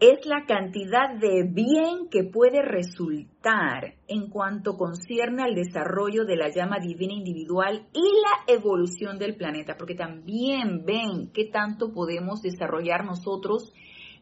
Es 0.00 0.26
la 0.26 0.44
cantidad 0.46 1.14
de 1.18 1.42
bien 1.42 2.08
que 2.08 2.22
puede 2.22 2.62
resultar 2.62 3.94
en 4.06 4.30
cuanto 4.30 4.76
concierne 4.76 5.42
al 5.42 5.54
desarrollo 5.54 6.24
de 6.24 6.36
la 6.36 6.50
llama 6.50 6.78
divina 6.78 7.14
individual 7.14 7.88
y 7.92 8.00
la 8.00 8.54
evolución 8.54 9.18
del 9.18 9.34
planeta, 9.34 9.74
porque 9.76 9.96
también 9.96 10.84
ven 10.84 11.32
qué 11.32 11.46
tanto 11.46 11.92
podemos 11.92 12.42
desarrollar 12.42 13.04
nosotros 13.04 13.72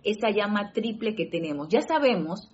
esa 0.03 0.31
llama 0.31 0.73
triple 0.73 1.15
que 1.15 1.27
tenemos. 1.27 1.69
Ya 1.69 1.83
sabemos 1.83 2.51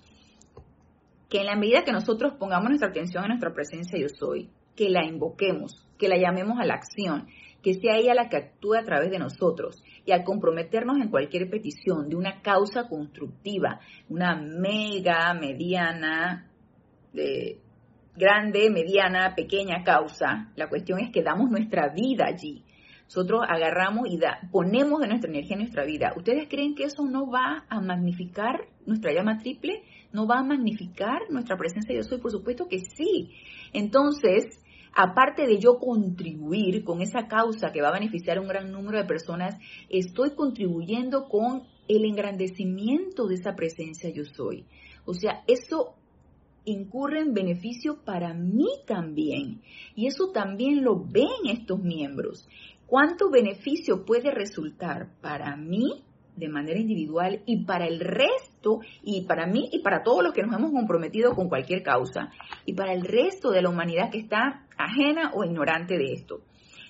que 1.29 1.41
en 1.41 1.47
la 1.47 1.57
medida 1.57 1.85
que 1.85 1.93
nosotros 1.93 2.35
pongamos 2.39 2.71
nuestra 2.71 2.89
atención 2.89 3.23
en 3.25 3.29
nuestra 3.29 3.55
presencia 3.55 4.01
yo 4.01 4.09
soy, 4.09 4.51
que 4.75 4.91
la 4.91 5.05
invoquemos, 5.05 5.87
que 5.97 6.09
la 6.09 6.19
llamemos 6.19 6.59
a 6.59 6.65
la 6.65 6.75
acción, 6.75 7.29
que 7.63 7.75
sea 7.75 7.99
ella 7.99 8.15
la 8.15 8.29
que 8.29 8.37
actúe 8.37 8.75
a 8.75 8.85
través 8.85 9.11
de 9.11 9.21
nosotros 9.21 9.81
y 10.05 10.13
al 10.13 10.25
comprometernos 10.25 10.99
en 10.99 11.09
cualquier 11.09 11.49
petición 11.49 12.09
de 12.09 12.17
una 12.17 12.41
causa 12.43 12.89
constructiva, 12.89 13.81
una 14.09 14.35
mega, 14.35 15.33
mediana, 15.35 16.51
grande, 18.17 18.71
mediana, 18.71 19.35
pequeña 19.35 19.85
causa, 19.85 20.51
la 20.57 20.69
cuestión 20.69 21.01
es 21.01 21.11
que 21.11 21.23
damos 21.23 21.51
nuestra 21.51 21.89
vida 21.89 22.27
allí. 22.27 22.65
Nosotros 23.05 23.43
agarramos 23.47 24.09
y 24.09 24.19
ponemos 24.51 25.01
de 25.01 25.09
nuestra 25.09 25.31
energía 25.31 25.57
en 25.57 25.61
nuestra 25.61 25.85
vida. 25.85 26.15
¿Ustedes 26.17 26.49
creen 26.49 26.75
que 26.75 26.85
eso 26.85 27.05
no 27.05 27.31
va 27.31 27.67
a 27.69 27.81
magnificar 27.81 28.69
nuestra 28.87 29.13
llama 29.13 29.39
triple? 29.39 29.83
¿No 30.13 30.27
va 30.27 30.39
a 30.39 30.43
magnificar 30.43 31.21
nuestra 31.29 31.59
presencia 31.59 31.95
yo 31.95 32.03
soy? 32.03 32.21
Por 32.21 32.31
supuesto 32.31 32.69
que 32.69 32.79
sí. 32.79 33.35
Entonces, 33.75 34.59
aparte 34.95 35.47
de 35.47 35.59
yo 35.59 35.79
contribuir 35.79 36.85
con 36.85 37.01
esa 37.01 37.27
causa 37.27 37.73
que 37.73 37.83
va 37.83 37.89
a 37.89 37.99
beneficiar 37.99 38.39
a 38.39 38.41
un 38.41 38.49
gran 38.49 38.71
número 38.71 38.99
de 38.99 39.05
personas, 39.05 39.57
estoy 39.89 40.35
contribuyendo 40.35 41.29
con 41.29 41.63
el 41.89 42.05
engrandecimiento 42.05 43.27
de 43.27 43.37
esa 43.37 43.55
presencia 43.55 44.11
yo 44.11 44.25
soy. 44.25 44.65
O 45.05 45.15
sea, 45.15 45.43
eso 45.47 45.95
incurre 46.65 47.21
en 47.21 47.35
beneficio 47.35 47.99
para 48.05 48.35
mí 48.35 48.69
también. 48.87 49.63
Y 49.95 50.07
eso 50.07 50.31
también 50.33 50.85
lo 50.85 51.05
ven 51.05 51.47
estos 51.49 51.81
miembros. 51.81 52.49
¿Cuánto 52.87 53.31
beneficio 53.31 54.05
puede 54.05 54.31
resultar 54.31 55.09
para 55.21 55.57
mí 55.57 56.05
de 56.37 56.49
manera 56.49 56.79
individual 56.79 57.43
y 57.47 57.65
para 57.65 57.87
el 57.87 58.01
resto, 58.01 58.81
y 59.03 59.27
para 59.27 59.47
mí 59.47 59.69
y 59.73 59.81
para 59.81 60.03
todos 60.03 60.23
los 60.23 60.33
que 60.33 60.43
nos 60.43 60.57
hemos 60.57 60.73
comprometido 60.73 61.35
con 61.35 61.49
cualquier 61.49 61.83
causa, 61.83 62.31
y 62.65 62.75
para 62.75 62.93
el 62.93 63.03
resto 63.03 63.51
de 63.51 63.63
la 63.63 63.69
humanidad 63.69 64.11
que 64.11 64.19
está 64.19 64.67
ajena 64.77 65.33
o 65.35 65.45
ignorante 65.45 65.99
de 65.99 66.13
esto. 66.13 66.43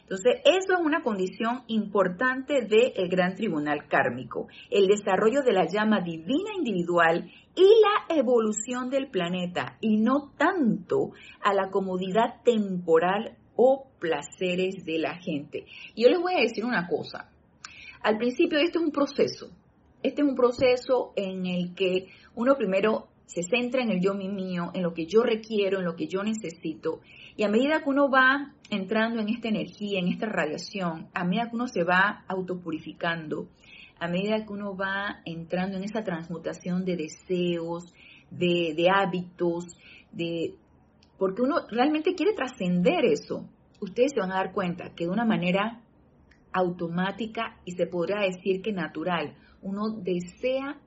Entonces, 0.03 0.43
eso 0.45 0.75
es 0.75 0.81
una 0.85 1.03
condición 1.03 1.63
importante 1.69 2.67
del 2.67 3.09
gran 3.09 3.35
tribunal 3.35 3.89
kármico, 3.89 4.49
el 4.71 4.87
desarrollo 4.87 5.43
de 5.43 5.55
la 5.55 5.67
llama 5.67 6.03
divina 6.03 6.51
individual 6.55 7.31
y 7.55 7.63
la 7.63 8.15
evolución 8.15 8.91
del 8.91 9.09
planeta, 9.09 9.79
y 9.81 9.97
no 9.97 10.33
tanto 10.37 11.13
a 11.43 11.55
la 11.55 11.71
comodidad 11.71 12.43
temporal 12.45 13.39
o 13.57 13.87
placeres 13.99 14.85
de 14.85 14.99
la 14.99 15.15
gente. 15.15 15.65
Yo 15.97 16.09
les 16.09 16.21
voy 16.21 16.35
a 16.35 16.43
decir 16.43 16.65
una 16.65 16.87
cosa, 16.89 17.32
al 18.03 18.19
principio 18.19 18.59
este 18.59 18.79
es 18.79 18.85
un 18.85 18.93
proceso. 18.93 19.51
Este 20.03 20.23
es 20.23 20.29
un 20.29 20.35
proceso 20.35 21.13
en 21.17 21.47
el 21.47 21.75
que 21.75 22.09
uno 22.35 22.57
primero 22.57 23.09
se 23.27 23.43
centra 23.43 23.83
en 23.83 23.91
el 23.91 24.01
yo 24.01 24.15
mi 24.15 24.29
mío, 24.29 24.71
en 24.75 24.83
lo 24.83 24.93
que 24.93 25.07
yo 25.07 25.23
requiero, 25.23 25.79
en 25.79 25.85
lo 25.85 25.97
que 25.97 26.07
yo 26.07 26.23
necesito. 26.23 27.01
Y 27.37 27.45
a 27.45 27.49
medida 27.49 27.83
que 27.83 27.89
uno 27.89 28.11
va 28.11 28.53
entrando 28.69 29.21
en 29.21 29.29
esta 29.29 29.49
energía, 29.49 30.01
en 30.01 30.09
esta 30.09 30.27
radiación, 30.27 31.09
a 31.15 31.25
medida 31.25 31.49
que 31.49 31.57
uno 31.57 31.69
se 31.69 31.85
va 31.85 32.25
autopurificando, 32.29 33.49
a 33.99 34.09
medida 34.09 34.45
que 34.45 34.53
uno 34.53 34.77
va 34.77 35.21
entrando 35.25 35.77
en 35.77 35.85
esa 35.85 36.03
transmutación 36.03 36.85
de 36.85 36.97
deseos, 36.97 37.95
de, 38.31 38.75
de 38.77 38.89
hábitos, 38.91 39.65
de 40.11 40.55
porque 41.19 41.43
uno 41.43 41.67
realmente 41.71 42.17
quiere 42.17 42.33
trascender 42.35 43.05
eso. 43.05 43.49
Ustedes 43.81 44.11
se 44.13 44.21
van 44.21 44.33
a 44.33 44.37
dar 44.37 44.53
cuenta 44.53 44.93
que 44.97 45.05
de 45.05 45.11
una 45.11 45.25
manera 45.25 45.82
automática 46.53 47.59
y 47.65 47.73
se 47.73 47.87
podría 47.87 48.21
decir 48.21 48.63
que 48.63 48.73
natural. 48.73 49.37
Uno 49.63 49.91
desea 49.91 50.79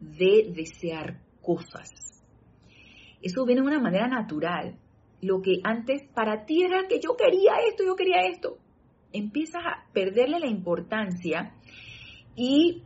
de 0.00 0.52
desear 0.54 1.20
cosas. 1.40 1.90
Eso 3.22 3.44
viene 3.44 3.62
de 3.62 3.68
una 3.68 3.80
manera 3.80 4.06
natural. 4.08 4.76
Lo 5.22 5.40
que 5.40 5.60
antes 5.64 6.02
para 6.14 6.44
ti 6.44 6.62
era 6.62 6.86
que 6.88 7.00
yo 7.00 7.16
quería 7.16 7.52
esto, 7.68 7.84
yo 7.84 7.96
quería 7.96 8.26
esto. 8.26 8.58
Empiezas 9.12 9.62
a 9.64 9.90
perderle 9.92 10.38
la 10.40 10.48
importancia 10.48 11.54
y 12.36 12.82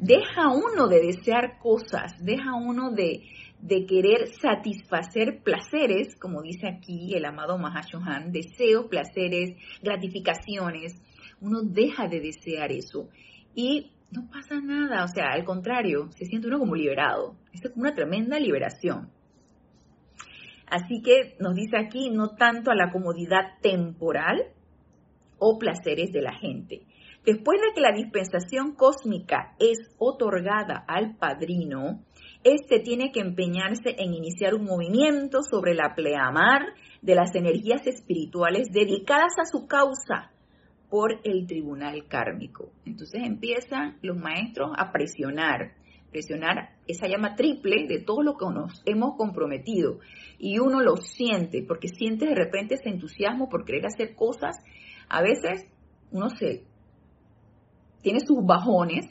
deja 0.00 0.48
uno 0.48 0.88
de 0.88 1.00
desear 1.00 1.58
cosas, 1.58 2.16
deja 2.20 2.54
uno 2.54 2.90
de, 2.90 3.22
de 3.60 3.86
querer 3.86 4.28
satisfacer 4.40 5.42
placeres, 5.42 6.16
como 6.16 6.42
dice 6.42 6.68
aquí 6.68 7.14
el 7.14 7.24
amado 7.24 7.58
Mahashohan, 7.58 8.32
deseos, 8.32 8.86
placeres, 8.86 9.56
gratificaciones, 9.82 11.00
uno 11.40 11.62
deja 11.62 12.08
de 12.08 12.20
desear 12.20 12.72
eso 12.72 13.08
y 13.54 13.92
no 14.10 14.28
pasa 14.30 14.60
nada, 14.60 15.04
o 15.04 15.08
sea, 15.08 15.32
al 15.32 15.44
contrario, 15.44 16.08
se 16.16 16.24
siente 16.24 16.48
uno 16.48 16.58
como 16.58 16.74
liberado. 16.74 17.36
Es 17.52 17.60
como 17.70 17.82
una 17.82 17.94
tremenda 17.94 18.38
liberación. 18.38 19.10
Así 20.66 21.02
que 21.02 21.36
nos 21.40 21.54
dice 21.54 21.76
aquí, 21.76 22.10
no 22.10 22.30
tanto 22.36 22.70
a 22.70 22.74
la 22.74 22.90
comodidad 22.90 23.58
temporal 23.60 24.52
o 25.38 25.58
placeres 25.58 26.12
de 26.12 26.22
la 26.22 26.32
gente. 26.32 26.82
Después 27.24 27.60
de 27.60 27.74
que 27.74 27.80
la 27.80 27.92
dispensación 27.92 28.74
cósmica 28.74 29.54
es 29.58 29.78
otorgada 29.98 30.84
al 30.86 31.16
padrino, 31.16 32.02
este 32.44 32.80
tiene 32.80 33.12
que 33.12 33.20
empeñarse 33.20 33.94
en 33.98 34.14
iniciar 34.14 34.54
un 34.54 34.64
movimiento 34.64 35.42
sobre 35.42 35.74
la 35.74 35.94
pleamar 35.94 36.62
de 37.02 37.14
las 37.14 37.34
energías 37.34 37.86
espirituales 37.86 38.68
dedicadas 38.72 39.34
a 39.38 39.44
su 39.44 39.66
causa, 39.66 40.30
por 40.90 41.20
el 41.24 41.46
tribunal 41.46 42.06
kármico. 42.08 42.72
Entonces 42.86 43.22
empiezan 43.24 43.98
los 44.02 44.16
maestros 44.16 44.70
a 44.76 44.90
presionar, 44.90 45.74
presionar 46.10 46.76
esa 46.86 47.06
llama 47.06 47.34
triple 47.34 47.86
de 47.86 48.00
todo 48.00 48.22
lo 48.22 48.36
que 48.36 48.46
nos 48.46 48.82
hemos 48.86 49.16
comprometido. 49.16 50.00
Y 50.38 50.58
uno 50.58 50.80
lo 50.80 50.96
siente, 50.96 51.62
porque 51.62 51.88
siente 51.88 52.26
de 52.26 52.34
repente 52.34 52.74
ese 52.74 52.88
entusiasmo 52.88 53.48
por 53.48 53.64
querer 53.64 53.86
hacer 53.86 54.14
cosas. 54.14 54.56
A 55.08 55.22
veces 55.22 55.66
uno 56.10 56.30
se 56.30 56.64
tiene 58.02 58.20
sus 58.20 58.44
bajones, 58.44 59.06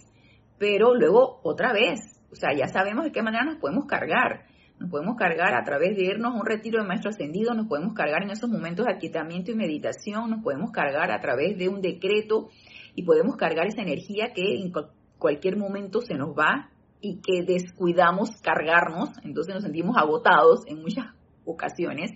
pero 0.57 0.95
luego 0.95 1.39
otra 1.43 1.73
vez, 1.73 1.99
o 2.31 2.35
sea, 2.35 2.49
ya 2.57 2.67
sabemos 2.67 3.05
de 3.05 3.11
qué 3.11 3.21
manera 3.21 3.45
nos 3.45 3.57
podemos 3.57 3.85
cargar. 3.85 4.45
Nos 4.79 4.91
podemos 4.91 5.15
cargar 5.15 5.55
a 5.55 5.63
través 5.63 5.95
de 5.95 6.03
irnos 6.03 6.33
a 6.33 6.39
un 6.39 6.45
retiro 6.45 6.81
de 6.81 6.87
maestro 6.87 7.09
ascendido, 7.09 7.53
nos 7.53 7.67
podemos 7.67 7.93
cargar 7.93 8.23
en 8.23 8.29
esos 8.29 8.49
momentos 8.49 8.85
de 8.85 8.93
aquietamiento 8.93 9.51
y 9.51 9.55
meditación, 9.55 10.29
nos 10.29 10.43
podemos 10.43 10.71
cargar 10.71 11.11
a 11.11 11.19
través 11.19 11.57
de 11.57 11.67
un 11.67 11.81
decreto 11.81 12.49
y 12.93 13.03
podemos 13.03 13.35
cargar 13.37 13.65
esa 13.67 13.81
energía 13.81 14.33
que 14.35 14.61
en 14.61 14.71
cualquier 15.17 15.57
momento 15.57 16.01
se 16.01 16.13
nos 16.13 16.29
va 16.29 16.69
y 17.01 17.21
que 17.21 17.43
descuidamos 17.43 18.39
cargarnos, 18.41 19.09
entonces 19.23 19.53
nos 19.53 19.63
sentimos 19.63 19.97
agotados 19.97 20.61
en 20.67 20.81
muchas 20.81 21.05
ocasiones. 21.45 22.11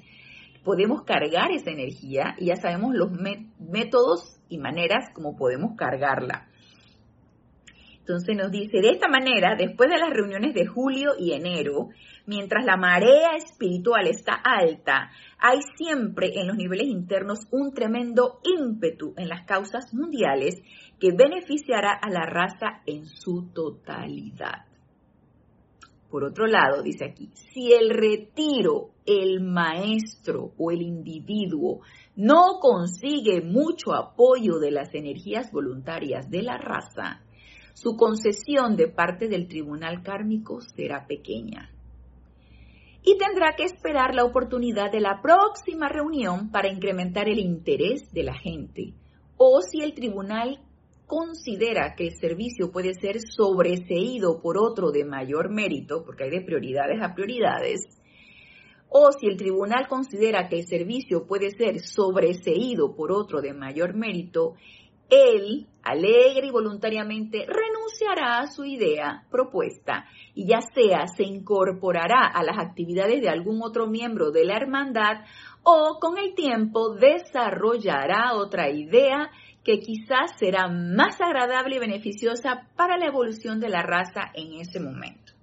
Podemos 0.64 1.03
cargar 1.03 1.51
esa 1.51 1.72
energía 1.72 2.36
y 2.38 2.47
ya 2.47 2.55
sabemos 2.55 2.93
los 2.93 3.12
métodos 3.59 4.39
y 4.49 4.59
maneras 4.59 5.09
como 5.16 5.36
podemos 5.36 5.76
cargarla. 5.76 6.51
Entonces 8.12 8.36
nos 8.36 8.51
dice, 8.51 8.82
de 8.82 8.89
esta 8.89 9.07
manera, 9.07 9.55
después 9.55 9.89
de 9.89 9.97
las 9.97 10.09
reuniones 10.09 10.53
de 10.53 10.66
julio 10.66 11.12
y 11.18 11.32
enero, 11.32 11.88
mientras 12.26 12.66
la 12.66 12.76
marea 12.76 13.38
espiritual 13.38 14.05
está 14.05 14.34
alta, 14.34 15.12
hay 15.39 15.59
siempre 15.78 16.34
en 16.36 16.47
los 16.47 16.57
niveles 16.57 16.88
internos 16.88 17.47
un 17.51 17.74
tremendo 17.74 18.41
ímpetu 18.43 19.14
en 19.16 19.30
las 19.30 19.45
causas 19.45 19.93
mundiales 19.93 20.62
que 20.99 21.14
beneficiará 21.14 21.93
a 21.93 22.09
la 22.09 22.26
raza 22.26 22.82
en 22.86 23.05
su 23.05 23.49
totalidad. 23.53 24.66
Por 26.09 26.26
otro 26.26 26.47
lado, 26.47 26.84
dice 26.84 27.05
aquí, 27.05 27.30
si 27.53 27.72
el 27.72 27.91
retiro, 27.91 28.89
el 29.05 29.39
maestro 29.39 30.51
o 30.57 30.72
el 30.72 30.82
individuo 30.82 31.80
no 32.18 32.59
consigue 32.59 33.41
mucho 33.41 33.93
apoyo 33.93 34.59
de 34.59 34.72
las 34.72 34.93
energías 34.93 35.49
voluntarias 35.53 36.30
de 36.30 36.41
la 36.41 36.57
raza, 36.57 37.22
su 37.74 37.95
concesión 37.95 38.76
de 38.76 38.88
parte 38.88 39.28
del 39.28 39.47
tribunal 39.47 40.03
kármico 40.03 40.61
será 40.61 41.07
pequeña. 41.07 41.69
Y 43.03 43.17
tendrá 43.17 43.55
que 43.55 43.63
esperar 43.63 44.13
la 44.13 44.24
oportunidad 44.24 44.91
de 44.91 45.01
la 45.01 45.22
próxima 45.22 45.89
reunión 45.89 46.51
para 46.51 46.72
incrementar 46.72 47.28
el 47.28 47.39
interés 47.39 48.11
de 48.11 48.24
la 48.24 48.36
gente. 48.36 48.93
O 49.38 49.61
si 49.61 49.82
el 49.82 49.93
tribunal 49.93 50.59
considera 51.07 51.95
que 51.95 52.07
el 52.07 52.15
servicio 52.15 52.72
puede 52.72 52.93
ser 52.93 53.19
sobreseído 53.19 54.39
por 54.39 54.57
otro 54.57 54.91
de 54.91 55.03
mayor 55.03 55.49
mérito, 55.49 56.03
porque 56.05 56.26
hay 56.26 56.30
de 56.30 56.41
prioridades 56.41 57.01
a 57.01 57.13
prioridades, 57.13 57.82
o 58.93 59.11
si 59.13 59.28
el 59.28 59.38
tribunal 59.38 59.88
considera 59.88 60.47
que 60.49 60.59
el 60.59 60.67
servicio 60.67 61.26
puede 61.26 61.51
ser 61.51 61.80
sobreseído 61.80 62.93
por 62.93 63.13
otro 63.13 63.41
de 63.41 63.53
mayor 63.53 63.95
mérito, 63.95 64.55
él, 65.12 65.68
alegre 65.84 66.47
y 66.47 66.51
voluntariamente, 66.51 67.45
renunciará 67.45 68.39
a 68.39 68.47
su 68.47 68.64
idea 68.64 69.26
propuesta 69.30 70.05
y 70.34 70.47
ya 70.47 70.62
sea 70.62 71.07
se 71.07 71.24
incorporará 71.24 72.26
a 72.26 72.43
las 72.43 72.57
actividades 72.57 73.22
de 73.22 73.30
algún 73.30 73.62
otro 73.62 73.88
miembro 73.88 74.32
de 74.32 74.45
la 74.45 74.55
hermandad 74.55 75.26
o 75.64 75.99
con 75.99 76.18
el 76.18 76.34
tiempo 76.34 76.95
desarrollará 76.95 78.34
otra 78.36 78.70
idea 78.72 79.30
que 79.64 79.80
quizás 79.80 80.32
será 80.39 80.70
más 80.70 81.20
agradable 81.20 81.76
y 81.76 81.80
beneficiosa 81.80 82.68
para 82.76 82.97
la 82.97 83.07
evolución 83.07 83.59
de 83.59 83.70
la 83.70 83.84
raza 83.84 84.32
en 84.34 84.59
ese 84.59 84.80
momento. 84.80 85.34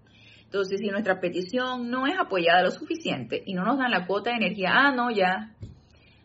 Entonces, 0.44 0.80
si 0.80 0.88
nuestra 0.88 1.20
petición 1.20 1.90
no 1.90 2.06
es 2.06 2.18
apoyada 2.18 2.62
lo 2.62 2.70
suficiente 2.70 3.42
y 3.44 3.52
no 3.52 3.64
nos 3.64 3.78
dan 3.78 3.90
la 3.90 4.06
cuota 4.06 4.30
de 4.30 4.36
energía, 4.36 4.70
ah, 4.72 4.92
no, 4.92 5.10
ya, 5.10 5.54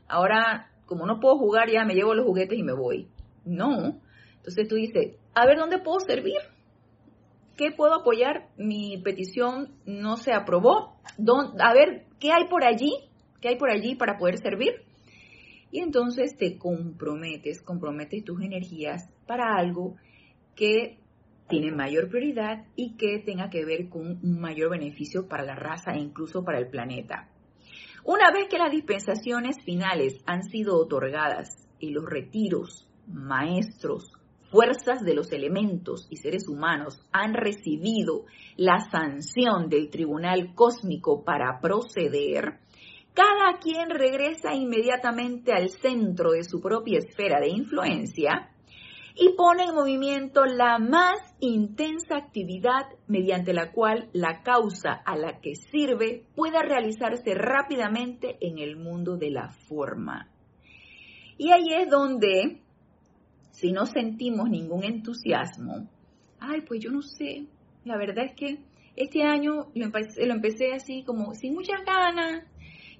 ahora 0.07 0.69
como 0.85 1.05
no 1.05 1.19
puedo 1.19 1.37
jugar, 1.37 1.69
ya 1.69 1.85
me 1.85 1.93
llevo 1.93 2.13
los 2.13 2.25
juguetes 2.25 2.57
y 2.57 2.63
me 2.63 2.73
voy. 2.73 3.07
No. 3.45 3.99
Entonces 4.37 4.67
tú 4.67 4.75
dices, 4.75 5.15
a 5.33 5.45
ver 5.45 5.57
dónde 5.57 5.79
puedo 5.79 5.99
servir. 5.99 6.37
¿Qué 7.55 7.71
puedo 7.71 7.93
apoyar? 7.93 8.49
Mi 8.57 8.97
petición 9.03 9.75
no 9.85 10.17
se 10.17 10.33
aprobó. 10.33 10.97
A 11.59 11.73
ver, 11.73 12.05
¿qué 12.19 12.31
hay 12.31 12.47
por 12.49 12.63
allí? 12.63 12.93
¿Qué 13.41 13.49
hay 13.49 13.57
por 13.57 13.69
allí 13.69 13.95
para 13.95 14.17
poder 14.17 14.37
servir? 14.37 14.73
Y 15.69 15.79
entonces 15.79 16.37
te 16.37 16.57
comprometes, 16.57 17.61
comprometes 17.61 18.23
tus 18.23 18.41
energías 18.41 19.09
para 19.25 19.55
algo 19.55 19.95
que 20.55 20.99
tiene 21.49 21.71
mayor 21.71 22.09
prioridad 22.09 22.65
y 22.75 22.95
que 22.95 23.19
tenga 23.19 23.49
que 23.49 23.65
ver 23.65 23.89
con 23.89 24.19
un 24.23 24.39
mayor 24.39 24.71
beneficio 24.71 25.27
para 25.27 25.43
la 25.43 25.55
raza 25.55 25.93
e 25.93 25.99
incluso 25.99 26.43
para 26.43 26.59
el 26.59 26.67
planeta. 26.67 27.29
Una 28.05 28.31
vez 28.31 28.47
que 28.49 28.57
las 28.57 28.71
dispensaciones 28.71 29.61
finales 29.63 30.21
han 30.25 30.43
sido 30.43 30.77
otorgadas 30.77 31.67
y 31.79 31.91
los 31.91 32.05
retiros, 32.05 32.87
maestros, 33.07 34.11
fuerzas 34.51 35.01
de 35.01 35.15
los 35.15 35.31
elementos 35.31 36.07
y 36.09 36.17
seres 36.17 36.47
humanos 36.47 37.01
han 37.11 37.33
recibido 37.33 38.25
la 38.55 38.79
sanción 38.91 39.69
del 39.69 39.89
Tribunal 39.89 40.53
Cósmico 40.53 41.23
para 41.23 41.59
proceder, 41.59 42.59
cada 43.13 43.59
quien 43.59 43.89
regresa 43.89 44.53
inmediatamente 44.53 45.53
al 45.53 45.69
centro 45.69 46.31
de 46.31 46.43
su 46.43 46.61
propia 46.61 46.99
esfera 46.99 47.39
de 47.39 47.49
influencia 47.49 48.49
y 49.15 49.29
pone 49.33 49.65
en 49.65 49.75
movimiento 49.75 50.45
la 50.45 50.79
más 50.79 51.19
intensa 51.39 52.17
actividad 52.17 52.87
mediante 53.07 53.53
la 53.53 53.71
cual 53.71 54.09
la 54.13 54.41
causa 54.41 54.93
a 55.05 55.15
la 55.15 55.39
que 55.39 55.55
sirve 55.55 56.25
pueda 56.35 56.61
realizarse 56.61 57.35
rápidamente 57.35 58.37
en 58.41 58.57
el 58.57 58.75
mundo 58.75 59.17
de 59.17 59.29
la 59.29 59.49
forma. 59.67 60.29
Y 61.37 61.51
ahí 61.51 61.73
es 61.73 61.89
donde, 61.89 62.62
si 63.53 63.71
no 63.71 63.85
sentimos 63.85 64.49
ningún 64.49 64.83
entusiasmo, 64.83 65.87
ay, 66.39 66.61
pues 66.61 66.81
yo 66.83 66.91
no 66.91 67.01
sé, 67.01 67.45
la 67.85 67.97
verdad 67.97 68.25
es 68.25 68.35
que 68.35 68.57
este 68.95 69.23
año 69.23 69.67
lo 69.75 70.33
empecé, 70.33 70.73
así 70.73 71.03
como 71.03 71.33
sin 71.35 71.53
muchas 71.53 71.85
ganas, 71.85 72.43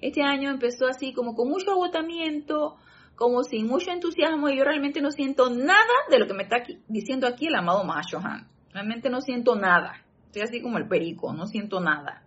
este 0.00 0.22
año 0.22 0.50
empezó 0.50 0.86
así 0.86 1.12
como 1.12 1.34
con 1.34 1.48
mucho 1.48 1.72
agotamiento, 1.72 2.76
como 3.16 3.42
sin 3.42 3.66
mucho 3.66 3.90
entusiasmo 3.90 4.48
y 4.48 4.58
yo 4.58 4.64
realmente 4.64 5.00
no 5.00 5.10
siento 5.10 5.50
nada 5.50 5.94
de 6.08 6.18
lo 6.18 6.26
que 6.26 6.34
me 6.34 6.44
está 6.44 6.56
diciendo 6.88 7.26
aquí 7.26 7.46
el 7.46 7.54
amado 7.54 7.84
Mahashohan. 7.84 8.48
Realmente 8.72 9.08
no 9.08 9.20
siento 9.20 9.54
nada. 9.54 10.04
Estoy 10.26 10.42
así 10.42 10.60
como 10.60 10.78
el 10.78 10.88
perico, 10.88 11.32
no 11.32 11.46
siento 11.46 11.80
nada. 11.80 12.24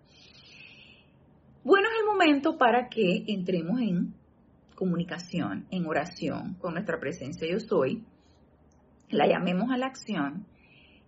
Bueno, 1.63 1.89
es 1.89 1.99
el 1.99 2.05
momento 2.05 2.57
para 2.57 2.87
que 2.87 3.25
entremos 3.27 3.81
en 3.81 4.13
comunicación, 4.75 5.65
en 5.71 5.85
oración 5.85 6.55
con 6.59 6.73
nuestra 6.73 6.99
presencia 6.99 7.47
yo 7.49 7.59
soy, 7.59 8.03
la 9.09 9.27
llamemos 9.27 9.71
a 9.71 9.77
la 9.77 9.87
acción 9.87 10.45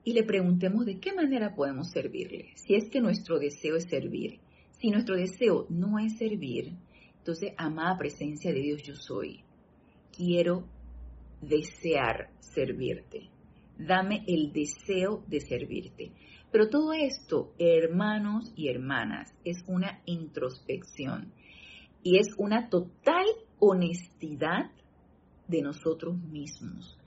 y 0.03 0.13
le 0.13 0.23
preguntemos 0.23 0.85
de 0.85 0.99
qué 0.99 1.13
manera 1.13 1.55
podemos 1.55 1.89
servirle. 1.91 2.51
Si 2.55 2.75
es 2.75 2.89
que 2.89 3.01
nuestro 3.01 3.39
deseo 3.39 3.75
es 3.75 3.85
servir. 3.85 4.39
Si 4.79 4.89
nuestro 4.89 5.15
deseo 5.15 5.65
no 5.69 5.99
es 5.99 6.17
servir, 6.17 6.77
entonces, 7.19 7.53
amada 7.57 7.97
presencia 7.97 8.51
de 8.51 8.61
Dios 8.61 8.81
yo 8.83 8.95
soy, 8.95 9.43
quiero 10.15 10.65
desear 11.41 12.31
servirte. 12.39 13.29
Dame 13.77 14.23
el 14.27 14.51
deseo 14.51 15.23
de 15.27 15.39
servirte. 15.41 16.11
Pero 16.51 16.69
todo 16.69 16.93
esto, 16.93 17.53
hermanos 17.59 18.51
y 18.55 18.69
hermanas, 18.69 19.31
es 19.43 19.63
una 19.67 20.01
introspección 20.05 21.31
y 22.01 22.17
es 22.17 22.29
una 22.37 22.69
total 22.69 23.25
honestidad 23.59 24.71
de 25.47 25.61
nosotros 25.61 26.17
mismos. 26.17 26.98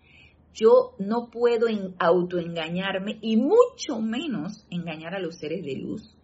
Yo 0.55 0.95
no 0.99 1.31
puedo 1.31 1.67
autoengañarme 1.99 3.19
y 3.23 3.37
mucho 3.37 4.01
menos 4.01 4.67
engañar 4.71 5.15
a 5.15 5.21
los 5.21 5.37
seres 5.37 5.65
de 5.65 5.77
luz 5.77 6.15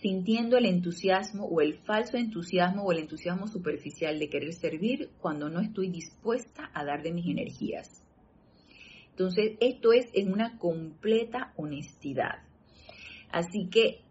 sintiendo 0.00 0.58
el 0.58 0.66
entusiasmo 0.66 1.46
o 1.46 1.60
el 1.60 1.78
falso 1.78 2.16
entusiasmo 2.16 2.84
o 2.84 2.92
el 2.92 2.98
entusiasmo 2.98 3.48
superficial 3.48 4.18
de 4.18 4.28
querer 4.28 4.52
servir 4.52 5.10
cuando 5.20 5.48
no 5.48 5.60
estoy 5.60 5.88
dispuesta 5.88 6.70
a 6.74 6.84
dar 6.84 7.02
de 7.02 7.12
mis 7.12 7.26
energías. 7.26 8.02
Entonces, 9.10 9.56
esto 9.60 9.92
es 9.92 10.06
en 10.12 10.30
una 10.30 10.58
completa 10.58 11.54
honestidad. 11.56 12.42
Así 13.30 13.68
que, 13.70 14.02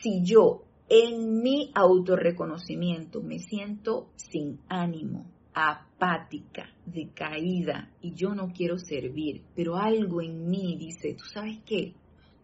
si 0.00 0.24
yo 0.24 0.64
en 0.88 1.42
mi 1.42 1.70
autorreconocimiento 1.74 3.22
me 3.22 3.38
siento 3.38 4.10
sin 4.16 4.60
ánimo, 4.68 5.26
apática, 5.54 6.70
decaída 6.86 7.90
y 8.00 8.14
yo 8.14 8.34
no 8.34 8.52
quiero 8.52 8.78
servir, 8.78 9.42
pero 9.54 9.76
algo 9.76 10.22
en 10.22 10.48
mí 10.48 10.76
dice, 10.78 11.14
tú 11.14 11.24
sabes 11.24 11.58
qué, 11.66 11.94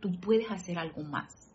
tú 0.01 0.19
puedes 0.21 0.51
hacer 0.51 0.79
algo 0.79 1.03
más 1.03 1.49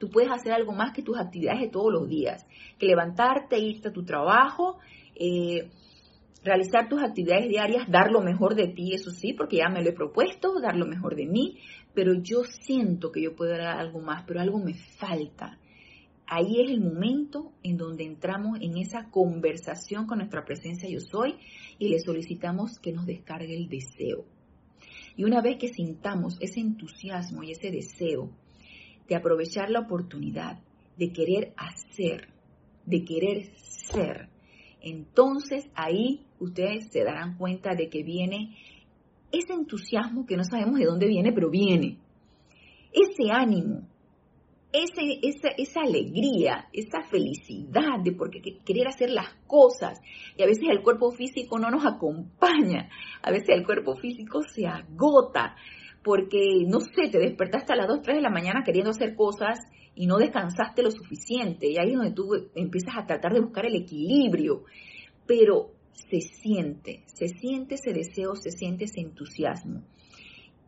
Tú 0.00 0.08
puedes 0.08 0.30
hacer 0.32 0.54
algo 0.54 0.72
más 0.72 0.94
que 0.94 1.02
tus 1.02 1.18
actividades 1.18 1.60
de 1.60 1.68
todos 1.68 1.92
los 1.92 2.08
días, 2.08 2.46
que 2.78 2.86
levantarte, 2.86 3.58
irte 3.58 3.88
a 3.88 3.92
tu 3.92 4.02
trabajo, 4.02 4.78
eh, 5.14 5.68
realizar 6.42 6.88
tus 6.88 7.02
actividades 7.02 7.50
diarias, 7.50 7.86
dar 7.86 8.10
lo 8.10 8.22
mejor 8.22 8.54
de 8.54 8.68
ti, 8.68 8.94
eso 8.94 9.10
sí, 9.10 9.34
porque 9.34 9.58
ya 9.58 9.68
me 9.68 9.82
lo 9.82 9.90
he 9.90 9.92
propuesto, 9.92 10.58
dar 10.58 10.74
lo 10.74 10.86
mejor 10.86 11.16
de 11.16 11.26
mí, 11.26 11.58
pero 11.92 12.14
yo 12.14 12.44
siento 12.44 13.12
que 13.12 13.20
yo 13.22 13.36
puedo 13.36 13.50
dar 13.50 13.78
algo 13.78 14.00
más, 14.00 14.24
pero 14.26 14.40
algo 14.40 14.58
me 14.58 14.72
falta. 14.72 15.58
Ahí 16.32 16.60
es 16.60 16.70
el 16.70 16.80
momento 16.80 17.50
en 17.64 17.76
donde 17.76 18.04
entramos 18.04 18.60
en 18.60 18.76
esa 18.76 19.10
conversación 19.10 20.06
con 20.06 20.18
nuestra 20.18 20.44
presencia 20.44 20.88
yo 20.88 21.00
soy 21.00 21.34
y 21.76 21.88
le 21.88 21.98
solicitamos 21.98 22.78
que 22.78 22.92
nos 22.92 23.04
descargue 23.04 23.56
el 23.56 23.68
deseo. 23.68 24.24
Y 25.16 25.24
una 25.24 25.42
vez 25.42 25.58
que 25.58 25.66
sintamos 25.66 26.36
ese 26.40 26.60
entusiasmo 26.60 27.42
y 27.42 27.50
ese 27.50 27.72
deseo, 27.72 28.30
de 29.08 29.16
aprovechar 29.16 29.70
la 29.70 29.80
oportunidad, 29.80 30.60
de 30.96 31.12
querer 31.12 31.52
hacer, 31.56 32.28
de 32.86 33.04
querer 33.04 33.50
ser. 33.56 34.28
Entonces 34.80 35.68
ahí 35.74 36.24
ustedes 36.38 36.92
se 36.92 37.02
darán 37.02 37.38
cuenta 37.38 37.74
de 37.74 37.88
que 37.88 38.04
viene 38.04 38.56
ese 39.32 39.52
entusiasmo 39.52 40.26
que 40.26 40.36
no 40.36 40.44
sabemos 40.44 40.78
de 40.78 40.86
dónde 40.86 41.08
viene, 41.08 41.32
pero 41.32 41.50
viene. 41.50 41.98
Ese 42.92 43.32
ánimo, 43.32 43.88
ese, 44.72 45.18
esa, 45.22 45.48
esa, 45.56 45.80
alegría, 45.80 46.68
esa 46.72 47.02
felicidad 47.02 48.00
de 48.02 48.12
porque 48.12 48.40
querer 48.64 48.88
hacer 48.88 49.10
las 49.10 49.28
cosas. 49.46 50.00
Y 50.36 50.42
a 50.42 50.46
veces 50.46 50.64
el 50.70 50.82
cuerpo 50.82 51.10
físico 51.12 51.58
no 51.58 51.70
nos 51.70 51.84
acompaña, 51.86 52.88
a 53.22 53.30
veces 53.30 53.50
el 53.50 53.64
cuerpo 53.64 53.96
físico 53.96 54.42
se 54.42 54.66
agota, 54.66 55.56
porque, 56.02 56.64
no 56.66 56.80
sé, 56.80 57.10
te 57.10 57.18
despertaste 57.18 57.72
a 57.72 57.76
las 57.76 57.88
2, 57.88 58.00
3 58.02 58.16
de 58.16 58.22
la 58.22 58.30
mañana 58.30 58.62
queriendo 58.64 58.90
hacer 58.90 59.14
cosas 59.14 59.58
y 59.94 60.06
no 60.06 60.16
descansaste 60.16 60.82
lo 60.82 60.90
suficiente. 60.90 61.68
Y 61.68 61.78
ahí 61.78 61.90
es 61.90 61.96
donde 61.96 62.12
tú 62.12 62.50
empiezas 62.54 62.94
a 62.96 63.06
tratar 63.06 63.34
de 63.34 63.40
buscar 63.40 63.66
el 63.66 63.76
equilibrio. 63.76 64.64
Pero 65.26 65.72
se 65.92 66.20
siente, 66.20 67.02
se 67.06 67.28
siente 67.28 67.74
ese 67.74 67.92
deseo, 67.92 68.34
se 68.34 68.50
siente 68.50 68.84
ese 68.84 69.00
entusiasmo. 69.00 69.82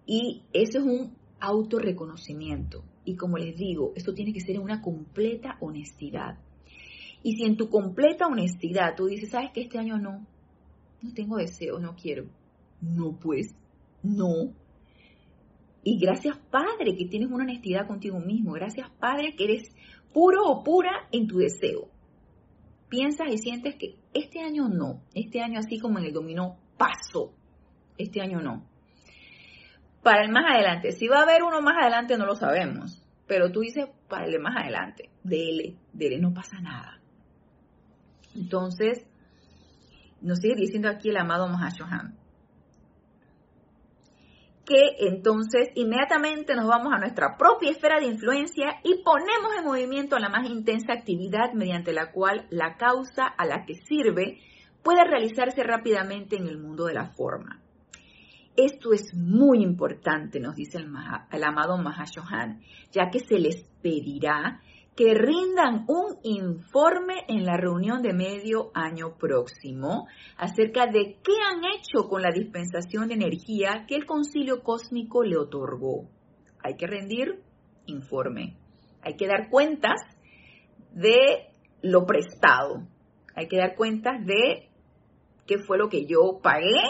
Y 0.06 0.42
eso 0.52 0.78
es 0.78 0.84
un 0.84 1.16
autorreconocimiento. 1.40 2.84
Y 3.04 3.16
como 3.16 3.38
les 3.38 3.56
digo, 3.56 3.92
esto 3.96 4.14
tiene 4.14 4.32
que 4.32 4.40
ser 4.40 4.56
en 4.56 4.62
una 4.62 4.80
completa 4.80 5.56
honestidad. 5.60 6.38
Y 7.22 7.36
si 7.36 7.44
en 7.44 7.56
tu 7.56 7.68
completa 7.68 8.26
honestidad 8.26 8.94
tú 8.96 9.06
dices, 9.06 9.30
sabes 9.30 9.50
que 9.52 9.62
este 9.62 9.78
año 9.78 9.98
no, 9.98 10.26
no 11.02 11.12
tengo 11.14 11.36
deseo, 11.36 11.78
no 11.78 11.94
quiero. 11.94 12.26
No, 12.80 13.16
pues, 13.20 13.54
no, 14.02 14.52
y 15.84 15.98
gracias 15.98 16.38
Padre 16.50 16.96
que 16.96 17.06
tienes 17.06 17.30
una 17.30 17.44
honestidad 17.44 17.86
contigo 17.86 18.20
mismo. 18.20 18.52
Gracias 18.52 18.88
Padre 19.00 19.34
que 19.36 19.44
eres 19.44 19.68
puro 20.12 20.44
o 20.46 20.62
pura 20.62 21.08
en 21.10 21.26
tu 21.26 21.38
deseo. 21.38 21.88
Piensas 22.88 23.28
y 23.32 23.38
sientes 23.38 23.74
que 23.76 23.96
este 24.14 24.40
año 24.40 24.68
no. 24.68 25.02
Este 25.14 25.40
año 25.40 25.58
así 25.58 25.78
como 25.78 25.98
en 25.98 26.04
el 26.04 26.12
dominó 26.12 26.56
pasó. 26.78 27.32
Este 27.98 28.20
año 28.20 28.40
no. 28.40 28.64
Para 30.02 30.24
el 30.24 30.30
más 30.30 30.44
adelante. 30.52 30.92
Si 30.92 31.08
va 31.08 31.20
a 31.20 31.22
haber 31.22 31.42
uno 31.42 31.60
más 31.60 31.76
adelante 31.80 32.16
no 32.16 32.26
lo 32.26 32.34
sabemos. 32.34 33.02
Pero 33.26 33.50
tú 33.52 33.60
dices 33.60 33.86
para 34.08 34.26
el 34.26 34.40
más 34.40 34.56
adelante. 34.56 35.10
Dele, 35.22 35.76
dele, 35.92 36.18
no 36.18 36.34
pasa 36.34 36.60
nada. 36.60 37.00
Entonces, 38.34 39.06
nos 40.20 40.40
sigue 40.40 40.54
diciendo 40.56 40.88
aquí 40.88 41.10
el 41.10 41.16
amado 41.16 41.48
Mahashohan 41.48 42.22
que 44.64 45.06
entonces 45.08 45.70
inmediatamente 45.74 46.54
nos 46.54 46.66
vamos 46.66 46.92
a 46.92 46.98
nuestra 46.98 47.36
propia 47.36 47.70
esfera 47.70 47.98
de 47.98 48.06
influencia 48.06 48.80
y 48.84 49.02
ponemos 49.02 49.56
en 49.58 49.64
movimiento 49.64 50.18
la 50.18 50.28
más 50.28 50.48
intensa 50.48 50.92
actividad 50.92 51.52
mediante 51.52 51.92
la 51.92 52.12
cual 52.12 52.46
la 52.50 52.76
causa 52.76 53.26
a 53.26 53.44
la 53.44 53.64
que 53.64 53.74
sirve 53.74 54.38
puede 54.82 55.04
realizarse 55.04 55.62
rápidamente 55.62 56.36
en 56.36 56.46
el 56.46 56.58
mundo 56.58 56.86
de 56.86 56.94
la 56.94 57.06
forma. 57.06 57.61
Esto 58.56 58.92
es 58.92 59.14
muy 59.14 59.62
importante, 59.62 60.38
nos 60.38 60.54
dice 60.54 60.78
el, 60.78 60.88
el 61.30 61.44
amado 61.44 61.78
Mahashohan, 61.78 62.60
ya 62.92 63.08
que 63.10 63.20
se 63.20 63.38
les 63.38 63.64
pedirá 63.82 64.60
que 64.94 65.14
rindan 65.14 65.86
un 65.88 66.18
informe 66.22 67.24
en 67.28 67.46
la 67.46 67.56
reunión 67.56 68.02
de 68.02 68.12
medio 68.12 68.70
año 68.74 69.16
próximo 69.18 70.06
acerca 70.36 70.86
de 70.86 71.16
qué 71.22 71.32
han 71.50 71.64
hecho 71.64 72.08
con 72.08 72.20
la 72.20 72.30
dispensación 72.30 73.08
de 73.08 73.14
energía 73.14 73.86
que 73.88 73.94
el 73.94 74.04
concilio 74.04 74.62
cósmico 74.62 75.22
le 75.22 75.38
otorgó. 75.38 76.08
Hay 76.62 76.76
que 76.76 76.86
rendir 76.86 77.42
informe. 77.86 78.56
Hay 79.02 79.16
que 79.16 79.26
dar 79.26 79.48
cuentas 79.48 80.00
de 80.92 81.48
lo 81.80 82.04
prestado. 82.04 82.86
Hay 83.34 83.48
que 83.48 83.56
dar 83.56 83.74
cuentas 83.76 84.24
de 84.26 84.68
qué 85.46 85.58
fue 85.58 85.78
lo 85.78 85.88
que 85.88 86.04
yo 86.04 86.40
pagué 86.42 86.82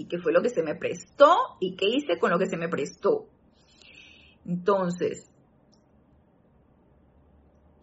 y 0.00 0.06
qué 0.06 0.18
fue 0.18 0.32
lo 0.32 0.40
que 0.40 0.48
se 0.48 0.62
me 0.62 0.74
prestó 0.74 1.36
y 1.60 1.76
qué 1.76 1.86
hice 1.86 2.18
con 2.18 2.30
lo 2.30 2.38
que 2.38 2.46
se 2.46 2.56
me 2.56 2.68
prestó. 2.68 3.26
Entonces, 4.46 5.30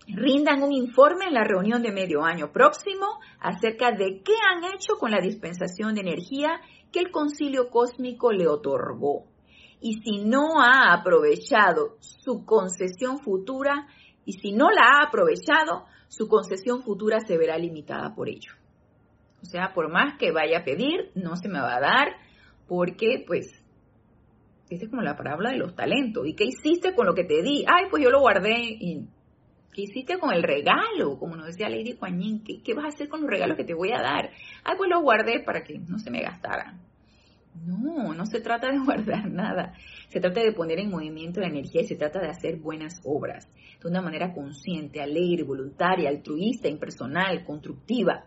rindan 0.08 0.64
un 0.64 0.74
informe 0.74 1.26
en 1.26 1.36
la 1.36 1.44
reunión 1.44 1.84
de 1.84 1.92
medio 1.92 2.24
año 2.24 2.52
próximo 2.52 3.06
acerca 3.40 3.92
de 3.92 4.24
qué 4.24 4.34
han 4.50 4.64
hecho 4.74 4.96
con 5.00 5.12
la 5.12 5.22
dispensación 5.22 5.94
de 5.94 6.02
energía 6.02 6.60
que 6.92 7.00
el 7.00 7.12
concilio 7.12 7.70
cósmico 7.70 8.32
le 8.32 8.48
otorgó. 8.48 9.28
Y 9.80 10.02
si 10.02 10.26
no 10.26 10.60
ha 10.60 10.92
aprovechado 10.94 11.98
su 12.00 12.46
concesión 12.46 13.20
futura, 13.20 13.88
y 14.26 14.34
si 14.34 14.54
no 14.54 14.72
la 14.72 14.82
ha 14.82 15.08
aprovechado, 15.08 15.86
su 16.08 16.28
concesión 16.28 16.82
futura 16.82 17.20
se 17.20 17.38
verá 17.38 17.60
limitada 17.60 18.16
por 18.16 18.28
ello. 18.28 18.54
O 19.42 19.46
sea, 19.46 19.74
por 19.74 19.92
más 19.92 20.18
que 20.18 20.32
vaya 20.32 20.60
a 20.60 20.64
pedir, 20.64 21.12
no 21.16 21.36
se 21.36 21.48
me 21.48 21.60
va 21.60 21.76
a 21.76 21.80
dar, 21.80 22.08
porque 22.68 23.24
pues, 23.26 23.48
esa 24.70 24.86
es 24.86 24.90
como 24.90 25.02
la 25.02 25.16
parábola 25.16 25.52
de 25.52 25.58
los 25.58 25.76
talentos. 25.76 26.28
¿Y 26.28 26.34
qué 26.34 26.46
hiciste 26.46 26.96
con 26.96 27.06
lo 27.06 27.14
que 27.14 27.24
te 27.24 27.42
di? 27.42 27.64
Ay, 27.68 27.86
pues 27.90 28.04
yo 28.04 28.10
lo 28.10 28.20
guardé 28.20 28.78
¿Qué 29.78 29.84
hiciste 29.84 30.18
con 30.18 30.34
el 30.34 30.42
regalo? 30.42 31.20
Como 31.20 31.36
nos 31.36 31.46
decía 31.46 31.70
Lady 31.70 31.94
Kuan 31.94 32.20
¿qué, 32.44 32.74
vas 32.74 32.86
a 32.86 32.88
hacer 32.88 33.10
con 33.10 33.22
los 33.22 33.30
regalos 33.30 33.56
que 33.56 33.64
te 33.64 33.76
voy 33.76 33.92
a 33.92 34.02
dar? 34.02 34.32
Ah, 34.64 34.74
pues 34.76 34.90
los 34.90 35.04
guardé 35.04 35.42
para 35.42 35.64
que 35.64 35.78
no 35.78 36.00
se 36.00 36.10
me 36.10 36.24
gastaran. 36.24 36.82
No, 37.64 38.12
no 38.16 38.26
se 38.26 38.42
trata 38.42 38.72
de 38.72 38.80
guardar 38.84 39.30
nada. 39.30 39.74
Se 40.10 40.20
trata 40.20 40.42
de 40.42 40.52
poner 40.52 40.80
en 40.80 40.90
movimiento 40.90 41.42
la 41.42 41.48
energía 41.50 41.82
y 41.82 41.86
se 41.86 41.96
trata 41.96 42.20
de 42.20 42.30
hacer 42.30 42.58
buenas 42.58 43.00
obras 43.04 43.48
de 43.80 43.88
una 43.88 44.02
manera 44.02 44.34
consciente, 44.34 45.00
alegre, 45.00 45.44
voluntaria, 45.44 46.10
altruista, 46.10 46.68
impersonal, 46.68 47.46
constructiva. 47.46 48.26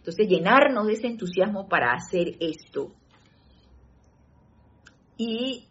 Entonces, 0.00 0.28
llenarnos 0.28 0.86
de 0.86 0.94
ese 0.94 1.08
entusiasmo 1.08 1.68
para 1.68 1.92
hacer 1.92 2.36
esto. 2.40 2.94
Y 5.18 5.66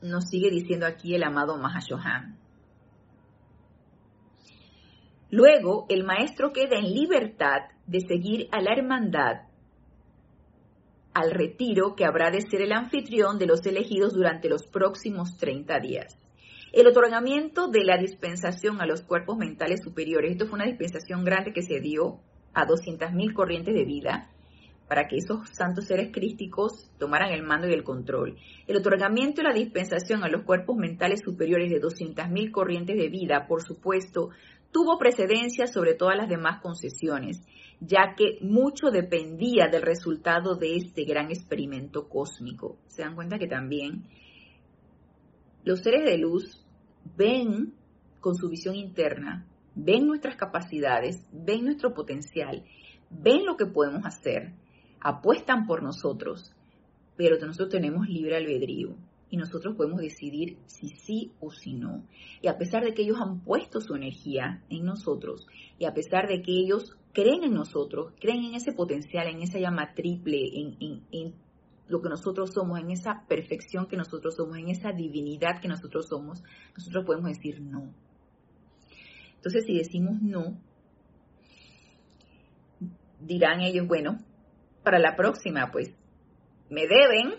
nos 0.00 0.28
sigue 0.28 0.50
diciendo 0.50 0.86
aquí 0.86 1.16
el 1.16 1.24
amado 1.24 1.58
Mahashohan. 1.58 2.38
Luego, 5.30 5.86
el 5.88 6.04
maestro 6.04 6.52
queda 6.52 6.78
en 6.78 6.94
libertad 6.94 7.62
de 7.86 8.00
seguir 8.00 8.48
a 8.52 8.62
la 8.62 8.72
hermandad 8.72 9.48
al 11.12 11.32
retiro 11.32 11.96
que 11.96 12.04
habrá 12.04 12.30
de 12.30 12.42
ser 12.42 12.62
el 12.62 12.72
anfitrión 12.72 13.38
de 13.38 13.46
los 13.46 13.66
elegidos 13.66 14.14
durante 14.14 14.48
los 14.48 14.66
próximos 14.68 15.36
30 15.36 15.80
días. 15.80 16.16
El 16.70 16.86
otorgamiento 16.86 17.68
de 17.68 17.82
la 17.82 17.96
dispensación 17.96 18.82
a 18.82 18.86
los 18.86 19.00
cuerpos 19.00 19.38
mentales 19.38 19.80
superiores, 19.82 20.32
esto 20.32 20.46
fue 20.46 20.56
una 20.56 20.66
dispensación 20.66 21.24
grande 21.24 21.54
que 21.54 21.62
se 21.62 21.80
dio 21.80 22.20
a 22.52 22.66
200.000 22.66 23.32
corrientes 23.32 23.74
de 23.74 23.84
vida 23.84 24.30
para 24.86 25.06
que 25.06 25.16
esos 25.16 25.48
santos 25.50 25.86
seres 25.86 26.10
crísticos 26.12 26.90
tomaran 26.98 27.32
el 27.32 27.42
mando 27.42 27.68
y 27.68 27.72
el 27.72 27.84
control. 27.84 28.36
El 28.66 28.76
otorgamiento 28.76 29.40
y 29.40 29.44
la 29.44 29.52
dispensación 29.52 30.22
a 30.24 30.28
los 30.28 30.44
cuerpos 30.44 30.76
mentales 30.76 31.20
superiores 31.24 31.70
de 31.70 31.80
200.000 31.80 32.50
corrientes 32.50 32.96
de 32.96 33.08
vida, 33.08 33.46
por 33.46 33.62
supuesto, 33.62 34.30
tuvo 34.70 34.98
precedencia 34.98 35.66
sobre 35.66 35.94
todas 35.94 36.16
las 36.16 36.28
demás 36.28 36.60
concesiones, 36.60 37.42
ya 37.80 38.14
que 38.16 38.38
mucho 38.42 38.90
dependía 38.90 39.68
del 39.68 39.82
resultado 39.82 40.54
de 40.54 40.76
este 40.76 41.04
gran 41.04 41.30
experimento 41.30 42.08
cósmico. 42.08 42.78
Se 42.88 43.02
dan 43.02 43.14
cuenta 43.14 43.38
que 43.38 43.46
también 43.46 44.04
los 45.68 45.80
seres 45.80 46.02
de 46.02 46.16
luz 46.16 46.64
ven 47.14 47.74
con 48.20 48.36
su 48.36 48.48
visión 48.48 48.74
interna, 48.74 49.46
ven 49.74 50.06
nuestras 50.06 50.34
capacidades, 50.36 51.28
ven 51.30 51.66
nuestro 51.66 51.92
potencial, 51.92 52.64
ven 53.10 53.44
lo 53.44 53.58
que 53.58 53.66
podemos 53.66 54.06
hacer, 54.06 54.54
apuestan 54.98 55.66
por 55.66 55.82
nosotros, 55.82 56.54
pero 57.18 57.36
nosotros 57.36 57.68
tenemos 57.68 58.08
libre 58.08 58.38
albedrío 58.38 58.96
y 59.28 59.36
nosotros 59.36 59.76
podemos 59.76 60.00
decidir 60.00 60.56
si 60.64 60.88
sí 60.88 61.32
o 61.38 61.52
si 61.52 61.74
no. 61.74 62.02
Y 62.40 62.48
a 62.48 62.56
pesar 62.56 62.82
de 62.82 62.94
que 62.94 63.02
ellos 63.02 63.20
han 63.20 63.40
puesto 63.40 63.82
su 63.82 63.94
energía 63.94 64.62
en 64.70 64.86
nosotros 64.86 65.46
y 65.78 65.84
a 65.84 65.92
pesar 65.92 66.28
de 66.28 66.40
que 66.40 66.52
ellos 66.52 66.96
creen 67.12 67.44
en 67.44 67.52
nosotros, 67.52 68.14
creen 68.18 68.42
en 68.42 68.54
ese 68.54 68.72
potencial, 68.72 69.26
en 69.26 69.42
esa 69.42 69.58
llama 69.58 69.92
triple, 69.92 70.48
en, 71.12 71.34
lo 71.88 72.02
que 72.02 72.08
nosotros 72.08 72.52
somos, 72.52 72.78
en 72.80 72.90
esa 72.90 73.24
perfección 73.26 73.86
que 73.86 73.96
nosotros 73.96 74.36
somos, 74.36 74.58
en 74.58 74.68
esa 74.68 74.92
divinidad 74.92 75.60
que 75.60 75.68
nosotros 75.68 76.08
somos, 76.08 76.42
nosotros 76.76 77.04
podemos 77.04 77.30
decir 77.30 77.60
no. 77.60 77.92
Entonces, 79.36 79.64
si 79.64 79.78
decimos 79.78 80.20
no, 80.20 80.58
dirán 83.20 83.60
ellos, 83.60 83.86
bueno, 83.86 84.18
para 84.82 84.98
la 84.98 85.16
próxima, 85.16 85.70
pues, 85.70 85.94
me 86.70 86.86
deben, 86.86 87.34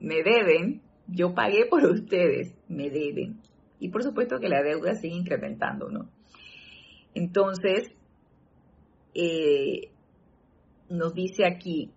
me 0.00 0.22
deben, 0.22 0.82
yo 1.06 1.34
pagué 1.34 1.66
por 1.66 1.84
ustedes, 1.84 2.54
me 2.68 2.90
deben. 2.90 3.40
Y 3.80 3.88
por 3.90 4.02
supuesto 4.02 4.38
que 4.40 4.48
la 4.48 4.62
deuda 4.62 4.94
sigue 4.94 5.16
incrementando, 5.16 5.88
¿no? 5.88 6.10
Entonces, 7.14 7.90
eh, 9.14 9.90
nos 10.90 11.14
dice 11.14 11.46
aquí 11.46 11.90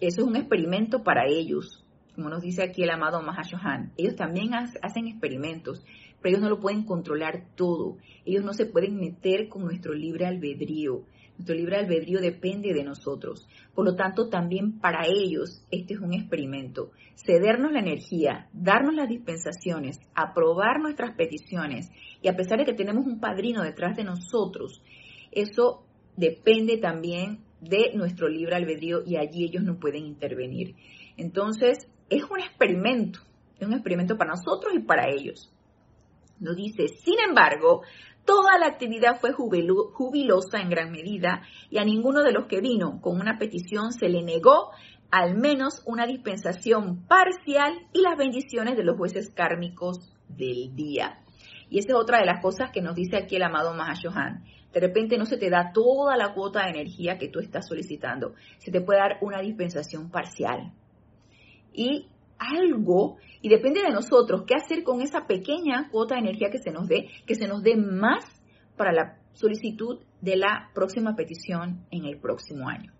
eso 0.00 0.20
es 0.22 0.26
un 0.26 0.36
experimento 0.36 1.02
para 1.02 1.26
ellos, 1.26 1.84
como 2.14 2.30
nos 2.30 2.42
dice 2.42 2.62
aquí 2.62 2.82
el 2.82 2.90
amado 2.90 3.22
Mahashohan. 3.22 3.92
Ellos 3.96 4.16
también 4.16 4.52
hacen 4.54 5.06
experimentos, 5.06 5.84
pero 6.20 6.30
ellos 6.30 6.42
no 6.42 6.50
lo 6.50 6.60
pueden 6.60 6.84
controlar 6.84 7.44
todo. 7.54 7.96
Ellos 8.24 8.44
no 8.44 8.54
se 8.54 8.66
pueden 8.66 8.96
meter 8.96 9.48
con 9.48 9.62
nuestro 9.62 9.94
libre 9.94 10.26
albedrío. 10.26 11.04
Nuestro 11.36 11.54
libre 11.54 11.76
albedrío 11.76 12.20
depende 12.20 12.74
de 12.74 12.82
nosotros. 12.82 13.46
Por 13.72 13.84
lo 13.84 13.94
tanto, 13.94 14.28
también 14.28 14.80
para 14.80 15.06
ellos 15.06 15.64
este 15.70 15.94
es 15.94 16.00
un 16.00 16.12
experimento. 16.12 16.90
Cedernos 17.14 17.70
la 17.70 17.78
energía, 17.78 18.48
darnos 18.52 18.94
las 18.94 19.08
dispensaciones, 19.08 20.00
aprobar 20.14 20.80
nuestras 20.80 21.14
peticiones 21.14 21.88
y 22.20 22.26
a 22.26 22.34
pesar 22.36 22.58
de 22.58 22.64
que 22.64 22.74
tenemos 22.74 23.06
un 23.06 23.20
padrino 23.20 23.62
detrás 23.62 23.96
de 23.96 24.02
nosotros, 24.02 24.82
eso 25.30 25.84
depende 26.16 26.78
también 26.78 27.44
de 27.60 27.92
nuestro 27.94 28.28
libre 28.28 28.56
albedrío 28.56 29.02
y 29.04 29.16
allí 29.16 29.44
ellos 29.44 29.62
no 29.62 29.78
pueden 29.78 30.04
intervenir. 30.04 30.74
Entonces, 31.16 31.88
es 32.08 32.22
un 32.24 32.40
experimento, 32.40 33.20
es 33.58 33.66
un 33.66 33.74
experimento 33.74 34.16
para 34.16 34.32
nosotros 34.32 34.72
y 34.74 34.80
para 34.80 35.10
ellos. 35.10 35.52
Nos 36.40 36.56
dice, 36.56 36.88
sin 36.88 37.18
embargo, 37.26 37.82
Toda 38.28 38.58
la 38.58 38.66
actividad 38.66 39.18
fue 39.18 39.32
jubilosa 39.32 40.60
en 40.60 40.68
gran 40.68 40.92
medida 40.92 41.40
y 41.70 41.78
a 41.78 41.84
ninguno 41.84 42.22
de 42.22 42.30
los 42.30 42.44
que 42.44 42.60
vino 42.60 43.00
con 43.00 43.18
una 43.18 43.38
petición 43.38 43.90
se 43.90 44.10
le 44.10 44.22
negó 44.22 44.70
al 45.10 45.38
menos 45.38 45.82
una 45.86 46.04
dispensación 46.04 47.06
parcial 47.06 47.72
y 47.94 48.02
las 48.02 48.18
bendiciones 48.18 48.76
de 48.76 48.84
los 48.84 48.98
jueces 48.98 49.30
kármicos 49.30 50.12
del 50.28 50.76
día. 50.76 51.20
Y 51.70 51.78
esa 51.78 51.92
es 51.92 51.94
otra 51.94 52.18
de 52.18 52.26
las 52.26 52.42
cosas 52.42 52.70
que 52.70 52.82
nos 52.82 52.94
dice 52.94 53.16
aquí 53.16 53.36
el 53.36 53.44
amado 53.44 53.72
Mahashohan. 53.72 54.44
De 54.72 54.80
repente 54.80 55.16
no 55.16 55.24
se 55.24 55.38
te 55.38 55.50
da 55.50 55.72
toda 55.72 56.16
la 56.16 56.34
cuota 56.34 56.64
de 56.64 56.70
energía 56.70 57.18
que 57.18 57.28
tú 57.28 57.40
estás 57.40 57.66
solicitando, 57.66 58.34
se 58.58 58.70
te 58.70 58.80
puede 58.80 59.00
dar 59.00 59.18
una 59.22 59.40
dispensación 59.40 60.10
parcial. 60.10 60.72
Y 61.72 62.08
algo 62.38 63.16
y 63.40 63.48
depende 63.48 63.82
de 63.82 63.90
nosotros 63.90 64.44
qué 64.46 64.54
hacer 64.54 64.82
con 64.82 65.00
esa 65.00 65.26
pequeña 65.26 65.88
cuota 65.90 66.14
de 66.14 66.20
energía 66.20 66.50
que 66.50 66.58
se 66.58 66.70
nos 66.70 66.88
dé, 66.88 67.08
que 67.26 67.34
se 67.34 67.48
nos 67.48 67.62
dé 67.62 67.76
más 67.76 68.24
para 68.76 68.92
la 68.92 69.18
solicitud 69.32 70.00
de 70.20 70.36
la 70.36 70.70
próxima 70.74 71.14
petición 71.14 71.84
en 71.90 72.04
el 72.04 72.18
próximo 72.18 72.68
año. 72.68 72.92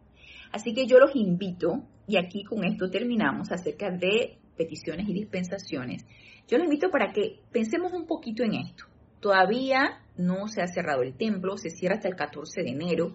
Así 0.53 0.73
que 0.73 0.87
yo 0.87 0.99
los 0.99 1.15
invito, 1.15 1.85
y 2.07 2.17
aquí 2.17 2.45
con 2.45 2.65
esto 2.65 2.91
terminamos 2.91 3.51
acerca 3.53 3.91
de 3.91 4.39
peticiones 4.57 5.09
y 5.09 5.13
dispensaciones, 5.13 6.05
yo 6.49 6.57
los 6.57 6.65
invito 6.65 6.91
para 6.91 7.13
que 7.13 7.41
pensemos 7.53 7.93
un 7.93 8.07
poquito 8.07 8.43
en 8.43 8.55
esto. 8.55 8.85
Todavía 9.21 10.01
no 10.17 10.49
se 10.49 10.63
ha 10.63 10.67
cerrado 10.67 11.03
el 11.03 11.15
templo, 11.15 11.57
se 11.57 11.71
cierra 11.71 11.97
hasta 11.97 12.09
el 12.09 12.17
14 12.17 12.63
de 12.63 12.71
enero. 12.71 13.15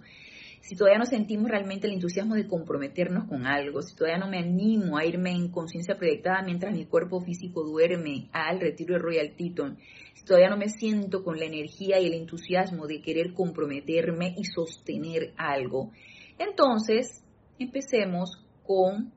si 0.62 0.78
todavía 0.78 0.98
no 0.98 1.06
sentimos 1.06 1.50
realmente 1.52 1.88
el 1.88 1.94
entusiasmo 1.94 2.36
de 2.36 2.48
comprometernos 2.48 3.28
con 3.28 3.46
algo, 3.46 3.82
si 3.82 3.98
todavía 3.98 4.18
no 4.18 4.30
me 4.30 4.40
animo 4.40 4.98
a 4.98 5.06
irme 5.06 5.32
en 5.32 5.50
conciencia 5.50 5.98
proyectada 5.98 6.42
mientras 6.42 6.74
mi 6.74 6.86
cuerpo 6.86 7.20
físico 7.20 7.64
duerme 7.64 8.30
al 8.32 8.62
retiro 8.62 8.94
de 8.94 9.02
Royal 9.02 9.36
Teton, 9.36 9.78
si 10.14 10.24
todavía 10.24 10.50
no 10.50 10.56
me 10.56 10.70
siento 10.70 11.22
con 11.22 11.38
la 11.38 11.44
energía 11.44 12.00
y 12.00 12.08
el 12.08 12.14
entusiasmo 12.14 12.88
de 12.88 13.02
querer 13.02 13.34
comprometerme 13.34 14.36
y 14.38 14.46
sostener 14.46 15.34
algo, 15.36 15.92
entonces 16.40 17.26
empecemos 17.60 18.42
con 18.66 19.12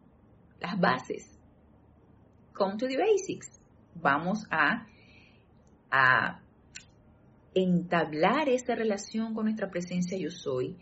las 0.61 0.81
bases. 0.81 1.39
Come 2.55 2.77
to 2.77 2.89
the 2.89 2.97
basics. 2.97 3.61
Vamos 3.95 4.47
a, 4.51 4.89
a 5.93 6.41
entablar 7.57 8.51
esa 8.51 8.75
relación 8.75 9.35
con 9.35 9.47
nuestra 9.47 9.71
presencia 9.71 10.19
yo 10.19 10.31
soy 10.31 10.77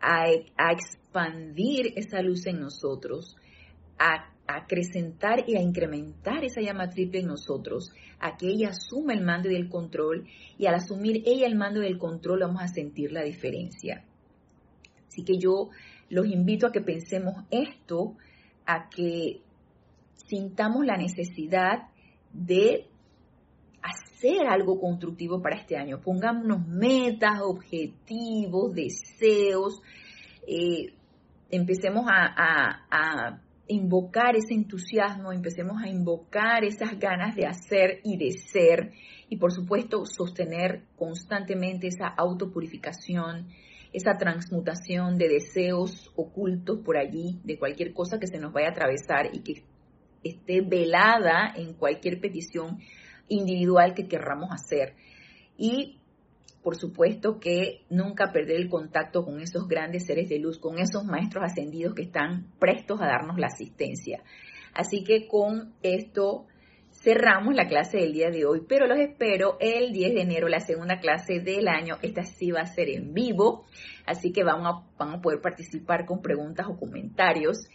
a, 0.00 0.72
expandir 0.72 1.92
esa 1.96 2.22
luz 2.22 2.46
en 2.46 2.60
nosotros, 2.60 3.36
a, 3.98 4.32
acrecentar 4.46 5.44
y 5.46 5.56
a 5.56 5.60
incrementar 5.60 6.42
esa 6.42 6.62
llama 6.62 6.88
triple 6.88 7.20
en 7.20 7.26
nosotros, 7.26 7.92
a 8.18 8.38
que 8.38 8.46
ella 8.46 8.70
asuma 8.70 9.12
el 9.12 9.22
mando 9.22 9.50
y 9.50 9.54
el 9.54 9.68
control, 9.68 10.26
y 10.56 10.64
al 10.64 10.76
asumir 10.76 11.22
ella 11.26 11.46
el 11.46 11.54
mando 11.54 11.82
y 11.82 11.86
el 11.86 11.98
control 11.98 12.40
vamos 12.40 12.62
a 12.62 12.68
sentir 12.68 13.12
la 13.12 13.22
diferencia. 13.22 14.04
Así 15.06 15.22
que 15.22 15.36
yo 15.36 15.68
los 16.08 16.26
invito 16.26 16.66
a 16.66 16.72
que 16.72 16.80
pensemos 16.80 17.44
esto, 17.50 18.16
a 18.64 18.88
que 18.88 19.42
sintamos 20.14 20.86
la 20.86 20.96
necesidad 20.96 21.88
de 22.32 22.86
hacer 23.88 24.46
algo 24.48 24.80
constructivo 24.80 25.40
para 25.40 25.56
este 25.56 25.76
año. 25.76 26.00
Pongámonos 26.00 26.66
metas, 26.66 27.40
objetivos, 27.42 28.74
deseos. 28.74 29.80
Eh, 30.46 30.92
empecemos 31.50 32.06
a, 32.08 33.40
invocar 33.70 34.34
ese 34.34 34.54
entusiasmo, 34.54 35.30
empecemos 35.30 35.82
a 35.82 35.88
invocar 35.88 36.64
esas 36.64 36.98
ganas 36.98 37.36
de 37.36 37.44
hacer 37.44 38.00
y 38.02 38.16
de 38.16 38.32
ser. 38.32 38.92
Y 39.28 39.36
por 39.36 39.52
supuesto, 39.52 40.06
sostener 40.06 40.84
constantemente 40.96 41.88
esa 41.88 42.06
autopurificación, 42.06 43.48
esa 43.92 44.16
transmutación 44.16 45.18
de 45.18 45.28
deseos 45.28 46.10
ocultos 46.16 46.78
por 46.82 46.96
allí, 46.96 47.40
de 47.44 47.58
cualquier 47.58 47.92
cosa 47.92 48.18
que 48.18 48.26
se 48.26 48.38
nos 48.38 48.54
vaya 48.54 48.68
a 48.68 48.70
atravesar 48.70 49.28
y 49.34 49.40
que 49.40 49.64
esté 50.24 50.62
velada 50.62 51.52
en 51.54 51.74
cualquier 51.74 52.20
petición 52.20 52.78
individual 53.28 53.94
que 53.94 54.08
querramos 54.08 54.50
hacer. 54.52 54.94
Y 55.56 55.98
por 56.62 56.76
supuesto 56.76 57.38
que 57.38 57.82
nunca 57.88 58.32
perder 58.32 58.56
el 58.56 58.68
contacto 58.68 59.24
con 59.24 59.40
esos 59.40 59.68
grandes 59.68 60.06
seres 60.06 60.28
de 60.28 60.38
luz, 60.38 60.58
con 60.58 60.78
esos 60.78 61.04
maestros 61.04 61.44
ascendidos 61.44 61.94
que 61.94 62.02
están 62.02 62.46
prestos 62.58 63.00
a 63.00 63.06
darnos 63.06 63.38
la 63.38 63.46
asistencia. 63.46 64.22
Así 64.74 65.02
que 65.02 65.26
con 65.26 65.72
esto 65.82 66.46
cerramos 66.90 67.54
la 67.54 67.68
clase 67.68 67.98
del 67.98 68.12
día 68.12 68.30
de 68.30 68.44
hoy, 68.44 68.62
pero 68.68 68.86
los 68.86 68.98
espero 68.98 69.56
el 69.60 69.92
10 69.92 70.14
de 70.14 70.20
enero, 70.20 70.48
la 70.48 70.60
segunda 70.60 70.98
clase 70.98 71.40
del 71.40 71.68
año. 71.68 71.96
Esta 72.02 72.24
sí 72.24 72.50
va 72.50 72.60
a 72.60 72.66
ser 72.66 72.88
en 72.90 73.14
vivo, 73.14 73.64
así 74.04 74.32
que 74.32 74.42
vamos 74.44 74.66
a, 74.66 74.96
vamos 74.98 75.18
a 75.18 75.22
poder 75.22 75.40
participar 75.40 76.04
con 76.06 76.20
preguntas 76.20 76.66
o 76.68 76.76
comentarios. 76.76 77.68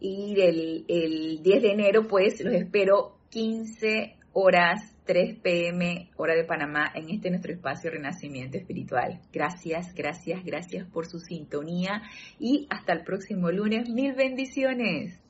Y 0.00 0.40
el, 0.40 0.84
el 0.86 1.42
10 1.42 1.62
de 1.62 1.72
enero, 1.72 2.06
pues 2.06 2.40
los 2.44 2.54
espero 2.54 3.18
15 3.30 4.17
horas 4.32 4.96
3 5.04 5.40
pm, 5.40 6.10
hora 6.16 6.34
de 6.34 6.44
Panamá, 6.44 6.92
en 6.94 7.08
este 7.10 7.30
nuestro 7.30 7.52
espacio 7.52 7.90
Renacimiento 7.90 8.58
Espiritual. 8.58 9.20
Gracias, 9.32 9.94
gracias, 9.94 10.44
gracias 10.44 10.86
por 10.86 11.06
su 11.06 11.18
sintonía 11.18 12.02
y 12.38 12.66
hasta 12.70 12.92
el 12.92 13.04
próximo 13.04 13.50
lunes. 13.50 13.88
Mil 13.88 14.14
bendiciones. 14.14 15.27